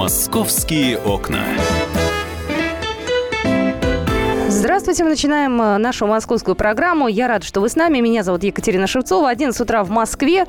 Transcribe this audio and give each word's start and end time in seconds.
Московские 0.00 0.96
окна. 0.96 1.44
Здравствуйте, 4.60 5.04
мы 5.04 5.08
начинаем 5.08 5.58
э, 5.62 5.78
нашу 5.78 6.06
московскую 6.06 6.54
программу. 6.54 7.08
Я 7.08 7.28
рада, 7.28 7.46
что 7.46 7.62
вы 7.62 7.70
с 7.70 7.76
нами. 7.76 8.00
Меня 8.00 8.22
зовут 8.22 8.44
Екатерина 8.44 8.86
Шевцова. 8.86 9.30
11 9.30 9.58
утра 9.58 9.82
в 9.84 9.88
Москве. 9.88 10.44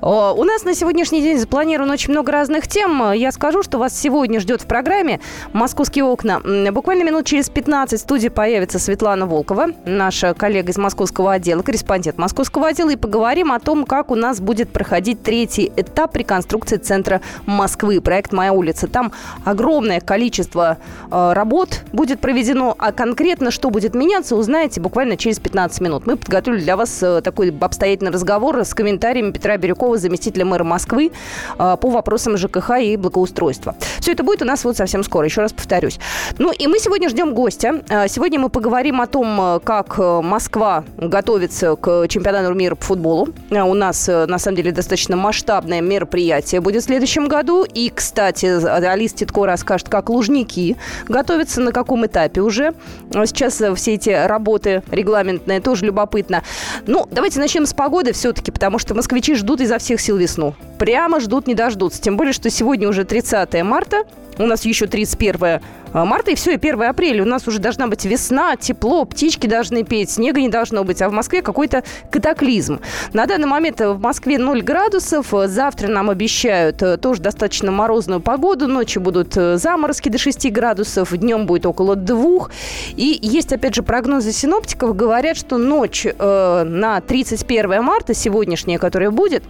У 0.00 0.42
нас 0.42 0.64
на 0.64 0.74
сегодняшний 0.74 1.22
день 1.22 1.38
запланировано 1.38 1.92
очень 1.92 2.10
много 2.10 2.32
разных 2.32 2.66
тем. 2.66 3.12
Я 3.12 3.30
скажу, 3.30 3.62
что 3.62 3.78
вас 3.78 3.96
сегодня 3.96 4.40
ждет 4.40 4.62
в 4.62 4.66
программе 4.66 5.20
«Московские 5.52 6.04
окна». 6.06 6.40
Буквально 6.72 7.04
минут 7.04 7.24
через 7.24 7.50
15 7.50 8.00
в 8.00 8.02
студии 8.02 8.26
появится 8.26 8.80
Светлана 8.80 9.26
Волкова, 9.26 9.68
наша 9.84 10.34
коллега 10.34 10.72
из 10.72 10.76
московского 10.76 11.34
отдела, 11.34 11.62
корреспондент 11.62 12.18
московского 12.18 12.66
отдела, 12.66 12.90
и 12.90 12.96
поговорим 12.96 13.52
о 13.52 13.60
том, 13.60 13.84
как 13.84 14.10
у 14.10 14.16
нас 14.16 14.40
будет 14.40 14.70
проходить 14.70 15.22
третий 15.22 15.72
этап 15.76 16.16
реконструкции 16.16 16.78
центра 16.78 17.20
Москвы, 17.46 18.00
проект 18.00 18.32
«Моя 18.32 18.52
улица». 18.52 18.88
Там 18.88 19.12
огромное 19.44 20.00
количество 20.00 20.78
э, 21.12 21.32
работ 21.32 21.82
будет 21.92 22.18
проведено, 22.18 22.74
а 22.76 22.90
конкретно 22.90 23.51
что 23.52 23.70
будет 23.70 23.94
меняться, 23.94 24.34
узнаете 24.36 24.80
буквально 24.80 25.16
через 25.16 25.38
15 25.38 25.80
минут. 25.80 26.06
Мы 26.06 26.16
подготовили 26.16 26.60
для 26.60 26.76
вас 26.76 27.02
э, 27.02 27.20
такой 27.22 27.56
обстоятельный 27.60 28.10
разговор 28.10 28.58
с 28.58 28.74
комментариями 28.74 29.30
Петра 29.30 29.56
Бирюкова, 29.56 29.98
заместителя 29.98 30.44
мэра 30.44 30.64
Москвы, 30.64 31.12
э, 31.58 31.76
по 31.80 31.90
вопросам 31.90 32.36
ЖКХ 32.36 32.78
и 32.80 32.96
благоустройства. 32.96 33.76
Все 34.00 34.12
это 34.12 34.24
будет 34.24 34.42
у 34.42 34.44
нас 34.44 34.64
вот 34.64 34.76
совсем 34.76 35.04
скоро, 35.04 35.26
еще 35.26 35.42
раз 35.42 35.52
повторюсь. 35.52 35.98
Ну 36.38 36.52
и 36.52 36.66
мы 36.66 36.78
сегодня 36.78 37.08
ждем 37.08 37.34
гостя. 37.34 37.82
Э, 37.88 38.08
сегодня 38.08 38.40
мы 38.40 38.48
поговорим 38.48 39.00
о 39.00 39.06
том, 39.06 39.60
как 39.64 39.98
Москва 39.98 40.84
готовится 40.96 41.76
к 41.76 42.08
чемпионату 42.08 42.54
мира 42.54 42.74
по 42.74 42.84
футболу. 42.84 43.28
У 43.50 43.74
нас, 43.74 44.08
на 44.08 44.38
самом 44.38 44.56
деле, 44.56 44.72
достаточно 44.72 45.16
масштабное 45.16 45.80
мероприятие 45.80 46.60
будет 46.60 46.82
в 46.82 46.86
следующем 46.86 47.28
году. 47.28 47.64
И, 47.64 47.90
кстати, 47.90 48.46
Алис 48.46 49.12
Титко 49.12 49.46
расскажет, 49.46 49.88
как 49.88 50.08
лужники 50.08 50.76
готовятся, 51.08 51.60
на 51.60 51.72
каком 51.72 52.06
этапе 52.06 52.40
уже. 52.40 52.74
Сейчас 53.10 53.41
сейчас 53.42 53.60
э, 53.60 53.74
все 53.74 53.94
эти 53.94 54.10
работы 54.10 54.82
регламентные, 54.90 55.60
тоже 55.60 55.86
любопытно. 55.86 56.42
Ну, 56.86 57.08
давайте 57.10 57.40
начнем 57.40 57.66
с 57.66 57.74
погоды 57.74 58.12
все-таки, 58.12 58.52
потому 58.52 58.78
что 58.78 58.94
москвичи 58.94 59.34
ждут 59.34 59.60
изо 59.60 59.78
всех 59.78 60.00
сил 60.00 60.16
весну. 60.16 60.54
Прямо 60.78 61.20
ждут, 61.20 61.46
не 61.46 61.54
дождутся. 61.54 62.00
Тем 62.00 62.16
более, 62.16 62.32
что 62.32 62.50
сегодня 62.50 62.88
уже 62.88 63.04
30 63.04 63.62
марта, 63.64 64.04
у 64.38 64.46
нас 64.46 64.64
еще 64.64 64.86
31 64.86 65.44
а, 65.44 65.60
марта, 65.92 66.30
и 66.30 66.34
все, 66.34 66.52
и 66.52 66.56
1 66.56 66.82
апреля. 66.82 67.22
У 67.22 67.26
нас 67.26 67.46
уже 67.46 67.58
должна 67.58 67.86
быть 67.86 68.04
весна, 68.04 68.56
тепло, 68.56 69.04
птички 69.04 69.46
должны 69.46 69.84
петь, 69.84 70.10
снега 70.10 70.40
не 70.40 70.48
должно 70.48 70.84
быть, 70.84 71.02
а 71.02 71.08
в 71.08 71.12
Москве 71.12 71.42
какой-то 71.42 71.84
катаклизм. 72.10 72.80
На 73.12 73.26
данный 73.26 73.46
момент 73.46 73.80
в 73.80 73.98
Москве 73.98 74.38
0 74.38 74.62
градусов. 74.62 75.32
Завтра 75.46 75.88
нам 75.88 76.10
обещают 76.10 76.82
э, 76.82 76.96
тоже 76.96 77.22
достаточно 77.22 77.70
морозную 77.70 78.20
погоду. 78.20 78.66
Ночью 78.66 79.02
будут 79.02 79.36
э, 79.36 79.56
заморозки 79.56 80.08
до 80.08 80.18
6 80.18 80.50
градусов, 80.50 81.16
днем 81.16 81.46
будет 81.46 81.66
около 81.66 81.96
2. 81.96 82.48
И 82.96 83.18
есть, 83.22 83.52
опять 83.52 83.74
же, 83.74 83.82
прогнозы 83.82 84.32
синоптиков. 84.32 84.96
Говорят, 84.96 85.36
что 85.36 85.58
ночь 85.58 86.06
э, 86.06 86.64
на 86.64 87.00
31 87.00 87.82
марта, 87.82 88.14
сегодняшняя, 88.14 88.78
которая 88.78 89.10
будет, 89.10 89.42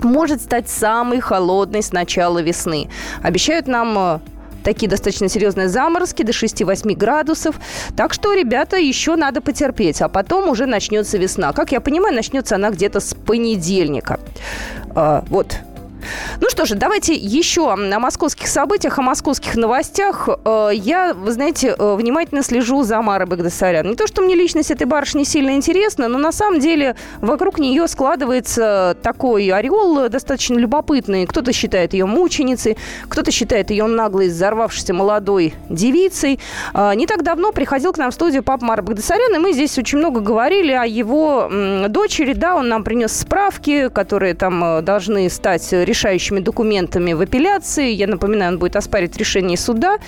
может 0.00 0.40
стать 0.40 0.68
самой 0.68 1.20
холодной 1.20 1.82
с 1.82 1.92
начала 1.92 2.40
весны. 2.40 2.88
Обещают 3.22 3.66
нам 3.66 3.98
э, 3.98 4.18
такие 4.62 4.88
достаточно 4.88 5.28
серьезные 5.28 5.68
заморозки 5.68 6.22
до 6.22 6.32
6-8 6.32 6.94
градусов. 6.94 7.56
Так 7.96 8.12
что, 8.12 8.34
ребята, 8.34 8.76
еще 8.76 9.16
надо 9.16 9.40
потерпеть. 9.40 10.00
А 10.02 10.08
потом 10.08 10.48
уже 10.48 10.66
начнется 10.66 11.18
весна. 11.18 11.52
Как 11.52 11.72
я 11.72 11.80
понимаю, 11.80 12.14
начнется 12.14 12.56
она 12.56 12.70
где-то 12.70 13.00
с 13.00 13.14
понедельника. 13.14 14.20
А, 14.94 15.24
вот, 15.28 15.56
ну 16.40 16.48
что 16.50 16.66
же, 16.66 16.74
давайте 16.74 17.14
еще 17.14 17.72
о 17.72 17.76
московских 17.76 18.48
событиях, 18.48 18.98
о 18.98 19.02
московских 19.02 19.56
новостях. 19.56 20.28
Э, 20.44 20.70
я, 20.72 21.14
вы 21.14 21.32
знаете, 21.32 21.74
э, 21.78 21.94
внимательно 21.94 22.42
слежу 22.42 22.82
за 22.82 23.00
Марой 23.02 23.26
Багдасарян. 23.26 23.88
Не 23.88 23.94
то, 23.94 24.06
что 24.06 24.22
мне 24.22 24.34
личность 24.34 24.70
этой 24.70 24.86
барышни 24.86 25.24
сильно 25.24 25.50
интересна, 25.50 26.08
но 26.08 26.18
на 26.18 26.32
самом 26.32 26.60
деле 26.60 26.96
вокруг 27.20 27.58
нее 27.58 27.86
складывается 27.88 28.96
такой 29.02 29.48
ореол 29.50 30.08
достаточно 30.08 30.56
любопытный. 30.56 31.26
Кто-то 31.26 31.52
считает 31.52 31.92
ее 31.92 32.06
мученицей, 32.06 32.76
кто-то 33.08 33.30
считает 33.30 33.70
ее 33.70 33.86
наглой, 33.86 34.28
взорвавшейся 34.28 34.94
молодой 34.94 35.54
девицей. 35.68 36.40
Э, 36.74 36.92
не 36.94 37.06
так 37.06 37.22
давно 37.22 37.52
приходил 37.52 37.92
к 37.92 37.98
нам 37.98 38.10
в 38.10 38.14
студию 38.14 38.42
папа 38.42 38.64
Мара 38.64 38.82
Багдасарян, 38.82 39.34
и 39.34 39.38
мы 39.38 39.52
здесь 39.52 39.78
очень 39.78 39.98
много 39.98 40.20
говорили 40.20 40.72
о 40.72 40.84
его 40.84 41.50
дочери. 41.88 42.32
Да, 42.32 42.56
он 42.56 42.68
нам 42.68 42.84
принес 42.84 43.12
справки, 43.12 43.88
которые 43.88 44.34
там 44.34 44.84
должны 44.84 45.28
стать 45.30 45.72
решающими 45.92 46.40
документами 46.40 47.12
в 47.12 47.20
апелляции. 47.20 47.90
Я 47.90 48.06
напоминаю, 48.06 48.52
он 48.52 48.58
будет 48.58 48.76
оспаривать 48.76 49.18
решение 49.18 49.58
суда. 49.58 49.98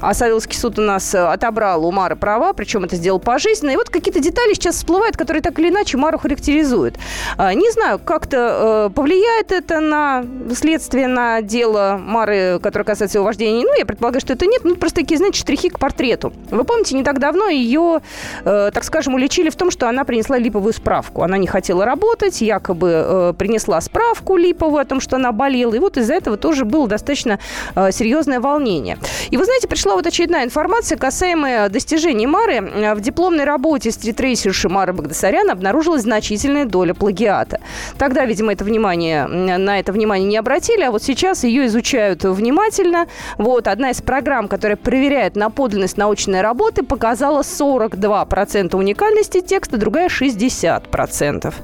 А 0.00 0.12
Савеловский 0.12 0.58
суд 0.58 0.80
у 0.80 0.82
нас 0.82 1.14
э, 1.14 1.18
отобрал 1.18 1.86
у 1.86 1.92
Мары 1.92 2.16
права, 2.16 2.52
причем 2.52 2.82
это 2.82 2.96
сделал 2.96 3.20
пожизненно. 3.20 3.70
И 3.70 3.76
вот 3.76 3.88
какие-то 3.88 4.18
детали 4.18 4.54
сейчас 4.54 4.74
всплывают, 4.74 5.16
которые 5.16 5.42
так 5.42 5.56
или 5.60 5.68
иначе 5.68 5.96
Мару 5.96 6.18
характеризуют. 6.18 6.98
А, 7.36 7.54
не 7.54 7.70
знаю, 7.70 8.00
как-то 8.04 8.88
э, 8.88 8.94
повлияет 8.94 9.52
это 9.52 9.78
на 9.78 10.24
следствие, 10.56 11.06
на 11.06 11.40
дело 11.40 12.00
Мары, 12.02 12.58
которое 12.60 12.84
касается 12.84 13.18
его 13.18 13.26
вождения. 13.26 13.64
Ну, 13.64 13.78
я 13.78 13.86
предполагаю, 13.86 14.20
что 14.20 14.32
это 14.32 14.44
нет. 14.46 14.62
Ну, 14.64 14.74
просто 14.74 15.02
такие, 15.02 15.18
знаете, 15.18 15.38
штрихи 15.38 15.68
к 15.68 15.78
портрету. 15.78 16.32
Вы 16.50 16.64
помните, 16.64 16.96
не 16.96 17.04
так 17.04 17.20
давно 17.20 17.48
ее, 17.48 18.00
э, 18.44 18.70
так 18.74 18.82
скажем, 18.82 19.14
уличили 19.14 19.50
в 19.50 19.56
том, 19.56 19.70
что 19.70 19.88
она 19.88 20.04
принесла 20.04 20.36
липовую 20.36 20.72
справку. 20.72 21.22
Она 21.22 21.38
не 21.38 21.46
хотела 21.46 21.84
работать, 21.84 22.40
якобы 22.40 23.34
принесла 23.38 23.80
справку 23.80 24.36
липовую 24.36 24.80
о 24.80 24.84
том, 24.84 25.00
что 25.00 25.16
она 25.16 25.27
она 25.28 25.32
болела. 25.32 25.74
И 25.74 25.78
вот 25.78 25.96
из-за 25.96 26.14
этого 26.14 26.36
тоже 26.36 26.64
было 26.64 26.88
достаточно 26.88 27.38
э, 27.74 27.92
серьезное 27.92 28.40
волнение. 28.40 28.98
И 29.30 29.36
вы 29.36 29.44
знаете, 29.44 29.68
пришла 29.68 29.94
вот 29.94 30.06
очередная 30.06 30.44
информация, 30.44 30.96
касаемая 30.98 31.68
достижений 31.68 32.26
Мары. 32.26 32.54
Э, 32.54 32.94
в 32.94 33.00
дипломной 33.00 33.44
работе 33.44 33.90
стритрейсерши 33.90 34.68
Мары 34.68 34.92
Багдасарян 34.92 35.50
обнаружилась 35.50 36.02
значительная 36.02 36.64
доля 36.64 36.94
плагиата. 36.94 37.60
Тогда, 37.98 38.24
видимо, 38.24 38.52
это 38.52 38.64
внимание, 38.64 39.26
на 39.26 39.78
это 39.78 39.92
внимание 39.92 40.28
не 40.28 40.36
обратили, 40.36 40.82
а 40.82 40.90
вот 40.90 41.02
сейчас 41.02 41.44
ее 41.44 41.66
изучают 41.66 42.24
внимательно. 42.24 43.06
Вот 43.36 43.68
одна 43.68 43.90
из 43.90 44.00
программ, 44.00 44.48
которая 44.48 44.76
проверяет 44.76 45.36
на 45.36 45.50
подлинность 45.50 45.96
научной 45.96 46.40
работы, 46.40 46.82
показала 46.82 47.40
42% 47.40 48.76
уникальности 48.76 49.40
текста, 49.40 49.76
другая 49.76 50.08
60%. 50.08 51.54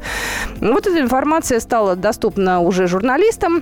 Вот 0.61 0.87
эта 0.87 1.01
информация 1.01 1.61
стала 1.61 1.97
доступна 1.97 2.61
уже 2.61 2.87
журналистам. 2.87 3.54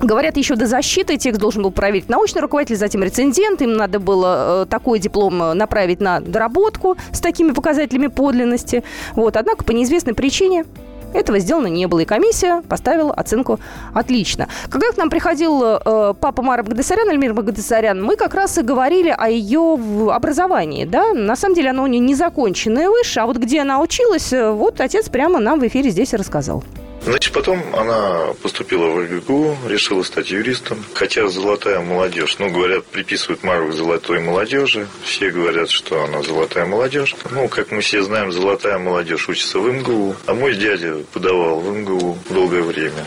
Говорят, 0.00 0.36
еще 0.36 0.56
до 0.56 0.66
защиты 0.66 1.16
текст 1.16 1.40
должен 1.40 1.62
был 1.62 1.70
проверить 1.70 2.08
научный 2.08 2.40
руководитель, 2.40 2.76
затем 2.76 3.02
рецензент. 3.04 3.62
Им 3.62 3.74
надо 3.74 4.00
было 4.00 4.64
э, 4.64 4.66
такой 4.66 4.98
диплом 4.98 5.40
э, 5.40 5.54
направить 5.54 6.00
на 6.00 6.20
доработку 6.20 6.96
с 7.12 7.20
такими 7.20 7.52
показателями 7.52 8.08
подлинности. 8.08 8.82
Вот. 9.14 9.36
Однако 9.36 9.64
по 9.64 9.70
неизвестной 9.70 10.14
причине 10.14 10.64
этого 11.12 11.38
сделано 11.38 11.68
не 11.68 11.86
было, 11.86 12.00
и 12.00 12.04
комиссия 12.04 12.62
поставила 12.68 13.14
оценку 13.14 13.60
«отлично». 13.94 14.48
Когда 14.68 14.90
к 14.90 14.96
нам 14.96 15.10
приходил 15.10 15.62
э, 15.62 16.14
папа 16.20 16.42
Мара 16.42 16.64
Багдасарян, 16.64 17.08
Эльмир 17.08 17.32
Багдасарян, 17.32 18.02
мы 18.02 18.16
как 18.16 18.34
раз 18.34 18.58
и 18.58 18.62
говорили 18.62 19.14
о 19.16 19.28
ее 19.28 19.78
образовании, 20.10 20.84
да, 20.86 21.12
на 21.12 21.36
самом 21.36 21.54
деле 21.54 21.70
оно 21.70 21.84
у 21.84 21.86
нее 21.86 22.00
незаконченное 22.00 22.88
выше, 22.88 23.20
а 23.20 23.26
вот 23.26 23.36
где 23.36 23.60
она 23.60 23.80
училась, 23.80 24.32
э, 24.32 24.50
вот 24.50 24.80
отец 24.80 25.08
прямо 25.08 25.38
нам 25.38 25.60
в 25.60 25.66
эфире 25.68 25.90
здесь 25.90 26.12
и 26.12 26.16
рассказал. 26.16 26.64
Значит, 27.04 27.34
потом 27.34 27.62
она 27.74 28.32
поступила 28.42 28.86
в 28.86 28.98
РГГУ, 28.98 29.58
решила 29.68 30.02
стать 30.02 30.30
юристом. 30.30 30.82
Хотя 30.94 31.28
золотая 31.28 31.80
молодежь, 31.80 32.36
ну, 32.38 32.50
говорят, 32.50 32.86
приписывают 32.86 33.42
Мару 33.42 33.68
к 33.68 33.74
золотой 33.74 34.20
молодежи. 34.20 34.88
Все 35.04 35.30
говорят, 35.30 35.70
что 35.70 36.04
она 36.04 36.22
золотая 36.22 36.64
молодежь. 36.64 37.14
Ну, 37.30 37.48
как 37.48 37.70
мы 37.70 37.82
все 37.82 38.02
знаем, 38.02 38.32
золотая 38.32 38.78
молодежь 38.78 39.28
учится 39.28 39.58
в 39.58 39.70
МГУ. 39.70 40.16
А 40.26 40.32
мой 40.32 40.54
дядя 40.54 40.96
подавал 41.12 41.60
в 41.60 41.76
МГУ 41.76 42.18
долгое 42.30 42.62
время. 42.62 43.04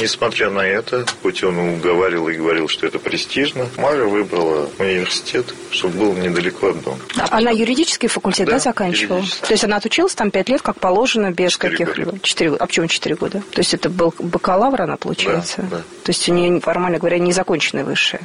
Несмотря 0.00 0.50
на 0.50 0.60
это, 0.60 1.04
хоть 1.22 1.42
он 1.42 1.58
уговаривал 1.58 2.28
и 2.28 2.34
говорил, 2.34 2.68
что 2.68 2.86
это 2.86 2.98
престижно, 2.98 3.66
Мара 3.76 4.04
выбрала 4.04 4.68
университет, 4.78 5.46
чтобы 5.70 5.98
был 5.98 6.12
недалеко 6.14 6.68
от 6.68 6.82
дома. 6.82 6.98
А 7.18 7.38
она 7.38 7.50
юридический 7.50 8.08
факультет, 8.08 8.46
да, 8.46 8.52
да 8.52 8.58
заканчивала? 8.58 9.22
То 9.42 9.52
есть 9.52 9.64
она 9.64 9.76
отучилась 9.76 10.14
там 10.14 10.30
пять 10.30 10.48
лет, 10.48 10.62
как 10.62 10.78
положено, 10.78 11.30
без 11.30 11.56
каких-либо... 11.56 12.18
Четыре 12.20 12.50
года. 12.50 12.64
А 12.64 12.66
почему 12.66 12.86
четыре 12.86 13.16
года? 13.16 13.42
То 13.52 13.60
есть 13.60 13.74
это 13.74 13.88
был 13.88 14.14
бакалавр 14.18 14.82
она, 14.82 14.96
получается? 14.96 15.62
Да, 15.62 15.78
да. 15.78 15.82
То 16.04 16.10
есть 16.10 16.28
у 16.28 16.32
нее, 16.32 16.60
формально 16.60 16.98
говоря, 16.98 17.18
незаконченное 17.18 17.84
высшее? 17.84 18.22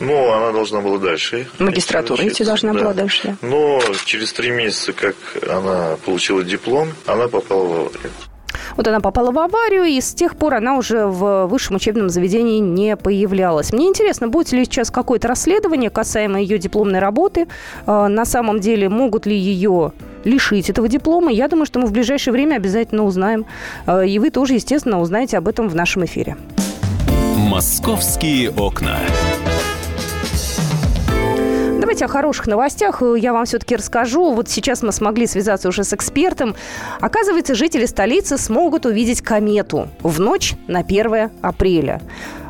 Ну, 0.00 0.30
она 0.32 0.52
должна 0.52 0.80
была 0.80 0.98
дальше. 0.98 1.48
Магистратура 1.58 2.26
идти 2.26 2.44
должна 2.44 2.72
да. 2.72 2.80
была 2.80 2.94
дальше? 2.94 3.36
Но 3.42 3.80
через 4.04 4.32
три 4.32 4.50
месяца, 4.50 4.92
как 4.92 5.16
она 5.48 5.96
получила 6.04 6.42
диплом, 6.42 6.92
она 7.06 7.28
попала 7.28 7.64
в 7.64 7.72
аварию. 7.72 8.12
Вот 8.76 8.86
она 8.86 9.00
попала 9.00 9.30
в 9.30 9.38
аварию, 9.38 9.84
и 9.84 10.00
с 10.00 10.14
тех 10.14 10.36
пор 10.36 10.54
она 10.54 10.76
уже 10.76 11.06
в 11.06 11.46
высшем 11.46 11.76
учебном 11.76 12.08
заведении 12.08 12.58
не 12.58 12.96
появлялась. 12.96 13.72
Мне 13.72 13.88
интересно, 13.88 14.28
будет 14.28 14.52
ли 14.52 14.64
сейчас 14.64 14.90
какое-то 14.90 15.28
расследование 15.28 15.90
касаемо 15.90 16.40
ее 16.40 16.58
дипломной 16.58 16.98
работы? 16.98 17.48
А, 17.86 18.08
на 18.08 18.24
самом 18.24 18.60
деле, 18.60 18.88
могут 18.88 19.26
ли 19.26 19.36
ее 19.36 19.92
лишить 20.24 20.70
этого 20.70 20.88
диплома? 20.88 21.30
Я 21.30 21.48
думаю, 21.48 21.66
что 21.66 21.78
мы 21.78 21.86
в 21.86 21.92
ближайшее 21.92 22.32
время 22.32 22.56
обязательно 22.56 23.04
узнаем. 23.04 23.46
А, 23.86 24.02
и 24.02 24.18
вы 24.18 24.30
тоже, 24.30 24.54
естественно, 24.54 25.00
узнаете 25.00 25.38
об 25.38 25.48
этом 25.48 25.68
в 25.68 25.74
нашем 25.74 26.04
эфире. 26.04 26.36
«Московские 27.36 28.50
окна». 28.50 28.98
Говорить 31.88 32.02
о 32.02 32.08
хороших 32.08 32.46
новостях, 32.46 33.02
я 33.16 33.32
вам 33.32 33.46
все-таки 33.46 33.74
расскажу. 33.74 34.34
Вот 34.34 34.50
сейчас 34.50 34.82
мы 34.82 34.92
смогли 34.92 35.26
связаться 35.26 35.70
уже 35.70 35.84
с 35.84 35.94
экспертом. 35.94 36.54
Оказывается, 37.00 37.54
жители 37.54 37.86
столицы 37.86 38.36
смогут 38.36 38.84
увидеть 38.84 39.22
комету 39.22 39.88
в 40.02 40.20
ночь 40.20 40.54
на 40.66 40.80
1 40.80 41.30
апреля. 41.40 42.02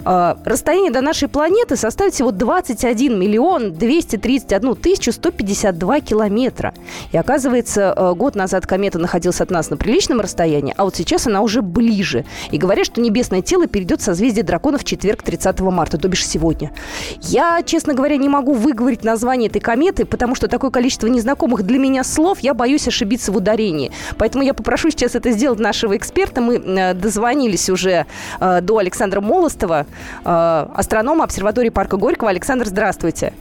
А, 0.05 0.37
расстояние 0.45 0.91
до 0.91 1.01
нашей 1.01 1.29
планеты 1.29 1.77
составит 1.77 2.15
всего 2.15 2.31
21 2.31 3.19
миллион 3.19 3.73
231 3.73 4.75
тысячу 4.77 5.13
152 5.13 6.01
километра. 6.01 6.75
И 7.13 7.17
оказывается, 7.17 7.95
э, 7.97 8.15
год 8.15 8.35
назад 8.35 8.67
комета 8.67 8.99
находилась 8.99 9.41
от 9.41 9.51
нас 9.51 9.71
на 9.71 9.77
приличном 9.77 10.21
расстоянии, 10.21 10.75
а 10.77 10.85
вот 10.85 10.97
сейчас 10.97 11.27
она 11.27 11.43
уже 11.43 11.63
ближе. 11.63 12.25
И 12.51 12.59
говорят, 12.59 12.87
что 12.87 13.01
небесное 13.01 13.43
тело 13.43 13.67
перейдет 13.67 14.01
в 14.01 14.05
созвездие 14.05 14.45
дракона 14.45 14.79
в 14.79 14.85
четверг 14.85 15.23
30 15.23 15.61
марта, 15.71 15.99
то 15.99 16.09
бишь 16.09 16.27
сегодня. 16.27 16.73
Я, 17.21 17.63
честно 17.65 17.95
говоря, 17.95 18.17
не 18.17 18.29
могу 18.29 18.53
выговорить 18.53 19.05
название 19.05 19.49
этой 19.49 19.61
кометы, 19.61 20.05
потому 20.05 20.35
что 20.35 20.49
такое 20.49 20.71
количество 20.71 21.07
незнакомых 21.07 21.63
для 21.63 21.79
меня 21.79 22.05
слов, 22.05 22.41
я 22.41 22.55
боюсь 22.55 22.87
ошибиться 22.89 23.33
в 23.33 23.37
ударении. 23.37 23.93
Поэтому 24.17 24.45
я 24.45 24.55
попрошу 24.55 24.91
сейчас 24.91 25.15
это 25.15 25.31
сделать 25.33 25.59
нашего 25.59 25.97
эксперта. 25.97 26.41
Мы 26.41 26.57
э, 26.57 26.95
дозвонились 26.95 27.69
уже 27.71 28.07
э, 28.41 28.61
до 28.61 28.79
Александра 28.79 29.21
Молостова, 29.21 29.87
Э, 30.25 30.67
астронома 30.75 31.25
обсерватории 31.25 31.71
парка 31.71 31.97
Горького. 31.97 32.31
Александр, 32.31 32.67
здравствуйте. 32.67 33.33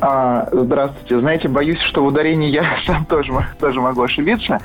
А, 0.00 0.48
здравствуйте. 0.52 1.18
Знаете, 1.18 1.48
боюсь, 1.48 1.80
что 1.82 2.04
в 2.04 2.06
ударении 2.06 2.50
я 2.50 2.78
сам 2.86 3.04
тоже, 3.04 3.32
тоже 3.58 3.80
могу 3.80 4.02
ошибиться. 4.02 4.60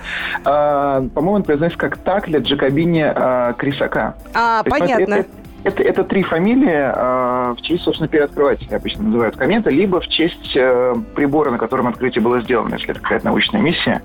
А, 0.46 1.02
по-моему, 1.14 1.38
он 1.38 1.44
произносится 1.44 1.80
как 1.80 1.98
Такля 1.98 2.40
Джакобини 2.40 3.02
а, 3.04 3.54
Крисака. 3.54 4.16
А, 4.34 4.64
понятно. 4.64 5.14
Это, 5.14 5.28
это, 5.64 5.84
это 5.84 6.04
три 6.04 6.24
фамилии 6.24 6.70
э, 6.70 7.54
в 7.54 7.62
честь, 7.62 7.84
собственно, 7.84 8.10
первооткрывателя 8.10 8.76
обычно 8.76 9.04
называют 9.04 9.38
комета, 9.38 9.70
либо 9.70 10.02
в 10.02 10.08
честь 10.10 10.56
э, 10.56 10.94
прибора, 11.16 11.52
на 11.52 11.58
котором 11.58 11.88
открытие 11.88 12.22
было 12.22 12.42
сделано, 12.42 12.76
если 12.76 12.92
это 12.92 13.00
какая-то 13.00 13.26
научная 13.26 13.62
миссия. 13.62 14.02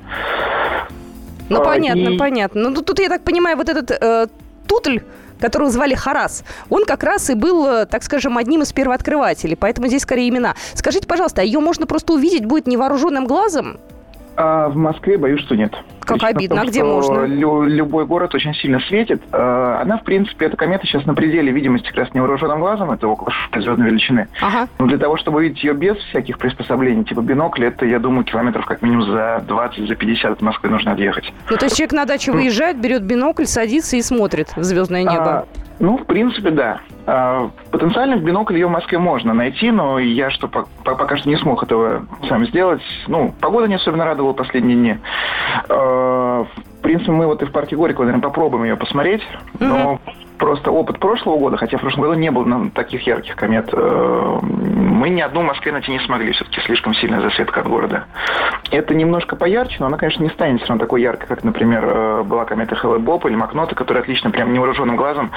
Ну, 1.48 1.60
а, 1.60 1.64
понятно, 1.64 2.10
и... 2.10 2.16
понятно. 2.16 2.68
Ну, 2.68 2.74
тут, 2.76 2.86
тут, 2.86 3.00
я 3.00 3.08
так 3.08 3.22
понимаю, 3.22 3.56
вот 3.56 3.68
этот 3.68 3.90
э, 3.90 4.28
тутль 4.68 5.00
которого 5.40 5.70
звали 5.70 5.94
Харас, 5.94 6.44
он 6.70 6.84
как 6.84 7.02
раз 7.02 7.30
и 7.30 7.34
был, 7.34 7.66
э, 7.66 7.86
так 7.86 8.02
скажем, 8.02 8.38
одним 8.38 8.62
из 8.62 8.72
первооткрывателей, 8.72 9.56
поэтому 9.56 9.88
здесь 9.88 10.02
скорее 10.02 10.28
имена. 10.28 10.54
Скажите, 10.74 11.06
пожалуйста, 11.06 11.42
а 11.42 11.44
ее 11.44 11.60
можно 11.60 11.86
просто 11.86 12.12
увидеть 12.12 12.44
будет 12.44 12.66
невооруженным 12.66 13.26
глазом? 13.26 13.78
А 14.36 14.68
в 14.68 14.76
Москве 14.76 15.18
боюсь, 15.18 15.40
что 15.40 15.56
нет. 15.56 15.72
Как 16.08 16.22
обидно, 16.22 16.62
а 16.62 16.64
где 16.64 16.82
можно? 16.82 17.24
Лю- 17.24 17.64
любой 17.64 18.06
город 18.06 18.34
очень 18.34 18.54
сильно 18.54 18.80
светит. 18.80 19.22
А, 19.32 19.80
она, 19.82 19.98
в 19.98 20.04
принципе, 20.04 20.46
эта 20.46 20.56
комета 20.56 20.86
сейчас 20.86 21.04
на 21.06 21.14
пределе 21.14 21.52
видимости 21.52 21.88
как 21.88 21.96
раз 21.96 22.14
невооруженным 22.14 22.60
глазом, 22.60 22.90
это 22.90 23.06
около 23.08 23.32
звездной 23.54 23.88
величины. 23.88 24.28
Ага. 24.40 24.68
Но 24.78 24.86
для 24.86 24.98
того, 24.98 25.16
чтобы 25.16 25.38
увидеть 25.38 25.62
ее 25.62 25.74
без 25.74 25.96
всяких 25.96 26.38
приспособлений, 26.38 27.04
типа 27.04 27.20
бинокля, 27.20 27.68
это, 27.68 27.84
я 27.86 27.98
думаю, 27.98 28.24
километров 28.24 28.64
как 28.66 28.82
минимум 28.82 29.04
за 29.04 29.42
20, 29.46 29.88
за 29.88 29.94
50 29.94 30.32
от 30.32 30.42
Москвы 30.42 30.70
нужно 30.70 30.92
отъехать. 30.92 31.32
Ну, 31.50 31.56
то 31.56 31.66
есть 31.66 31.76
человек 31.76 31.92
на 31.92 32.04
дачу 32.04 32.32
выезжает, 32.32 32.80
берет 32.80 33.02
бинокль, 33.02 33.44
садится 33.44 33.96
и 33.96 34.02
смотрит 34.02 34.48
в 34.56 34.62
звездное 34.62 35.02
небо? 35.02 35.38
А, 35.40 35.44
ну, 35.80 35.98
в 35.98 36.04
принципе, 36.04 36.50
да. 36.50 36.80
А, 37.06 37.50
потенциально 37.70 38.16
в 38.16 38.22
бинокль 38.22 38.54
ее 38.54 38.66
в 38.66 38.70
Москве 38.70 38.98
можно 38.98 39.32
найти, 39.32 39.70
но 39.70 39.98
я 39.98 40.30
что 40.30 40.48
пока 40.48 41.16
что 41.16 41.28
не 41.28 41.36
смог 41.36 41.62
этого 41.62 42.06
сам 42.28 42.46
сделать. 42.46 42.82
Ну, 43.06 43.34
погода 43.40 43.66
не 43.66 43.76
особенно 43.76 44.04
радовала 44.04 44.32
последние 44.32 44.76
дни. 44.76 44.98
А, 45.98 46.44
в 46.44 46.80
принципе, 46.82 47.12
мы 47.12 47.26
вот 47.26 47.42
и 47.42 47.46
в 47.46 47.52
парке 47.52 47.76
Горького, 47.76 48.04
наверное, 48.04 48.22
попробуем 48.22 48.64
ее 48.64 48.76
посмотреть, 48.76 49.22
но 49.58 50.00
просто 50.38 50.70
опыт 50.70 50.98
прошлого 50.98 51.36
года, 51.38 51.56
хотя 51.56 51.76
в 51.76 51.80
прошлом 51.80 52.02
году 52.02 52.14
не 52.14 52.30
было 52.30 52.70
таких 52.70 53.06
ярких 53.06 53.36
комет, 53.36 53.68
э, 53.72 54.38
мы 54.42 55.08
ни 55.10 55.20
одну 55.20 55.42
в 55.42 55.44
Москве 55.44 55.72
найти 55.72 55.90
не 55.90 55.98
смогли. 56.00 56.32
Все-таки 56.32 56.60
слишком 56.62 56.94
сильная 56.94 57.20
засветка 57.20 57.60
от 57.60 57.68
города. 57.68 58.04
Это 58.70 58.94
немножко 58.94 59.36
поярче, 59.36 59.76
но 59.80 59.86
она, 59.86 59.96
конечно, 59.96 60.22
не 60.22 60.30
станет 60.30 60.60
все 60.60 60.68
равно 60.68 60.84
такой 60.84 61.02
яркой, 61.02 61.26
как, 61.26 61.44
например, 61.44 61.84
э, 61.84 62.22
была 62.22 62.44
комета 62.44 62.76
Хэллоу 62.76 63.00
Боб 63.00 63.26
или 63.26 63.34
Макнота, 63.34 63.74
которые 63.74 64.02
отлично, 64.02 64.30
прям 64.30 64.52
невооруженным 64.52 64.96
глазом, 64.96 65.30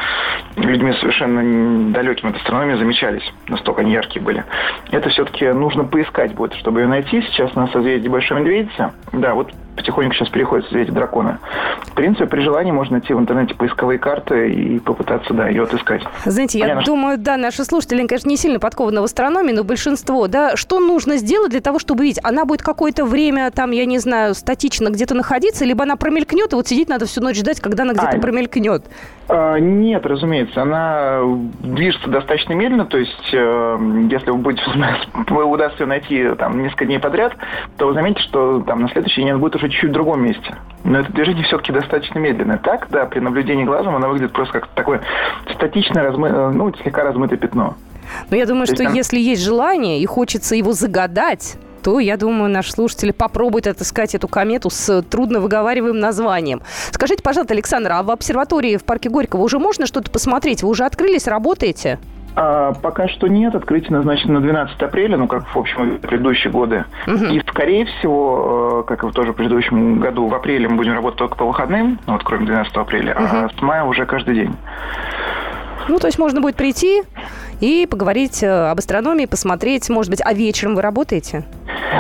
людьми 0.56 0.94
совершенно 0.94 1.92
далекими 1.92 2.32
от 2.32 2.38
астрономии 2.38 2.76
замечались. 2.76 3.34
Настолько 3.48 3.82
они 3.82 3.94
яркие 3.94 4.24
были. 4.24 4.46
Это 4.92 5.10
все-таки 5.10 5.48
нужно 5.52 5.84
поискать 5.84 6.34
будет, 6.34 6.54
чтобы 6.56 6.82
ее 6.82 6.88
найти. 6.88 7.22
Сейчас 7.22 7.54
на 7.56 7.68
созвездии 7.68 8.08
Большой 8.08 8.42
Медведицы. 8.42 8.92
Да, 9.12 9.34
вот 9.34 9.52
потихоньку 9.76 10.14
сейчас 10.14 10.30
переходит 10.30 10.66
в 10.66 10.70
созвездие 10.70 10.96
Дракона. 10.96 11.40
В 11.84 11.94
принципе, 11.94 12.26
при 12.26 12.42
желании 12.42 12.72
можно 12.72 12.98
найти 12.98 13.14
в 13.14 13.20
интернете 13.20 13.56
поисковые 13.56 14.00
карты 14.00 14.52
и 14.52 14.80
попытаться, 14.80 15.34
да, 15.34 15.48
ее 15.48 15.64
отыскать. 15.64 16.04
Знаете, 16.26 16.60
Понятно, 16.60 16.80
я 16.80 16.86
думаю, 16.86 17.18
да, 17.18 17.38
наши 17.38 17.64
слушатели, 17.66 18.06
конечно, 18.06 18.30
не 18.30 18.38
сильно 18.38 18.60
подкованы 18.60 19.02
в 19.02 19.04
астрономии, 19.04 19.54
но 19.54 19.64
большинство, 19.64 20.28
да, 20.28 20.56
что 20.56 20.80
нужно 20.80 21.18
сделать 21.18 21.52
для 21.52 21.62
того, 21.62 21.80
чтобы 21.80 22.04
видеть? 22.04 22.20
Она 22.24 22.46
будет 22.46 22.62
какое-то 22.62 23.06
время 23.06 23.52
там, 23.52 23.72
я 23.72 23.86
не 23.86 24.00
знаю, 24.00 24.36
статично 24.36 24.90
где-то 24.90 25.16
находиться, 25.16 25.66
либо 25.66 25.84
она 25.84 25.96
промелькнет, 25.96 26.54
и 26.54 26.56
вот 26.56 26.68
сидеть 26.68 26.90
надо 26.90 27.06
всю 27.06 27.22
ночь 27.22 27.38
ждать, 27.38 27.60
когда 27.60 27.84
она 27.84 27.94
где-то 27.94 28.18
а, 28.18 28.20
промелькнет? 28.20 28.84
А, 29.34 29.58
нет, 29.60 30.06
разумеется, 30.06 30.62
она 30.62 31.22
движется 31.62 32.10
достаточно 32.10 32.52
медленно, 32.54 32.86
то 32.86 32.98
есть 32.98 33.34
э, 33.34 34.08
если 34.10 34.30
вы 34.30 34.38
будете, 34.40 34.64
вы 35.30 35.46
удастся 35.46 35.84
ее 35.84 35.88
найти 35.88 36.36
там 36.36 36.62
несколько 36.62 36.86
дней 36.86 37.00
подряд, 37.00 37.34
то 37.78 37.88
вы 37.88 37.94
заметите, 37.94 38.24
что 38.24 38.62
там 38.62 38.82
на 38.82 38.90
следующий 38.90 39.22
день 39.22 39.32
она 39.32 39.40
будет 39.40 39.56
уже 39.56 39.70
чуть-чуть 39.70 39.92
в 39.92 39.94
другом 39.94 40.24
месте. 40.24 40.56
Но 40.84 41.00
это 41.00 41.14
движение 41.14 41.46
все-таки 41.46 41.72
достаточно 41.72 42.20
медленное. 42.20 42.58
Так, 42.58 42.90
да, 42.90 43.06
при 43.06 43.20
наблюдении 43.20 43.64
глазом 43.64 43.96
она 43.96 44.10
выглядит 44.10 44.34
просто 44.34 44.60
как 44.60 44.68
такое 44.68 45.02
статичное, 45.54 46.04
размы... 46.04 46.28
Э, 46.28 46.52
ну, 46.52 46.74
слегка 46.76 47.06
размытое 47.06 47.38
пятно. 47.38 47.76
Но 48.30 48.38
я 48.38 48.46
думаю, 48.46 48.68
То 48.68 48.76
что 48.76 48.84
если 48.84 49.20
есть 49.20 49.42
желание 49.42 50.00
и 50.00 50.06
хочется 50.06 50.56
его 50.56 50.74
загадать, 50.74 51.58
то, 51.82 52.00
я 52.00 52.18
думаю, 52.18 52.50
наши 52.52 52.72
слушатели 52.72 53.12
попробуют 53.12 53.68
отыскать 53.68 54.16
эту 54.16 54.28
комету 54.28 54.70
с 54.70 55.02
трудно 55.04 55.40
выговариваемым 55.40 56.00
названием. 56.00 56.62
Скажите, 56.92 57.24
пожалуйста, 57.24 57.54
Александр, 57.54 57.92
а 57.92 58.04
в 58.04 58.12
обсерватории 58.12 58.78
в 58.78 58.84
парке 58.84 59.10
Горького 59.10 59.42
уже 59.42 59.60
можно 59.60 59.86
что-то 59.86 60.12
посмотреть? 60.12 60.64
Вы 60.64 60.70
уже 60.70 60.86
открылись, 60.86 61.28
работаете? 61.28 62.00
А, 62.36 62.74
пока 62.74 63.08
что 63.10 63.28
нет. 63.28 63.56
Открытие 63.56 63.92
назначено 63.92 64.36
на 64.36 64.42
12 64.42 64.82
апреля, 64.82 65.18
ну, 65.18 65.28
как, 65.28 65.48
в 65.48 65.58
общем, 65.58 65.98
предыдущие 66.00 66.52
годы. 66.52 66.86
Угу. 67.08 67.26
И, 67.26 67.42
скорее 67.50 67.86
всего, 67.86 68.84
э, 68.86 68.88
как 68.88 69.04
и 69.04 69.12
тоже 69.12 69.34
в 69.34 69.36
предыдущем 69.36 70.00
году, 70.00 70.28
в 70.28 70.34
апреле 70.34 70.68
мы 70.68 70.78
будем 70.78 70.94
работать 70.94 71.20
только 71.20 71.36
по 71.36 71.46
выходным, 71.46 72.00
ну, 72.08 72.14
вот 72.14 72.24
кроме 72.24 72.46
12 72.46 72.74
апреля, 72.78 73.16
угу. 73.16 73.24
а 73.24 73.50
с 73.50 73.62
мая 73.62 73.84
уже 73.84 74.06
каждый 74.06 74.36
день. 74.36 74.56
Ну, 75.88 76.00
то 76.00 76.08
есть 76.08 76.20
можно 76.20 76.42
будет 76.42 76.56
прийти 76.56 77.04
и 77.62 77.86
поговорить 77.86 78.44
э, 78.44 78.50
об 78.50 78.80
астрономии, 78.80 79.26
посмотреть, 79.26 79.90
может 79.90 80.10
быть, 80.10 80.22
а 80.24 80.34
вечером 80.34 80.76
вы 80.76 80.82
работаете? 80.82 81.46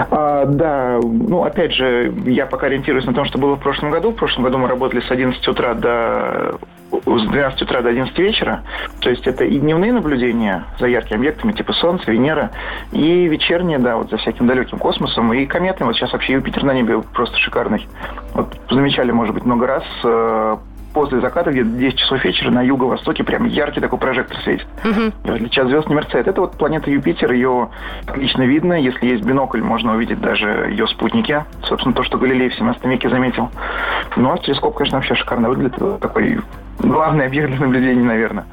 А, 0.10 0.46
да, 0.46 1.00
ну, 1.02 1.44
опять 1.44 1.74
же, 1.74 2.14
я 2.26 2.46
пока 2.46 2.68
ориентируюсь 2.68 3.06
на 3.06 3.14
том, 3.14 3.26
что 3.26 3.38
было 3.38 3.56
в 3.56 3.60
прошлом 3.60 3.92
году. 3.92 4.12
В 4.12 4.16
прошлом 4.16 4.44
году 4.44 4.58
мы 4.58 4.68
работали 4.68 5.02
с 5.02 5.12
11 5.12 5.48
утра 5.48 5.74
до 5.74 6.60
с 6.92 7.28
12 7.28 7.62
утра 7.62 7.82
до 7.82 7.90
11 7.90 8.18
вечера. 8.20 8.64
То 9.00 9.10
есть 9.10 9.26
это 9.26 9.46
и 9.46 9.60
дневные 9.60 9.94
наблюдения 9.94 10.66
за 10.80 10.88
яркими 10.88 11.18
объектами, 11.18 11.54
типа 11.54 11.74
Солнца, 11.74 12.12
Венера, 12.12 12.52
и 12.92 13.28
вечерние, 13.28 13.80
да, 13.80 13.96
вот 13.98 14.10
за 14.10 14.18
всяким 14.18 14.48
далеким 14.48 14.78
космосом, 14.78 15.34
и 15.34 15.46
кометами. 15.46 15.88
Вот 15.88 15.96
сейчас 15.96 16.12
вообще 16.12 16.34
Юпитер 16.34 16.64
на 16.64 16.74
небе 16.74 17.02
просто 17.14 17.38
шикарный. 17.38 17.88
Вот 18.34 18.54
замечали, 18.70 19.12
может 19.12 19.34
быть, 19.34 19.46
много 19.46 19.68
раз 19.68 19.84
э, 20.04 20.58
после 20.94 21.22
заката, 21.22 21.52
где-то 21.52 21.70
10 21.70 21.98
часов 21.98 22.24
вечера 22.24 22.52
на 22.52 22.62
юго-востоке 22.62 23.24
прям 23.24 23.46
яркий 23.46 23.80
такой 23.80 24.00
прожектор 24.00 24.38
светит. 24.42 24.68
Угу. 24.84 25.34
От 25.34 25.68
звезд 25.68 25.90
не 25.90 25.96
мерцает. 25.96 26.28
Это 26.28 26.42
вот 26.42 26.58
планета 26.58 26.90
Юпитер, 26.90 27.32
ее 27.32 27.70
отлично 28.08 28.44
видно. 28.44 28.74
Если 28.74 29.08
есть 29.08 29.24
бинокль, 29.24 29.62
можно 29.62 29.94
увидеть 29.94 30.20
даже 30.20 30.68
ее 30.70 30.88
спутники. 30.88 31.44
Собственно, 31.64 31.94
то, 31.94 32.04
что 32.04 32.18
Галилей 32.18 32.50
в 32.50 32.56
17 32.56 32.84
веке 32.86 33.10
заметил. 33.10 33.50
Ну, 34.16 34.32
а 34.32 34.38
телескоп, 34.38 34.76
конечно, 34.76 34.98
вообще 34.98 35.16
шикарно 35.16 35.50
выглядит. 35.50 35.76
Такой 36.00 36.40
главный 36.82 37.26
объект 37.26 37.50
для 37.50 37.60
наблюдений, 37.60 38.04
наверное. 38.04 38.46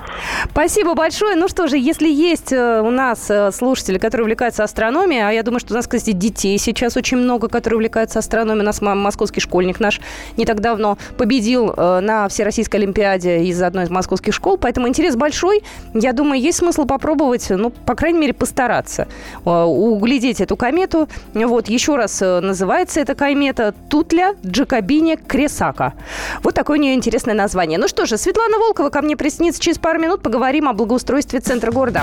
Спасибо 0.51 0.95
большое. 0.95 1.37
Ну 1.37 1.49
что 1.49 1.67
же, 1.67 1.79
если 1.79 2.09
есть 2.09 2.53
э, 2.53 2.81
у 2.81 2.91
нас 2.91 3.31
э, 3.31 3.51
слушатели, 3.53 3.99
которые 3.99 4.25
увлекаются 4.25 4.65
астрономией, 4.65 5.27
а 5.27 5.31
я 5.31 5.43
думаю, 5.43 5.61
что 5.61 5.75
у 5.75 5.77
нас, 5.77 5.87
кстати, 5.87 6.13
детей 6.13 6.59
сейчас 6.59 6.97
очень 6.97 7.17
много, 7.17 7.49
которые 7.49 7.77
увлекаются 7.77 8.19
астрономией. 8.19 8.63
У 8.63 8.67
нас 8.67 8.81
московский 8.81 9.41
школьник 9.41 9.81
наш 9.81 10.01
не 10.37 10.45
так 10.45 10.61
давно 10.61 10.99
победил 11.17 11.73
э, 11.77 12.01
на 12.01 12.29
Всероссийской 12.29 12.81
Олимпиаде 12.81 13.45
из 13.45 13.61
одной 13.63 13.85
из 13.85 13.91
московских 13.91 14.35
школ, 14.35 14.59
поэтому 14.59 14.89
интерес 14.89 15.17
большой. 15.17 15.63
Я 15.95 16.13
думаю, 16.13 16.41
есть 16.41 16.59
смысл 16.59 16.85
попробовать, 16.85 17.47
ну, 17.51 17.71
по 17.71 17.95
крайней 17.95 18.19
мере, 18.19 18.35
постараться 18.35 19.09
углядеть 19.45 20.41
эту 20.41 20.57
комету. 20.57 21.09
Вот, 21.35 21.69
еще 21.69 21.97
раз 21.97 22.21
называется 22.21 23.01
эта 23.01 23.15
комета 23.15 23.75
Тутля 23.89 24.35
Джакобини 24.45 25.17
Кресака. 25.17 25.95
Вот 26.43 26.55
такое 26.55 26.79
у 26.79 26.81
нее 26.81 26.95
интересное 26.95 27.35
название. 27.35 27.79
Ну 27.79 27.89
что 27.89 28.07
же, 28.07 28.18
Светлана 28.19 28.59
Волкова 28.59 28.91
ко 28.91 29.01
мне 29.01 29.17
приснится 29.17 29.61
через 29.61 29.79
пару 29.79 30.01
минут. 30.01 30.23
Поговорим 30.23 30.69
о 30.69 30.73
благоустройстве 30.73 31.41
центра 31.41 31.71
города. 31.71 32.03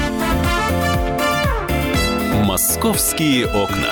Московские 2.46 3.48
окна. 3.48 3.92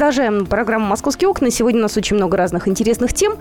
Продолжаем 0.00 0.46
программу 0.46 0.86
«Московские 0.86 1.28
окна». 1.28 1.50
Сегодня 1.50 1.80
у 1.80 1.82
нас 1.82 1.94
очень 1.94 2.16
много 2.16 2.38
разных 2.38 2.66
интересных 2.66 3.12
тем. 3.12 3.34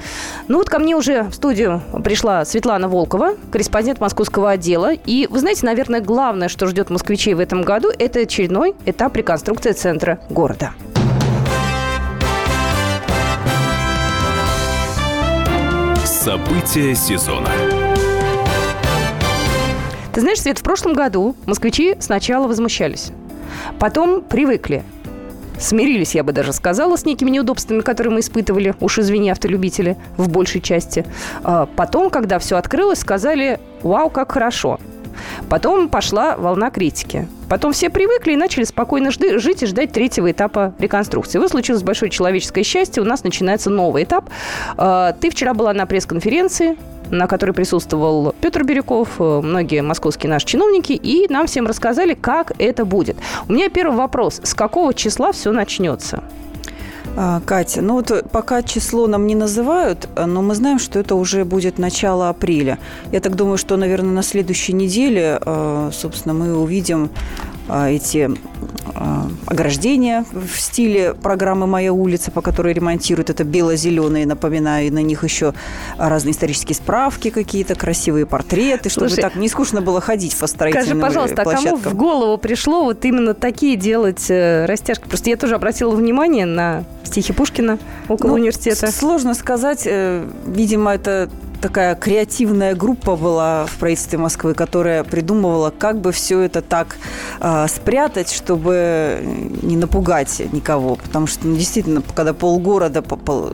Ну 0.49 0.57
вот 0.57 0.69
ко 0.69 0.77
мне 0.77 0.93
уже 0.93 1.23
в 1.23 1.33
студию 1.33 1.81
пришла 2.03 2.43
Светлана 2.43 2.89
Волкова, 2.89 3.35
корреспондент 3.49 4.01
московского 4.01 4.51
отдела. 4.51 4.91
И 4.91 5.25
вы 5.27 5.39
знаете, 5.39 5.65
наверное, 5.65 6.01
главное, 6.01 6.49
что 6.49 6.67
ждет 6.67 6.89
москвичей 6.89 7.33
в 7.33 7.39
этом 7.39 7.61
году, 7.61 7.87
это 7.97 8.19
очередной 8.19 8.75
этап 8.85 9.15
реконструкции 9.15 9.71
центра 9.71 10.19
города. 10.29 10.73
События 16.03 16.93
сезона. 16.93 17.47
Ты 20.11 20.19
знаешь, 20.19 20.41
Свет, 20.41 20.59
в 20.59 20.63
прошлом 20.63 20.91
году 20.91 21.37
москвичи 21.45 21.95
сначала 22.01 22.49
возмущались, 22.49 23.13
потом 23.79 24.19
привыкли, 24.19 24.83
смирились, 25.59 26.15
я 26.15 26.23
бы 26.23 26.31
даже 26.31 26.53
сказала, 26.53 26.95
с 26.95 27.05
некими 27.05 27.29
неудобствами, 27.29 27.81
которые 27.81 28.13
мы 28.13 28.19
испытывали, 28.21 28.75
уж 28.79 28.99
извини, 28.99 29.29
автолюбители, 29.29 29.97
в 30.17 30.29
большей 30.29 30.61
части. 30.61 31.05
А 31.43 31.65
потом, 31.65 32.09
когда 32.09 32.39
все 32.39 32.57
открылось, 32.57 32.99
сказали, 32.99 33.59
вау, 33.83 34.09
как 34.09 34.31
хорошо. 34.31 34.79
Потом 35.49 35.89
пошла 35.89 36.37
волна 36.37 36.69
критики. 36.69 37.27
Потом 37.49 37.73
все 37.73 37.89
привыкли 37.89 38.33
и 38.33 38.35
начали 38.35 38.63
спокойно 38.63 39.11
жды, 39.11 39.39
жить 39.39 39.63
и 39.63 39.65
ждать 39.65 39.91
третьего 39.91 40.31
этапа 40.31 40.73
реконструкции. 40.79 41.39
Вот 41.39 41.49
случилось 41.49 41.83
большое 41.83 42.11
человеческое 42.11 42.63
счастье, 42.63 43.01
у 43.01 43.05
нас 43.05 43.23
начинается 43.23 43.69
новый 43.69 44.03
этап. 44.03 44.29
А, 44.77 45.13
ты 45.13 45.29
вчера 45.29 45.53
была 45.53 45.73
на 45.73 45.85
пресс-конференции, 45.85 46.77
на 47.09 47.27
которой 47.27 47.51
присутствовал 47.51 48.33
Петр 48.41 48.63
Бирюков, 48.63 49.15
э, 49.19 49.41
многие 49.43 49.81
московские 49.81 50.29
наши 50.29 50.45
чиновники, 50.45 50.93
и 50.93 51.27
нам 51.29 51.47
всем 51.47 51.67
рассказали, 51.67 52.13
как 52.13 52.53
это 52.59 52.85
будет. 52.85 53.17
У 53.47 53.53
меня 53.53 53.69
первый 53.69 53.97
вопрос. 53.97 54.39
С 54.43 54.53
какого 54.53 54.93
числа 54.93 55.31
все 55.31 55.51
начнется? 55.51 56.23
А, 57.15 57.41
Катя, 57.45 57.81
ну 57.81 57.95
вот 57.95 58.29
пока 58.31 58.61
число 58.61 59.07
нам 59.07 59.27
не 59.27 59.35
называют, 59.35 60.07
но 60.15 60.41
мы 60.41 60.55
знаем, 60.55 60.79
что 60.79 60.99
это 60.99 61.15
уже 61.15 61.43
будет 61.43 61.77
начало 61.77 62.29
апреля. 62.29 62.79
Я 63.11 63.19
так 63.19 63.35
думаю, 63.35 63.57
что, 63.57 63.77
наверное, 63.77 64.13
на 64.13 64.23
следующей 64.23 64.73
неделе, 64.73 65.39
э, 65.43 65.89
собственно, 65.93 66.33
мы 66.33 66.57
увидим 66.57 67.05
э, 67.05 67.09
эти 67.69 68.29
ограждения 69.45 70.25
в 70.31 70.59
стиле 70.59 71.13
программы 71.13 71.67
«Моя 71.67 71.93
улица», 71.93 72.31
по 72.31 72.41
которой 72.41 72.73
ремонтируют. 72.73 73.29
Это 73.29 73.43
бело-зеленые, 73.43 74.25
напоминаю, 74.25 74.87
и 74.87 74.89
на 74.89 75.01
них 75.01 75.23
еще 75.23 75.53
разные 75.97 76.33
исторические 76.33 76.75
справки 76.75 77.29
какие-то, 77.29 77.75
красивые 77.75 78.25
портреты, 78.25 78.89
чтобы 78.89 79.09
Слушай, 79.09 79.21
так 79.21 79.35
не 79.35 79.47
скучно 79.49 79.81
было 79.81 80.01
ходить 80.01 80.35
по 80.35 80.47
строительным 80.47 80.99
Скажи, 80.99 81.01
пожалуйста, 81.01 81.43
площадкам. 81.43 81.79
а 81.79 81.83
кому 81.83 81.95
в 81.95 81.97
голову 81.97 82.37
пришло 82.37 82.83
вот 82.83 83.05
именно 83.05 83.33
такие 83.33 83.75
делать 83.75 84.29
э, 84.29 84.65
растяжки? 84.65 85.07
Просто 85.07 85.29
я 85.29 85.37
тоже 85.37 85.55
обратила 85.55 85.95
внимание 85.95 86.45
на 86.45 86.83
стихи 87.03 87.33
Пушкина 87.33 87.79
около 88.07 88.29
ну, 88.29 88.35
университета. 88.35 88.91
Сложно 88.91 89.33
сказать. 89.33 89.83
Э, 89.85 90.27
видимо, 90.45 90.93
это 90.93 91.29
такая 91.61 91.95
креативная 91.95 92.75
группа 92.75 93.15
была 93.15 93.65
в 93.65 93.77
правительстве 93.77 94.17
Москвы, 94.17 94.53
которая 94.53 95.03
придумывала, 95.03 95.71
как 95.71 95.99
бы 95.99 96.11
все 96.11 96.41
это 96.41 96.61
так 96.61 96.97
э, 97.39 97.67
спрятать, 97.67 98.31
чтобы 98.31 99.19
не 99.61 99.77
напугать 99.77 100.41
никого. 100.51 100.95
Потому 100.95 101.27
что 101.27 101.47
ну, 101.47 101.55
действительно, 101.55 102.01
когда 102.15 102.33
полгорода, 102.33 103.01
пол, 103.01 103.51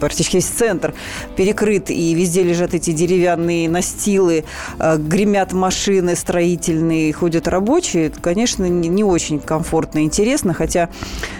практически 0.00 0.36
весь 0.36 0.46
центр 0.46 0.94
перекрыт, 1.36 1.90
и 1.90 2.14
везде 2.14 2.42
лежат 2.42 2.74
эти 2.74 2.92
деревянные 2.92 3.68
настилы, 3.68 4.44
э, 4.78 4.96
гремят 4.98 5.52
машины 5.52 6.16
строительные, 6.16 7.12
ходят 7.12 7.48
рабочие, 7.48 8.06
это, 8.06 8.20
конечно, 8.20 8.64
не, 8.64 8.88
не 8.88 9.04
очень 9.04 9.38
комфортно 9.38 10.00
и 10.00 10.02
интересно. 10.02 10.54
Хотя, 10.54 10.88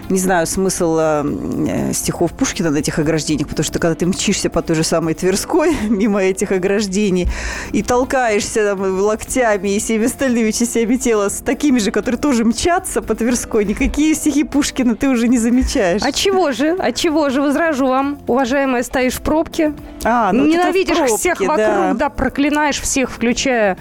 не 0.09 0.19
знаю, 0.19 0.47
смысл 0.47 0.97
э, 1.01 1.93
стихов 1.93 2.33
Пушкина 2.33 2.71
на 2.71 2.79
этих 2.79 2.99
ограждениях, 2.99 3.49
потому 3.49 3.65
что 3.65 3.79
когда 3.79 3.95
ты 3.95 4.07
мчишься 4.07 4.51
по 4.51 4.63
той 4.63 4.77
же 4.77 4.85
самой 4.85 5.15
Тверской, 5.15 5.72
мимо 5.89 6.23
этих 6.23 6.53
ограждений 6.53 7.29
и 7.73 7.83
толкаешься 7.83 8.65
там, 8.65 9.01
локтями 9.01 9.77
и 9.77 9.79
всеми 9.79 10.07
остальными 10.07 10.51
частями 10.51 10.97
тела 10.97 11.29
с 11.29 11.39
такими 11.41 11.79
же, 11.79 11.91
которые 11.91 12.21
тоже 12.21 12.45
мчатся 12.45 13.03
по 13.03 13.15
Тверской, 13.15 13.65
никакие 13.65 14.15
стихи 14.15 14.45
Пушкина 14.45 14.97
ты 14.97 15.09
уже 15.09 15.29
не 15.29 15.39
замечаешь. 15.39 16.03
А 16.03 16.13
чего 16.13 16.53
же? 16.53 16.77
А 16.79 16.93
чего 16.93 17.31
же? 17.31 17.41
Возражу 17.41 17.87
вам, 17.87 18.21
уважаемая, 18.27 18.83
стоишь 18.83 19.15
в 19.15 19.23
пробке, 19.23 19.73
а, 20.05 20.33
ну, 20.33 20.47
ненавидишь 20.47 20.97
пробке, 20.97 21.17
всех 21.17 21.41
вокруг, 21.41 21.57
да. 21.57 21.95
да, 21.95 22.09
проклинаешь 22.11 22.81
всех, 22.81 23.11
включая 23.11 23.77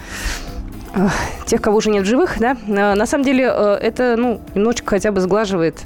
тех, 1.46 1.62
кого 1.62 1.78
уже 1.78 1.90
нет 1.90 2.04
в 2.04 2.06
живых, 2.06 2.38
да, 2.38 2.56
а, 2.68 2.94
на 2.94 3.06
самом 3.06 3.24
деле 3.24 3.50
э, 3.50 3.78
это, 3.80 4.16
ну, 4.18 4.40
немножечко 4.54 4.90
хотя 4.90 5.10
бы 5.12 5.20
сглаживает 5.20 5.82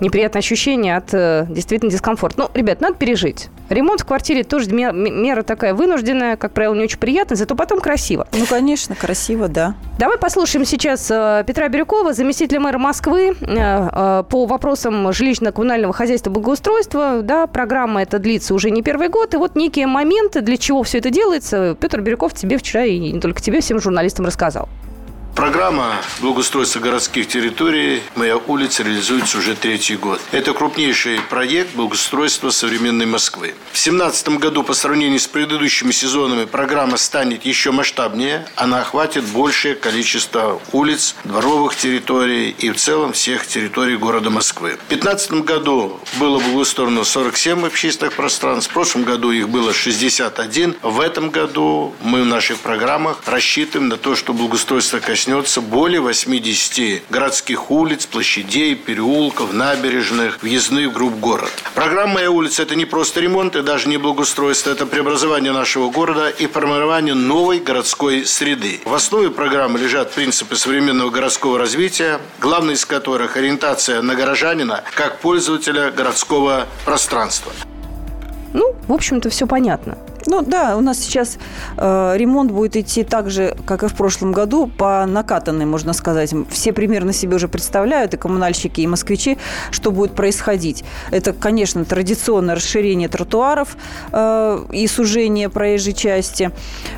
неприятное 0.00 0.40
ощущение 0.40 0.96
от 0.96 1.12
э, 1.12 1.46
действительно 1.48 1.90
дискомфорта. 1.90 2.42
Ну, 2.42 2.50
ребят, 2.54 2.80
надо 2.80 2.94
пережить. 2.94 3.48
Ремонт 3.68 4.00
в 4.00 4.04
квартире 4.04 4.44
тоже 4.44 4.70
мера 4.70 5.42
такая 5.42 5.74
вынужденная, 5.74 6.36
как 6.36 6.52
правило, 6.52 6.74
не 6.74 6.84
очень 6.84 6.98
приятная, 6.98 7.36
зато 7.36 7.54
потом 7.54 7.80
красиво. 7.80 8.26
Ну, 8.32 8.44
конечно, 8.46 8.94
красиво, 8.94 9.48
да. 9.48 9.74
Давай 9.98 10.18
послушаем 10.18 10.64
сейчас 10.64 11.10
э, 11.10 11.44
Петра 11.46 11.68
Бирюкова, 11.68 12.12
заместителя 12.12 12.60
мэра 12.60 12.78
Москвы, 12.78 13.34
по 13.42 14.46
вопросам 14.46 15.08
жилищно-коммунального 15.08 15.92
хозяйства 15.92 16.30
и 16.30 16.32
благоустройства. 16.32 17.20
Да, 17.22 17.46
программа 17.46 18.02
эта 18.02 18.18
длится 18.18 18.54
уже 18.54 18.70
не 18.70 18.82
первый 18.82 19.08
год. 19.08 19.34
И 19.34 19.36
вот 19.36 19.54
некие 19.56 19.86
моменты, 19.86 20.40
для 20.40 20.56
чего 20.56 20.82
все 20.82 20.98
это 20.98 21.10
делается, 21.10 21.76
Петр 21.80 22.00
Бирюков 22.00 22.34
тебе 22.34 22.58
вчера 22.58 22.84
и 22.84 22.98
не 22.98 23.20
только 23.20 23.40
тебе, 23.40 23.60
всем 23.60 23.80
журналистам 23.80 24.26
рассказал. 24.26 24.68
Программа 25.34 25.94
благоустройства 26.20 26.80
городских 26.80 27.26
территорий 27.26 28.02
«Моя 28.16 28.36
улица» 28.36 28.82
реализуется 28.82 29.38
уже 29.38 29.54
третий 29.56 29.96
год. 29.96 30.20
Это 30.30 30.52
крупнейший 30.52 31.20
проект 31.30 31.74
благоустройства 31.74 32.50
современной 32.50 33.06
Москвы. 33.06 33.54
В 33.70 33.82
2017 33.82 34.28
году 34.38 34.62
по 34.62 34.74
сравнению 34.74 35.18
с 35.18 35.26
предыдущими 35.26 35.90
сезонами 35.90 36.44
программа 36.44 36.98
станет 36.98 37.46
еще 37.46 37.72
масштабнее. 37.72 38.46
Она 38.56 38.82
охватит 38.82 39.24
большее 39.24 39.74
количество 39.74 40.60
улиц, 40.70 41.16
дворовых 41.24 41.76
территорий 41.76 42.50
и 42.50 42.70
в 42.70 42.76
целом 42.76 43.14
всех 43.14 43.46
территорий 43.46 43.96
города 43.96 44.28
Москвы. 44.28 44.72
В 44.86 44.88
2015 44.90 45.32
году 45.44 45.98
было 46.20 46.40
благоустроено 46.40 47.04
47 47.04 47.66
общественных 47.66 48.12
пространств. 48.12 48.70
В 48.70 48.74
прошлом 48.74 49.04
году 49.04 49.30
их 49.30 49.48
было 49.48 49.72
61. 49.72 50.76
В 50.82 51.00
этом 51.00 51.30
году 51.30 51.94
мы 52.02 52.22
в 52.22 52.26
наших 52.26 52.58
программах 52.58 53.18
рассчитываем 53.24 53.88
на 53.88 53.96
то, 53.96 54.14
что 54.14 54.34
благоустройство 54.34 54.98
коснется 54.98 55.21
коснется 55.22 55.60
более 55.60 56.00
80 56.00 57.04
городских 57.08 57.70
улиц, 57.70 58.06
площадей, 58.06 58.74
переулков, 58.74 59.52
набережных, 59.52 60.42
въездных 60.42 60.92
групп 60.92 61.14
город. 61.20 61.52
Программа 61.76 62.14
«Моя 62.14 62.32
улица»– 62.32 62.62
это 62.64 62.74
не 62.74 62.86
просто 62.86 63.20
ремонт 63.20 63.54
и 63.54 63.62
даже 63.62 63.88
не 63.88 63.98
благоустройство, 63.98 64.70
это 64.70 64.84
преобразование 64.84 65.52
нашего 65.52 65.90
города 65.90 66.28
и 66.28 66.48
формирование 66.48 67.14
новой 67.14 67.60
городской 67.60 68.26
среды. 68.26 68.80
В 68.84 68.92
основе 68.92 69.30
программы 69.30 69.78
лежат 69.78 70.10
принципы 70.10 70.56
современного 70.56 71.10
городского 71.10 71.56
развития, 71.56 72.18
главный 72.40 72.74
из 72.74 72.84
которых– 72.84 73.36
ориентация 73.36 74.02
на 74.02 74.16
горожанина 74.16 74.82
как 74.96 75.20
пользователя 75.20 75.92
городского 75.92 76.66
пространства. 76.84 77.52
Ну, 78.52 78.74
в 78.88 78.92
общем-то, 78.92 79.30
все 79.30 79.46
понятно. 79.46 79.96
Ну 80.26 80.42
да, 80.42 80.76
у 80.76 80.80
нас 80.80 80.98
сейчас 80.98 81.38
э, 81.76 82.14
ремонт 82.16 82.50
будет 82.50 82.76
идти 82.76 83.02
так 83.02 83.30
же, 83.30 83.56
как 83.66 83.82
и 83.82 83.88
в 83.88 83.94
прошлом 83.94 84.32
году, 84.32 84.66
по 84.66 85.04
накатанной, 85.06 85.64
можно 85.64 85.92
сказать. 85.92 86.34
Все 86.50 86.72
примерно 86.72 87.12
себе 87.12 87.36
уже 87.36 87.48
представляют, 87.48 88.14
и 88.14 88.16
коммунальщики, 88.16 88.80
и 88.80 88.86
москвичи, 88.86 89.38
что 89.70 89.90
будет 89.90 90.14
происходить. 90.14 90.84
Это, 91.10 91.32
конечно, 91.32 91.84
традиционное 91.84 92.54
расширение 92.54 93.08
тротуаров 93.08 93.76
э, 94.12 94.64
и 94.72 94.86
сужение 94.86 95.48
проезжей 95.48 95.92
части. 95.92 96.50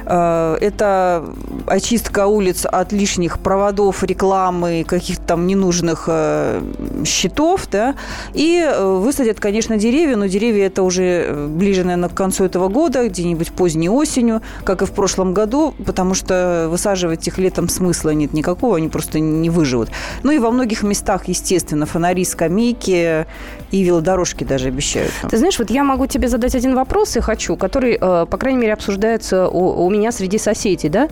Э, 0.06 0.56
это 0.60 1.24
очистка 1.66 2.26
улиц 2.26 2.66
от 2.66 2.92
лишних 2.92 3.38
проводов, 3.38 4.02
рекламы, 4.04 4.84
каких-то 4.86 5.24
там 5.24 5.46
ненужных 5.46 6.04
э, 6.08 6.60
щитов, 7.04 7.66
да, 7.70 7.94
и 8.34 8.62
э, 8.64 8.84
высадят, 8.84 9.40
конечно, 9.40 9.76
деревья, 9.76 10.16
но 10.16 10.26
деревья 10.26 10.66
это 10.66 10.82
уже 10.82 11.02
э, 11.02 11.46
ближе, 11.46 11.84
наверное, 11.84 12.08
к 12.08 12.14
концу 12.14 12.44
этого 12.44 12.68
года, 12.68 13.08
где-нибудь 13.14 13.52
поздней 13.52 13.88
осенью, 13.88 14.42
как 14.64 14.82
и 14.82 14.86
в 14.86 14.92
прошлом 14.92 15.34
году, 15.34 15.74
потому 15.84 16.14
что 16.14 16.68
высаживать 16.70 17.26
их 17.26 17.38
летом 17.38 17.68
смысла 17.68 18.10
нет 18.10 18.32
никакого, 18.32 18.76
они 18.76 18.88
просто 18.88 19.20
не 19.20 19.50
выживут. 19.50 19.90
Ну 20.22 20.32
и 20.32 20.38
во 20.38 20.50
многих 20.50 20.82
местах, 20.82 21.28
естественно, 21.28 21.86
фонари, 21.86 22.24
скамейки 22.24 23.26
и 23.74 23.82
велодорожки 23.82 24.44
даже 24.44 24.68
обещают. 24.68 25.10
Ты 25.28 25.36
знаешь, 25.36 25.58
вот 25.58 25.68
я 25.68 25.82
могу 25.82 26.06
тебе 26.06 26.28
задать 26.28 26.54
один 26.54 26.76
вопрос 26.76 27.16
и 27.16 27.20
хочу, 27.20 27.56
который, 27.56 27.98
э, 28.00 28.26
по 28.30 28.36
крайней 28.36 28.60
мере, 28.60 28.72
обсуждается 28.72 29.48
у, 29.48 29.84
у 29.84 29.90
меня 29.90 30.12
среди 30.12 30.38
соседей, 30.38 30.88
да? 30.88 31.08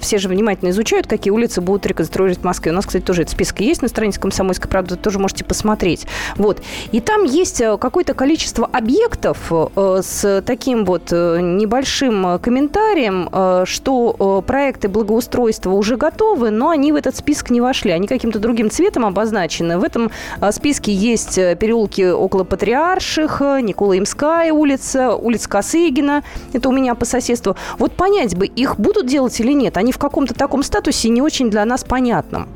Все 0.00 0.16
же 0.16 0.30
внимательно 0.30 0.70
изучают, 0.70 1.06
какие 1.06 1.30
улицы 1.30 1.60
будут 1.60 1.84
реконструировать 1.84 2.40
в 2.40 2.44
Москве. 2.44 2.72
У 2.72 2.74
нас, 2.74 2.86
кстати, 2.86 3.04
тоже 3.04 3.22
этот 3.22 3.32
список 3.34 3.60
есть 3.60 3.82
на 3.82 3.88
странице 3.88 4.18
«Комсомольской 4.18 4.70
правды», 4.70 4.96
тоже 4.96 5.18
можете 5.18 5.44
посмотреть. 5.44 6.06
Вот. 6.36 6.62
И 6.90 7.00
там 7.00 7.24
есть 7.24 7.60
э, 7.60 7.76
какое-то 7.76 8.14
количество 8.14 8.64
объектов 8.64 9.52
э, 9.52 10.00
с 10.02 10.42
таким 10.46 10.86
вот 10.86 11.12
небольшим 11.12 12.38
комментарием, 12.38 13.28
что 13.66 14.42
проекты 14.46 14.88
благоустройства 14.88 15.72
уже 15.72 15.98
готовы, 15.98 16.48
но 16.50 16.70
они 16.70 16.92
в 16.92 16.96
этот 16.96 17.14
список 17.14 17.50
не 17.50 17.60
вошли. 17.60 17.90
Они 17.90 18.06
каким-то 18.06 18.38
другим 18.38 18.70
цветом 18.70 19.04
обозначены. 19.04 19.78
В 19.78 19.84
этом 19.84 20.10
списке 20.50 20.94
есть 20.94 21.34
переулок 21.34 21.89
переулки 21.90 22.10
около 22.10 22.44
Патриарших, 22.44 23.40
Николаимская 23.40 24.52
улица, 24.52 25.14
улица 25.14 25.48
Косыгина. 25.48 26.22
Это 26.52 26.68
у 26.68 26.72
меня 26.72 26.94
по 26.94 27.04
соседству. 27.04 27.56
Вот 27.78 27.92
понять 27.92 28.36
бы, 28.36 28.46
их 28.46 28.78
будут 28.78 29.06
делать 29.06 29.38
или 29.40 29.52
нет? 29.52 29.76
Они 29.76 29.92
в 29.92 29.98
каком-то 29.98 30.34
таком 30.34 30.62
статусе 30.62 31.08
не 31.08 31.22
очень 31.22 31.50
для 31.50 31.64
нас 31.64 31.84
понятном. 31.84 32.48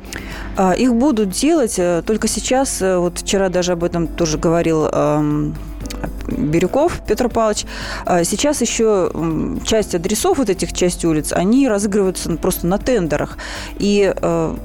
А, 0.57 0.73
их 0.73 0.93
будут 0.93 1.29
делать, 1.29 1.75
э, 1.77 2.01
только 2.05 2.27
сейчас, 2.27 2.81
э, 2.81 2.97
вот 2.97 3.19
вчера 3.19 3.49
даже 3.49 3.73
об 3.73 3.83
этом 3.83 4.07
тоже 4.07 4.37
говорил 4.37 4.87
эм, 4.91 5.55
Бирюков 6.27 7.01
Петр 7.07 7.29
Павлович. 7.29 7.65
А, 8.05 8.23
сейчас 8.23 8.61
еще 8.61 9.11
часть 9.65 9.95
адресов 9.95 10.37
вот 10.37 10.49
этих 10.49 10.73
часть 10.73 11.05
улиц, 11.05 11.31
они 11.33 11.67
разыгрываются 11.67 12.35
просто 12.37 12.67
на 12.67 12.77
тендерах. 12.77 13.37
И 13.77 14.13
э, 14.15 14.55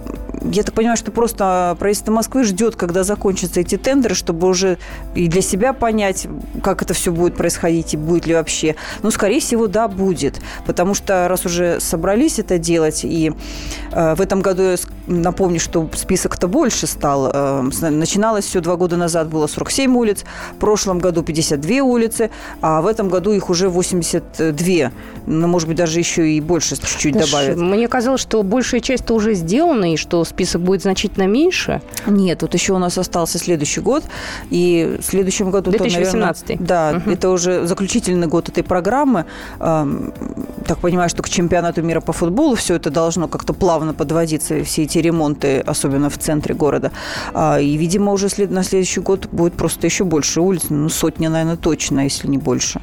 я 0.43 0.62
так 0.62 0.75
понимаю, 0.75 0.97
что 0.97 1.11
просто 1.11 1.76
правительство 1.79 2.12
Москвы 2.12 2.45
ждет, 2.45 2.76
когда 2.76 3.05
закончатся 3.05 3.61
эти 3.61 3.76
тендеры, 3.76 4.14
чтобы 4.14 4.49
уже 4.49 4.79
и 5.14 5.29
для 5.29 5.43
себя 5.43 5.73
понять, 5.73 6.26
как 6.62 6.83
это 6.83 6.95
все 6.95 7.12
будет 7.12 7.37
происходить 7.37 7.95
и 7.95 7.97
будет 7.97 8.26
ли 8.26 8.35
вообще. 8.35 8.76
Ну, 9.02 9.11
скорее 9.11 9.40
всего, 9.40 9.67
да, 9.67 9.88
будет. 9.88 10.40
Потому 10.67 10.95
что 10.95 11.29
раз 11.29 11.45
уже 11.45 11.81
собрались 11.81 12.38
это 12.38 12.59
делать, 12.59 13.05
и 13.05 13.33
э, 13.93 14.14
в 14.14 14.21
этом 14.21 14.40
году, 14.40 14.62
я 14.62 14.76
напомню, 15.07 15.61
что 15.61 15.88
список-то 15.95 16.49
больше 16.49 16.87
стал. 16.87 17.31
Э, 17.33 17.62
начиналось 17.90 18.47
все 18.47 18.61
два 18.61 18.76
года 18.76 18.97
назад, 18.97 19.29
было 19.29 19.47
47 19.47 19.97
улиц, 19.97 20.25
в 20.52 20.57
прошлом 20.57 20.99
году 20.99 21.23
52 21.50 21.83
улицы, 21.83 22.30
а 22.61 22.80
в 22.80 22.87
этом 22.87 23.09
году 23.09 23.33
их 23.33 23.50
уже 23.50 23.69
82. 23.69 24.90
Ну, 25.26 25.47
может 25.49 25.69
быть, 25.69 25.76
даже 25.76 25.99
еще 25.99 26.30
и 26.30 26.40
больше 26.40 26.76
чуть-чуть 26.76 27.14
добавят. 27.14 27.57
Мне 27.57 27.88
казалось, 27.88 28.21
что 28.21 28.42
большая 28.42 28.80
часть-то 28.80 29.14
уже 29.14 29.35
сделана, 29.35 29.92
и 29.92 29.97
что 29.97 30.25
список 30.25 30.62
будет 30.62 30.83
значительно 30.83 31.26
меньше? 31.26 31.83
Нет, 32.07 32.38
тут 32.38 32.54
еще 32.54 32.73
у 32.73 32.78
нас 32.78 32.99
остался 32.99 33.38
следующий 33.38 33.80
год. 33.80 34.04
И 34.50 34.99
в 35.00 35.04
следующем 35.04 35.50
году... 35.50 35.71
2018. 35.71 36.47
То, 36.47 36.52
наверное, 36.52 36.66
да, 36.66 36.97
угу. 36.97 37.11
это 37.11 37.30
уже 37.30 37.66
заключительный 37.66 38.26
год 38.26 38.49
этой 38.49 38.62
программы. 38.62 39.25
Так 39.59 40.78
понимаю, 40.80 41.09
что 41.09 41.23
к 41.23 41.28
чемпионату 41.28 41.83
мира 41.83 42.00
по 42.00 42.12
футболу 42.12 42.54
все 42.54 42.75
это 42.75 42.90
должно 42.90 43.28
как-то 43.28 43.52
плавно 43.52 43.95
подводиться, 43.95 44.62
все 44.64 44.85
эти 44.85 44.99
ремонты, 44.99 45.61
особенно 45.61 46.11
в 46.11 46.19
центре 46.19 46.54
города. 46.54 46.92
А, 47.35 47.59
и, 47.61 47.76
видимо, 47.76 48.12
уже 48.12 48.28
на 48.49 48.62
следующий 48.62 49.00
год 49.00 49.28
будет 49.33 49.54
просто 49.54 49.87
еще 49.87 50.04
больше 50.04 50.40
улиц, 50.40 50.66
ну, 50.69 50.88
сотня, 50.88 51.28
наверное, 51.28 51.39
точно, 51.56 52.00
если 52.00 52.28
не 52.28 52.38
больше. 52.38 52.80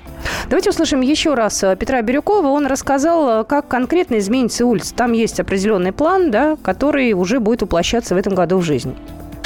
Давайте 0.49 0.69
услышим 0.69 1.01
еще 1.01 1.33
раз 1.33 1.63
э, 1.63 1.75
Петра 1.75 2.01
Бирюкова. 2.01 2.47
Он 2.47 2.67
рассказал, 2.67 3.41
э, 3.41 3.43
как 3.43 3.67
конкретно 3.67 4.17
изменится 4.19 4.65
улица. 4.65 4.93
Там 4.95 5.13
есть 5.13 5.39
определенный 5.39 5.91
план, 5.91 6.31
да, 6.31 6.57
который 6.61 7.13
уже 7.13 7.39
будет 7.39 7.61
воплощаться 7.61 8.15
в 8.15 8.17
этом 8.17 8.35
году 8.35 8.57
в 8.57 8.63
жизнь. 8.63 8.95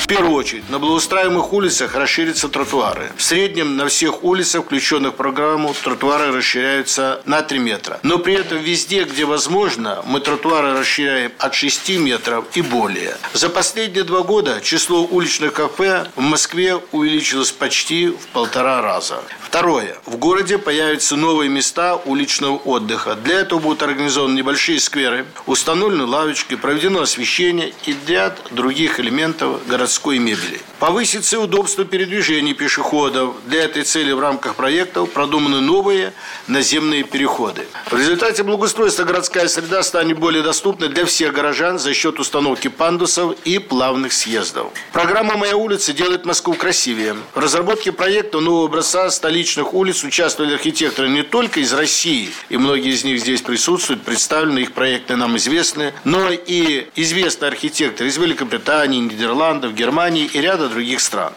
В 0.01 0.07
первую 0.07 0.33
очередь, 0.33 0.67
на 0.69 0.79
благоустраиваемых 0.79 1.53
улицах 1.53 1.95
расширятся 1.95 2.49
тротуары. 2.49 3.11
В 3.15 3.23
среднем 3.23 3.77
на 3.77 3.87
всех 3.87 4.23
улицах, 4.23 4.65
включенных 4.65 5.13
в 5.13 5.15
программу, 5.15 5.75
тротуары 5.75 6.31
расширяются 6.31 7.21
на 7.25 7.43
3 7.43 7.59
метра. 7.59 7.99
Но 8.01 8.17
при 8.17 8.33
этом 8.33 8.57
везде, 8.57 9.03
где 9.03 9.25
возможно, 9.25 10.01
мы 10.07 10.19
тротуары 10.19 10.73
расширяем 10.73 11.31
от 11.37 11.53
6 11.53 11.99
метров 11.99 12.45
и 12.55 12.61
более. 12.61 13.15
За 13.33 13.47
последние 13.49 14.03
два 14.03 14.23
года 14.23 14.59
число 14.61 15.03
уличных 15.03 15.53
кафе 15.53 16.07
в 16.15 16.21
Москве 16.21 16.77
увеличилось 16.91 17.51
почти 17.51 18.07
в 18.07 18.27
полтора 18.33 18.81
раза. 18.81 19.21
Второе. 19.51 19.97
В 20.05 20.15
городе 20.15 20.57
появятся 20.57 21.17
новые 21.17 21.49
места 21.49 21.97
уличного 22.05 22.55
отдыха. 22.55 23.15
Для 23.15 23.41
этого 23.41 23.59
будут 23.59 23.83
организованы 23.83 24.37
небольшие 24.37 24.79
скверы, 24.79 25.25
установлены 25.45 26.05
лавочки, 26.05 26.55
проведено 26.55 27.01
освещение 27.01 27.73
и 27.85 27.93
ряд 28.07 28.39
других 28.51 29.01
элементов 29.01 29.67
городской 29.67 30.19
мебели. 30.19 30.61
Повысится 30.81 31.39
удобство 31.39 31.85
передвижения 31.85 32.55
пешеходов. 32.55 33.35
Для 33.45 33.65
этой 33.65 33.83
цели 33.83 34.13
в 34.13 34.19
рамках 34.19 34.55
проектов 34.55 35.11
продуманы 35.11 35.61
новые 35.61 36.11
наземные 36.47 37.03
переходы. 37.03 37.67
В 37.91 37.95
результате 37.95 38.41
благоустройства 38.41 39.03
городская 39.03 39.47
среда 39.47 39.83
станет 39.83 40.17
более 40.17 40.41
доступной 40.41 40.89
для 40.89 41.05
всех 41.05 41.33
горожан 41.33 41.77
за 41.77 41.93
счет 41.93 42.19
установки 42.19 42.67
пандусов 42.67 43.35
и 43.45 43.59
плавных 43.59 44.11
съездов. 44.11 44.71
Программа 44.91 45.37
«Моя 45.37 45.55
улица» 45.55 45.93
делает 45.93 46.25
Москву 46.25 46.55
красивее. 46.55 47.15
В 47.35 47.37
разработке 47.37 47.91
проекта 47.91 48.39
нового 48.39 48.65
образца 48.65 49.07
столичных 49.11 49.75
улиц 49.75 50.03
участвовали 50.03 50.55
архитекторы 50.55 51.09
не 51.09 51.21
только 51.21 51.59
из 51.59 51.71
России, 51.73 52.31
и 52.49 52.57
многие 52.57 52.93
из 52.93 53.03
них 53.03 53.19
здесь 53.19 53.43
присутствуют, 53.43 54.01
представлены, 54.01 54.57
их 54.57 54.71
проекты 54.71 55.15
нам 55.15 55.37
известны, 55.37 55.93
но 56.05 56.31
и 56.31 56.87
известные 56.95 57.49
архитекторы 57.49 58.09
из 58.09 58.17
Великобритании, 58.17 58.99
Нидерландов, 58.99 59.75
Германии 59.75 60.25
и 60.25 60.41
ряда 60.41 60.70
других 60.71 61.01
стран. 61.01 61.33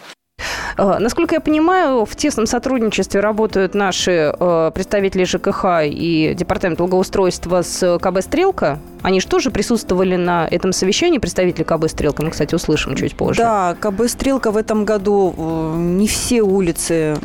Э, 0.77 0.99
насколько 0.99 1.35
я 1.35 1.41
понимаю, 1.41 2.05
в 2.05 2.17
тесном 2.17 2.47
сотрудничестве 2.47 3.21
работают 3.21 3.75
наши 3.75 4.35
э, 4.39 4.71
представители 4.75 5.25
ЖКХ 5.25 5.83
и 5.85 6.35
Департамент 6.37 6.79
благоустройства 6.79 7.63
с 7.63 7.99
КБ 7.99 8.23
«Стрелка». 8.23 8.79
Они 9.03 9.21
же 9.21 9.27
тоже 9.27 9.51
присутствовали 9.51 10.17
на 10.17 10.49
этом 10.51 10.73
совещании, 10.73 11.19
представители 11.19 11.63
КБ 11.63 11.89
«Стрелка». 11.89 12.23
Мы, 12.23 12.31
кстати, 12.31 12.55
услышим 12.55 12.97
чуть 12.97 13.17
позже. 13.17 13.41
Да, 13.41 13.77
КБ 13.79 14.09
«Стрелка» 14.09 14.51
в 14.51 14.57
этом 14.57 14.85
году 14.85 15.35
э, 15.37 15.75
не 15.77 16.09
все 16.09 16.43
улицы 16.43 17.17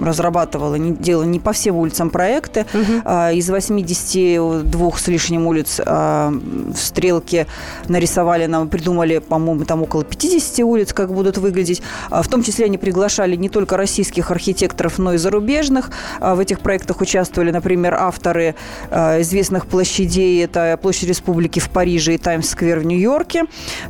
разрабатывала, 0.00 0.74
не 0.74 0.92
делала 0.92 1.24
не 1.24 1.40
по 1.40 1.52
всем 1.52 1.76
улицам 1.76 2.10
проекты. 2.10 2.66
Угу. 2.72 3.10
Из 3.34 3.50
82 3.50 4.90
с 4.96 5.08
лишним 5.08 5.46
улиц 5.46 5.80
а, 5.84 6.30
в 6.30 6.76
«Стрелке» 6.76 7.46
нарисовали 7.88 8.46
нам, 8.46 8.68
придумали, 8.68 9.18
по-моему, 9.18 9.64
там 9.64 9.82
около 9.82 10.04
50 10.04 10.60
улиц, 10.60 10.92
как 10.92 11.12
будут 11.12 11.38
выглядеть. 11.38 11.82
А, 12.10 12.22
в 12.22 12.28
том 12.28 12.42
числе 12.42 12.66
они 12.66 12.78
приглашали 12.98 13.36
не 13.36 13.48
только 13.48 13.76
российских 13.76 14.32
архитекторов, 14.32 14.98
но 14.98 15.12
и 15.12 15.18
зарубежных. 15.18 15.90
В 16.20 16.40
этих 16.40 16.58
проектах 16.58 17.00
участвовали, 17.00 17.52
например, 17.52 17.94
авторы 17.94 18.56
известных 18.90 19.66
площадей. 19.66 20.44
Это 20.44 20.76
площадь 20.82 21.08
Республики 21.08 21.60
в 21.60 21.70
Париже 21.70 22.14
и 22.14 22.18
Таймс-сквер 22.18 22.80
в 22.80 22.86
Нью-Йорке. 22.86 23.44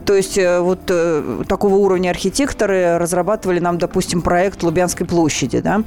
То 0.05 0.15
есть 0.15 0.37
э, 0.37 0.61
вот 0.61 0.81
э, 0.89 1.45
такого 1.49 1.77
уровня 1.77 2.11
архитекторы 2.11 2.99
разрабатывали 2.99 3.61
нам, 3.61 3.79
допустим, 3.79 4.21
проект 4.21 4.63
Лубянской 4.63 5.07
площади. 5.07 5.61
Да? 5.61 5.83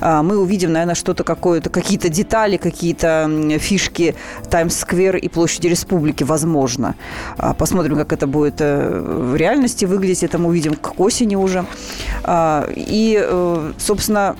А, 0.00 0.22
мы 0.22 0.36
увидим, 0.36 0.72
наверное, 0.72 0.94
что-то 0.94 1.24
какое-то, 1.24 1.70
какие-то 1.70 2.10
детали, 2.10 2.58
какие-то 2.58 3.30
фишки 3.58 4.14
Таймс-сквер 4.50 5.16
и 5.16 5.28
площади 5.28 5.68
республики, 5.68 6.24
возможно. 6.24 6.94
А, 7.38 7.54
посмотрим, 7.54 7.96
как 7.96 8.12
это 8.12 8.26
будет 8.26 8.56
э, 8.60 9.00
в 9.00 9.34
реальности 9.34 9.86
выглядеть. 9.86 10.24
Это 10.24 10.36
мы 10.38 10.48
увидим 10.48 10.74
к 10.74 11.00
осени 11.00 11.36
уже. 11.36 11.64
И, 12.74 13.72
собственно, 13.78 14.36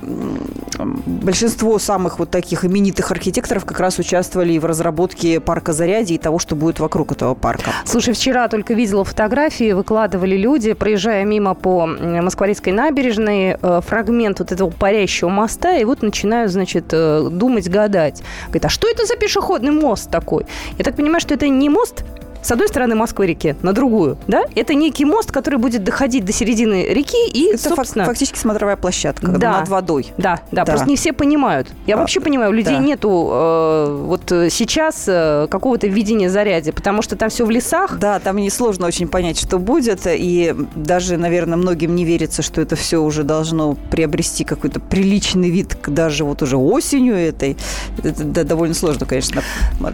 большинство 0.79 1.79
самых 1.79 2.19
вот 2.19 2.31
таких 2.31 2.65
именитых 2.65 3.11
архитекторов 3.11 3.65
как 3.65 3.81
раз 3.81 3.99
участвовали 3.99 4.53
и 4.55 4.59
в 4.59 4.65
разработке 4.65 5.41
парка 5.41 5.73
Зарядье 5.73 6.17
и 6.17 6.19
того, 6.19 6.39
что 6.39 6.57
будет 6.57 6.81
вокруг 6.81 7.13
этого 7.13 7.35
парка. 7.35 7.71
Слушай, 7.85 8.15
вчера 8.15 8.49
только 8.49 8.75
видела 8.75 9.05
фотографии, 9.05 9.73
выкладывали 9.73 10.37
люди, 10.37 10.73
проезжая 10.73 11.25
мимо 11.25 11.55
по 11.55 11.87
Москворецкой 11.87 12.73
набережной, 12.73 13.57
э, 13.61 13.81
фрагмент 13.87 14.39
вот 14.39 14.53
этого 14.53 14.71
парящего 14.71 15.29
моста, 15.29 15.77
и 15.77 15.85
вот 15.85 16.03
начинаю, 16.03 16.49
значит, 16.49 16.87
э, 16.93 17.29
думать, 17.31 17.69
гадать. 17.69 18.23
Говорит, 18.47 18.65
а 18.65 18.69
что 18.69 18.89
это 18.89 19.07
за 19.07 19.17
пешеходный 19.17 19.73
мост 19.73 20.11
такой? 20.11 20.47
Я 20.79 20.85
так 20.85 20.97
понимаю, 20.97 21.21
что 21.21 21.35
это 21.35 21.49
не 21.49 21.69
мост, 21.69 22.05
с 22.43 22.51
одной 22.51 22.69
стороны 22.69 22.95
Москвы-реки, 22.95 23.57
на 23.63 23.73
другую, 23.73 24.19
да? 24.27 24.45
Это 24.55 24.75
некий 24.75 25.05
мост, 25.05 25.31
который 25.33 25.59
будет 25.59 25.85
доходить 25.85 26.25
до 26.25 26.33
середины 26.33 26.87
реки 26.89 27.29
и, 27.29 27.53
Это 27.55 27.71
собственно... 27.75 28.05
фактически 28.05 28.39
смотровая 28.39 28.77
площадка 28.77 29.29
Да. 29.29 29.61
над 29.61 29.69
водой. 29.69 30.13
Да, 30.17 30.41
да, 30.53 30.65
Да. 30.65 30.73
просто 30.73 30.89
не 30.89 30.97
все 30.97 31.13
понимают. 31.13 31.69
Я 31.87 31.97
А, 31.97 31.99
вообще 31.99 32.21
понимаю, 32.21 32.51
у 32.51 32.53
людей 32.55 32.77
да. 32.77 32.81
нету 32.83 33.29
э, 33.33 34.03
вот 34.07 34.31
э, 34.33 34.51
сейчас 34.51 35.05
э, 35.07 35.47
какого-то 35.51 35.87
видения 35.87 36.31
заряди, 36.31 36.71
потому 36.73 37.03
что 37.03 37.17
там 37.17 37.31
все 37.31 37.45
в 37.45 37.51
лесах. 37.51 37.99
Да, 37.99 38.19
там 38.21 38.37
несложно 38.37 38.87
очень 38.87 39.09
понять, 39.09 39.39
что 39.39 39.59
будет, 39.59 40.03
и 40.07 40.55
даже, 40.75 41.17
наверное, 41.17 41.57
многим 41.57 41.95
не 41.95 42.05
верится, 42.05 42.43
что 42.43 42.61
это 42.61 42.77
все 42.77 42.99
уже 42.99 43.23
должно 43.23 43.75
приобрести 43.91 44.45
какой-то 44.45 44.81
приличный 44.81 45.51
вид 45.51 45.77
даже 45.87 46.25
вот 46.25 46.43
уже 46.43 46.57
осенью 46.57 47.17
этой. 47.17 47.57
Это 48.03 48.25
да, 48.25 48.45
довольно 48.45 48.75
сложно, 48.75 49.07
конечно, 49.07 49.43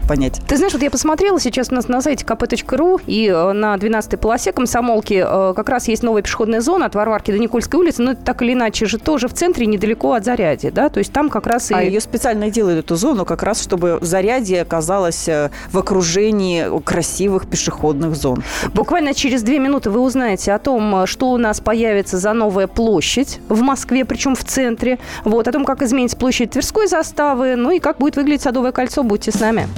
понять. 0.08 0.40
Ты 0.46 0.56
знаешь, 0.56 0.72
вот 0.72 0.82
я 0.82 0.90
посмотрела 0.90 1.40
сейчас 1.40 1.70
у 1.70 1.74
нас 1.74 1.88
на 1.88 2.00
сайте 2.02 2.24
kp.ru 2.42 3.00
и 3.06 3.28
э, 3.28 3.52
на 3.52 3.74
12-й 3.74 4.18
полосе 4.18 4.52
комсомолки 4.52 5.24
э, 5.26 5.54
как 5.54 5.68
раз 5.68 5.88
есть 5.88 6.02
новая 6.02 6.22
пешеходная 6.22 6.60
зона 6.60 6.86
от 6.86 6.94
Варварки 6.94 7.30
до 7.30 7.38
Никольской 7.38 7.78
улицы, 7.78 8.02
но 8.02 8.12
это 8.12 8.22
так 8.22 8.42
или 8.42 8.52
иначе 8.52 8.86
же 8.86 8.98
тоже 8.98 9.28
в 9.28 9.34
центре, 9.34 9.66
недалеко 9.66 10.12
от 10.12 10.24
Заряди, 10.24 10.70
да, 10.70 10.88
то 10.88 10.98
есть 10.98 11.12
там 11.12 11.30
как 11.30 11.46
раз 11.46 11.70
и... 11.70 11.74
А 11.74 11.82
ее 11.82 12.00
специально 12.00 12.50
делают, 12.50 12.84
эту 12.84 12.96
зону, 12.96 13.24
как 13.24 13.42
раз, 13.42 13.62
чтобы 13.62 13.98
Зарядье 14.00 14.62
оказалось 14.62 15.28
э, 15.28 15.50
в 15.70 15.78
окружении 15.78 16.66
красивых 16.82 17.46
пешеходных 17.46 18.14
зон. 18.14 18.42
Буквально 18.74 19.14
через 19.14 19.42
две 19.42 19.58
минуты 19.58 19.90
вы 19.90 20.00
узнаете 20.00 20.52
о 20.52 20.58
том, 20.58 21.06
что 21.06 21.30
у 21.30 21.36
нас 21.36 21.60
появится 21.60 22.18
за 22.18 22.32
новая 22.32 22.66
площадь 22.66 23.40
в 23.48 23.60
Москве, 23.60 24.04
причем 24.04 24.34
в 24.34 24.44
центре. 24.44 24.98
Вот, 25.24 25.48
о 25.48 25.52
том, 25.52 25.64
как 25.64 25.82
изменится 25.82 26.16
площадь 26.16 26.50
Тверской 26.50 26.86
заставы, 26.86 27.56
ну 27.56 27.70
и 27.70 27.78
как 27.78 27.98
будет 27.98 28.16
выглядеть 28.16 28.42
Садовое 28.42 28.72
кольцо. 28.72 29.02
Будьте 29.02 29.30
с 29.30 29.40
нами. 29.40 29.68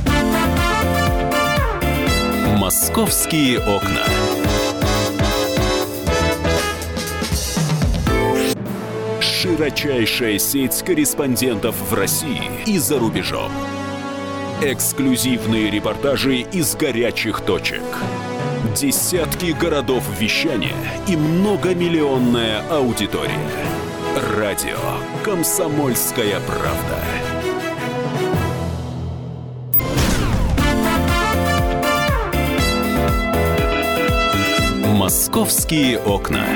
«Московские 2.65 3.59
окна». 3.59 4.07
Широчайшая 9.21 10.39
сеть 10.39 10.83
корреспондентов 10.83 11.75
в 11.91 11.93
России 11.93 12.51
и 12.65 12.79
за 12.79 12.99
рубежом. 12.99 13.53
Эксклюзивные 14.63 15.71
репортажи 15.71 16.37
из 16.39 16.75
горячих 16.75 17.43
точек. 17.43 17.83
Десятки 18.75 19.53
городов 19.53 20.03
вещания 20.19 20.73
и 21.07 21.19
многомиллионная 21.19 22.63
аудитория. 22.71 23.47
Радио 24.39 24.79
«Комсомольская 25.23 26.41
правда». 26.41 27.24
«Московские 34.95 35.99
окна». 35.99 36.47